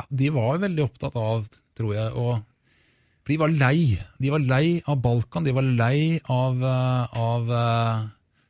De 0.09 0.33
var 0.33 0.65
veldig 0.65 0.87
opptatt 0.89 1.21
av, 1.21 1.45
tror 1.77 1.95
jeg, 1.99 2.11
å 2.17 2.39
de 3.25 3.39
var 3.41 3.49
lei. 3.49 3.95
De 4.21 4.29
var 4.29 4.43
lei 4.45 4.83
av 4.85 4.99
Balkan, 5.01 5.45
de 5.45 5.53
var 5.53 5.65
lei 5.65 6.19
av, 6.29 6.59
uh, 6.61 7.15
av 7.17 7.49
uh, 7.49 8.03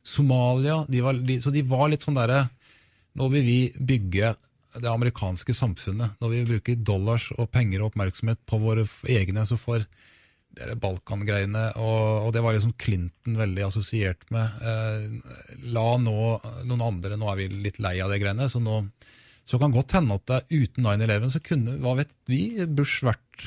Somalia. 0.04 0.82
De 0.88 1.00
var, 1.04 1.16
de, 1.16 1.38
så 1.40 1.52
de 1.52 1.62
var 1.64 1.88
litt 1.92 2.04
sånn 2.04 2.18
derre 2.18 2.42
nå 3.16 3.28
vil 3.32 3.46
vi 3.46 3.60
bygge 3.76 4.34
det 4.76 4.90
amerikanske 4.90 5.54
samfunnet. 5.56 6.18
Når 6.20 6.32
vi 6.32 6.44
bruker 6.50 6.82
dollars 6.84 7.30
og 7.36 7.48
penger 7.54 7.82
og 7.82 7.92
oppmerksomhet 7.92 8.42
på 8.48 8.60
våre 8.60 8.86
egne, 9.08 9.46
så 9.48 9.58
får 9.60 9.86
Balkan-greiene, 10.56 11.66
og, 11.76 12.02
og, 12.24 12.30
det 12.32 12.40
var 12.44 12.54
liksom 12.56 12.72
Clinton 12.80 13.36
veldig 13.36 13.66
assosiert 13.66 14.22
med. 14.32 14.62
Eh, 14.64 15.58
la 15.68 15.88
nå 16.00 16.14
noen 16.64 16.84
andre 16.86 17.18
Nå 17.20 17.28
er 17.28 17.42
vi 17.42 17.48
litt 17.66 17.80
lei 17.82 17.98
av 18.00 18.12
de 18.12 18.20
greiene. 18.22 18.48
Så 18.48 18.62
nå 18.64 18.80
så 19.46 19.60
kan 19.62 19.70
godt 19.70 19.94
hende 19.94 20.16
at 20.16 20.48
uten 20.50 20.88
9-11 20.88 21.28
så 21.36 21.40
kunne, 21.44 21.76
hva 21.78 21.92
vet 22.00 22.10
vi, 22.26 22.40
Bush 22.66 23.04
vært 23.06 23.44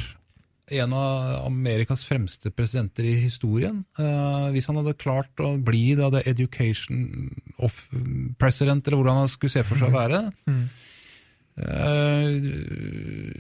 en 0.72 0.94
av 0.94 1.46
Amerikas 1.46 2.06
fremste 2.08 2.52
presidenter 2.54 3.08
i 3.10 3.16
historien. 3.24 3.84
Uh, 4.00 4.50
hvis 4.54 4.70
han 4.70 4.78
hadde 4.80 4.98
klart 5.00 5.42
å 5.44 5.56
bli 5.58 5.96
da 6.00 6.10
the 6.14 6.22
education 6.30 7.30
of 7.58 7.74
president, 8.42 8.88
eller 8.88 9.02
hvordan 9.02 9.22
han 9.24 9.32
skulle 9.32 9.54
se 9.54 9.66
for 9.68 9.82
seg 9.82 9.90
å 9.90 9.98
være. 9.98 10.22
Mm. 10.50 10.66
Uh, 11.60 12.30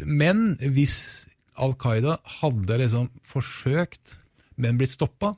men 0.09 0.57
hvis 0.75 0.97
Al 1.59 1.75
Qaida 1.79 2.17
hadde 2.39 2.79
liksom 2.81 3.09
forsøkt, 3.27 4.17
men 4.59 4.79
blitt 4.79 4.95
stoppa, 4.95 5.35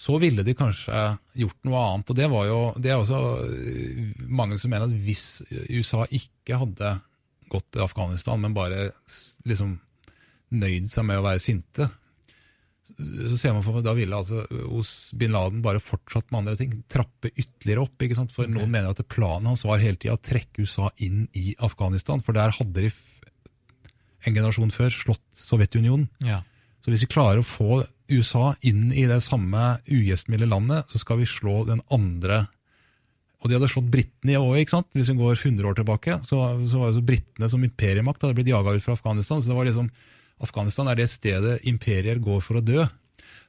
så 0.00 0.16
ville 0.22 0.44
de 0.46 0.54
kanskje 0.56 0.96
gjort 1.42 1.58
noe 1.68 1.80
annet. 1.84 2.10
Og 2.10 2.18
det 2.18 2.28
var 2.32 2.48
jo 2.48 2.58
det 2.80 2.92
er 2.92 3.02
også 3.02 3.20
eh, 3.44 3.98
mange 4.32 4.56
som 4.60 4.72
mener 4.72 4.88
at 4.88 4.96
hvis 5.04 5.42
USA 5.68 6.06
ikke 6.08 6.60
hadde 6.62 6.94
gått 7.50 7.66
til 7.74 7.84
Afghanistan, 7.84 8.40
men 8.40 8.56
bare 8.56 8.92
liksom 9.48 9.76
nøyd 10.50 10.90
seg 10.92 11.06
med 11.06 11.20
å 11.20 11.26
være 11.26 11.42
sinte, 11.42 11.88
så 13.00 13.36
ser 13.38 13.54
man 13.54 13.64
for 13.64 13.76
meg, 13.76 13.84
da 13.86 13.94
ville 13.96 14.16
altså 14.16 14.42
hos 14.70 14.90
bin 15.16 15.32
Laden 15.34 15.62
bare 15.64 15.82
fortsatt 15.82 16.28
med 16.30 16.42
andre 16.42 16.56
ting. 16.58 16.74
Trappe 16.90 17.30
ytterligere 17.30 17.84
opp. 17.86 18.02
ikke 18.02 18.18
sant? 18.18 18.34
For 18.34 18.44
okay. 18.44 18.54
noen 18.56 18.72
mener 18.72 18.92
at 18.92 19.00
planen 19.10 19.48
hans 19.50 19.64
var 19.64 19.82
hele 19.82 19.96
tida 20.00 20.16
å 20.18 20.22
trekke 20.22 20.66
USA 20.66 20.90
inn 21.02 21.24
i 21.36 21.54
Afghanistan. 21.64 22.22
For 22.26 22.36
der 22.36 22.54
hadde 22.56 22.86
de 22.88 22.92
en 24.26 24.36
generasjon 24.36 24.74
før 24.74 24.92
slått 24.92 25.24
Sovjetunionen. 25.38 26.08
Ja. 26.24 26.42
Så 26.84 26.92
hvis 26.92 27.04
vi 27.04 27.12
klarer 27.12 27.40
å 27.40 27.46
få 27.46 27.82
USA 28.10 28.54
inn 28.66 28.90
i 28.92 29.06
det 29.08 29.20
samme 29.24 29.78
ugjestmilde 29.88 30.48
landet, 30.50 30.90
så 30.90 31.00
skal 31.00 31.20
vi 31.20 31.28
slå 31.28 31.62
den 31.68 31.84
andre 31.92 32.46
Og 33.40 33.48
de 33.48 33.56
hadde 33.56 33.70
slått 33.72 33.86
britene 33.88 34.34
òg, 34.36 34.58
ikke 34.60 34.74
sant? 34.74 34.88
Hvis 34.92 35.08
vi 35.08 35.16
går 35.16 35.38
100 35.38 35.64
år 35.64 35.76
tilbake, 35.78 36.18
så, 36.28 36.42
så 36.68 36.80
var 36.82 36.90
det 36.90 36.98
så 36.98 37.04
britene 37.08 37.48
som 37.48 37.62
imperiemakt 37.64 38.20
hadde 38.20 38.36
blitt 38.36 38.50
jaga 38.50 38.74
ut 38.76 38.84
fra 38.84 38.92
Afghanistan. 38.98 39.40
så 39.40 39.48
det 39.48 39.56
var 39.56 39.64
liksom 39.64 39.86
Afghanistan 40.40 40.88
er 40.88 40.98
det 40.98 41.10
stedet 41.12 41.60
imperier 41.68 42.20
går 42.22 42.42
for 42.44 42.60
å 42.60 42.64
dø. 42.64 42.86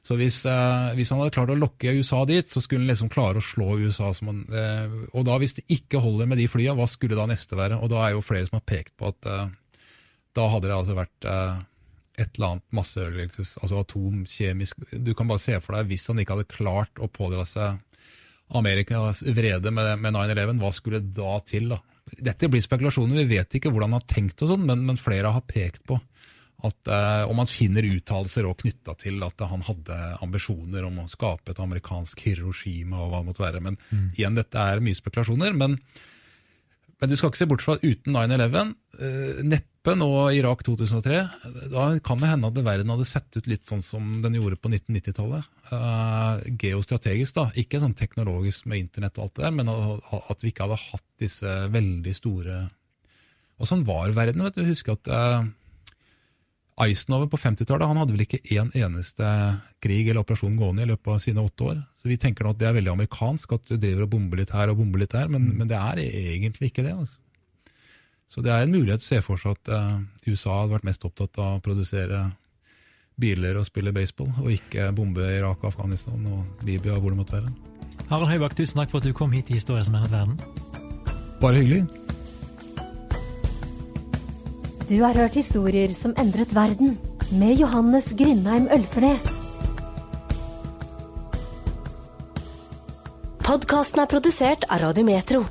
Så 0.02 0.16
hvis, 0.18 0.40
eh, 0.50 0.92
hvis, 0.98 1.12
han 1.14 1.20
hadde 1.22 1.34
klart 1.34 1.52
å 1.54 1.58
lokke 1.58 1.94
USA 1.94 2.24
dit, 2.26 2.48
så 2.50 2.60
skulle 2.60 2.82
han 2.82 2.90
liksom 2.90 3.10
klare 3.12 3.38
å 3.38 3.44
slå 3.44 3.76
USA. 3.78 4.10
Han, 4.26 4.44
eh, 4.50 4.96
og 5.14 5.26
da 5.28 5.36
hvis 5.38 5.54
det 5.60 5.68
ikke 5.70 6.02
holder 6.02 6.26
med 6.26 6.42
de 6.42 6.48
flyene, 6.50 6.74
hva 6.78 6.88
skulle 6.90 7.18
da 7.18 7.28
neste 7.30 7.58
være? 7.58 7.78
Og 7.78 7.92
da 7.92 8.02
er 8.02 8.16
jo 8.16 8.24
flere 8.26 8.48
som 8.48 8.58
har 8.58 8.66
pekt 8.66 8.96
på 8.98 9.12
at 9.12 9.30
eh, 9.30 9.52
da 10.34 10.48
hadde 10.50 10.68
det 10.68 10.74
altså 10.74 10.98
vært 10.98 11.28
eh, 11.28 11.62
et 12.18 12.34
eller 12.34 12.48
annet 12.48 12.76
masseødeleggelses, 12.76 13.54
altså 13.62 13.80
atomkjemisk 13.80 14.82
Du 14.92 15.14
kan 15.16 15.30
bare 15.30 15.40
se 15.40 15.56
for 15.62 15.76
deg, 15.76 15.88
hvis 15.88 16.08
han 16.10 16.20
ikke 16.20 16.36
hadde 16.36 16.50
klart 16.50 17.00
å 17.00 17.08
pådra 17.08 17.46
seg 17.48 17.80
Amerikas 18.52 19.22
vrede 19.32 19.70
med, 19.72 19.94
med 20.02 20.12
9-11, 20.18 20.58
hva 20.60 20.72
skulle 20.76 21.00
da 21.00 21.38
til? 21.46 21.70
da? 21.72 21.78
Dette 22.18 22.50
blir 22.52 22.60
spekulasjoner, 22.64 23.22
vi 23.22 23.38
vet 23.38 23.56
ikke 23.56 23.70
hvordan 23.72 23.94
han 23.94 24.02
har 24.02 24.10
tenkt, 24.10 24.42
og 24.44 24.50
sånn, 24.50 24.66
men, 24.68 24.82
men 24.88 25.00
flere 25.00 25.30
har 25.32 25.46
pekt 25.48 25.86
på 25.88 25.96
At, 26.62 26.78
uh, 26.86 27.24
og 27.26 27.34
man 27.40 27.50
finner 27.50 27.86
uttalelser 27.88 28.46
knytta 28.62 28.94
til 29.00 29.18
at 29.26 29.42
han 29.50 29.64
hadde 29.66 29.98
ambisjoner 30.22 30.86
om 30.86 31.02
å 31.02 31.10
skape 31.10 31.50
et 31.50 31.60
amerikansk 31.62 32.22
Hiroshima 32.22 33.00
og 33.02 33.10
hva 33.10 33.22
det 33.22 33.30
måtte 33.30 33.42
være. 33.42 33.62
Men 33.64 33.78
mm. 33.90 34.08
igjen, 34.14 34.38
dette 34.38 34.62
er 34.62 34.82
mye 34.84 34.98
spekulasjoner. 34.98 35.56
Men, 35.58 35.74
men, 35.74 37.10
du 37.10 37.16
skal 37.18 37.32
ikke 37.32 37.40
se 37.40 37.48
bort 37.50 37.64
fra 37.64 37.74
at 37.78 37.86
uten 37.86 38.14
9-11, 38.14 38.70
uh, 39.00 39.40
neppe 39.42 39.96
nå 39.98 40.06
Irak 40.38 40.62
2003, 40.62 41.16
da 41.72 41.86
kan 42.06 42.20
det 42.22 42.28
hende 42.30 42.52
at 42.52 42.60
verden 42.62 42.92
hadde 42.94 43.06
sett 43.10 43.34
ut 43.34 43.48
litt 43.50 43.66
sånn 43.66 43.82
som 43.82 44.12
den 44.22 44.36
gjorde 44.38 44.60
på 44.62 44.70
1990-tallet. 44.70 45.48
Uh, 45.72 46.44
geostrategisk, 46.62 47.34
da. 47.40 47.48
Ikke 47.58 47.80
sånn 47.82 47.96
teknologisk 47.98 48.68
med 48.70 48.84
internett 48.84 49.18
og 49.18 49.26
alt 49.26 49.34
det 49.40 49.48
der, 49.48 49.56
men 49.58 49.72
at, 49.72 50.14
at 50.30 50.46
vi 50.46 50.54
ikke 50.54 50.68
hadde 50.68 50.78
hatt 50.84 51.08
disse 51.24 51.56
veldig 51.74 52.14
store 52.14 52.60
Og 53.58 53.66
sånn 53.66 53.82
var 53.86 54.14
verden. 54.14 54.46
vet 54.46 54.60
du. 54.60 54.62
Husk 54.70 54.94
at 54.94 55.10
Eisenhower 56.80 57.28
på 57.28 57.36
50-tallet 57.36 57.88
han 57.88 57.98
hadde 58.00 58.14
vel 58.14 58.24
ikke 58.24 58.40
én 58.54 58.70
en 58.70 58.86
eneste 58.88 59.26
krig 59.82 60.06
eller 60.06 60.22
operasjon 60.22 60.54
gående 60.56 60.86
i 60.86 60.88
løpet 60.88 61.10
av 61.12 61.18
sine 61.20 61.44
åtte 61.44 61.66
år. 61.68 61.80
Så 62.00 62.08
Vi 62.08 62.16
tenker 62.16 62.46
nå 62.46 62.54
at 62.54 62.60
det 62.60 62.68
er 62.70 62.78
veldig 62.78 62.94
amerikansk, 62.94 63.52
at 63.52 63.66
du 63.68 63.76
driver 63.76 64.06
og 64.06 64.14
bomber 64.14 64.40
litt 64.40 64.54
her 64.54 64.72
og 64.72 64.78
bomber 64.80 65.02
litt 65.02 65.12
der, 65.12 65.28
men, 65.28 65.50
mm. 65.50 65.58
men 65.58 65.68
det 65.68 65.76
er 65.76 66.00
egentlig 66.00 66.72
ikke 66.72 66.86
det. 66.86 66.94
altså. 66.96 67.18
Så 68.32 68.40
det 68.40 68.52
er 68.54 68.64
en 68.64 68.72
mulighet 68.72 69.04
å 69.04 69.04
se 69.04 69.18
for 69.20 69.36
seg 69.36 69.58
at 69.58 69.68
uh, 69.68 70.00
USA 70.24 70.62
hadde 70.62 70.78
vært 70.78 70.88
mest 70.88 71.04
opptatt 71.04 71.36
av 71.36 71.58
å 71.58 71.64
produsere 71.64 72.30
biler 73.20 73.58
og 73.60 73.68
spille 73.68 73.92
baseball, 73.92 74.30
og 74.40 74.48
ikke 74.54 74.88
bombe 74.96 75.26
Irak, 75.28 75.60
Afghanistan 75.68 76.24
og 76.32 76.64
Libya 76.64 76.96
og 76.96 77.04
hvor 77.04 77.12
det 77.12 77.20
måtte 77.20 77.36
være. 77.36 77.52
Harald 78.08 78.32
Høybakk, 78.32 78.56
tusen 78.56 78.80
takk 78.80 78.94
for 78.94 79.02
at 79.02 79.10
du 79.10 79.12
kom 79.16 79.36
hit 79.36 79.52
i 79.52 79.58
Historie 79.60 79.84
som 79.84 79.98
endret 79.98 80.16
verden. 80.16 80.40
Bare 81.42 81.60
hyggelig. 81.60 81.84
Du 84.88 84.96
har 85.02 85.14
hørt 85.14 85.36
historier 85.38 85.92
som 85.94 86.10
endret 86.18 86.54
verden, 86.56 86.96
med 87.30 87.60
Johannes 87.60 88.08
Grindheim 88.18 88.66
Ølfernes. 88.66 89.22
Podkasten 93.46 94.02
er 94.02 94.10
produsert 94.10 94.66
av 94.68 94.82
Radiometro. 94.82 95.44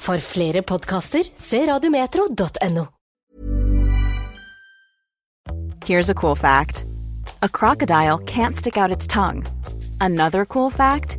For 0.00 0.24
flere 0.24 0.62
podkaster, 0.64 1.28
se 1.36 1.60
radiometro.no. 1.68 2.86
Here's 5.84 6.08
a 6.08 6.14
cool 6.14 6.34
fact. 6.34 6.86
A 7.42 7.48
crocodile 7.48 8.18
can't 8.24 8.56
stick 8.56 8.78
out 8.78 8.90
its 8.90 9.06
tongue. 9.06 9.44
Another 10.00 10.46
cool 10.46 10.70
fact, 10.70 11.18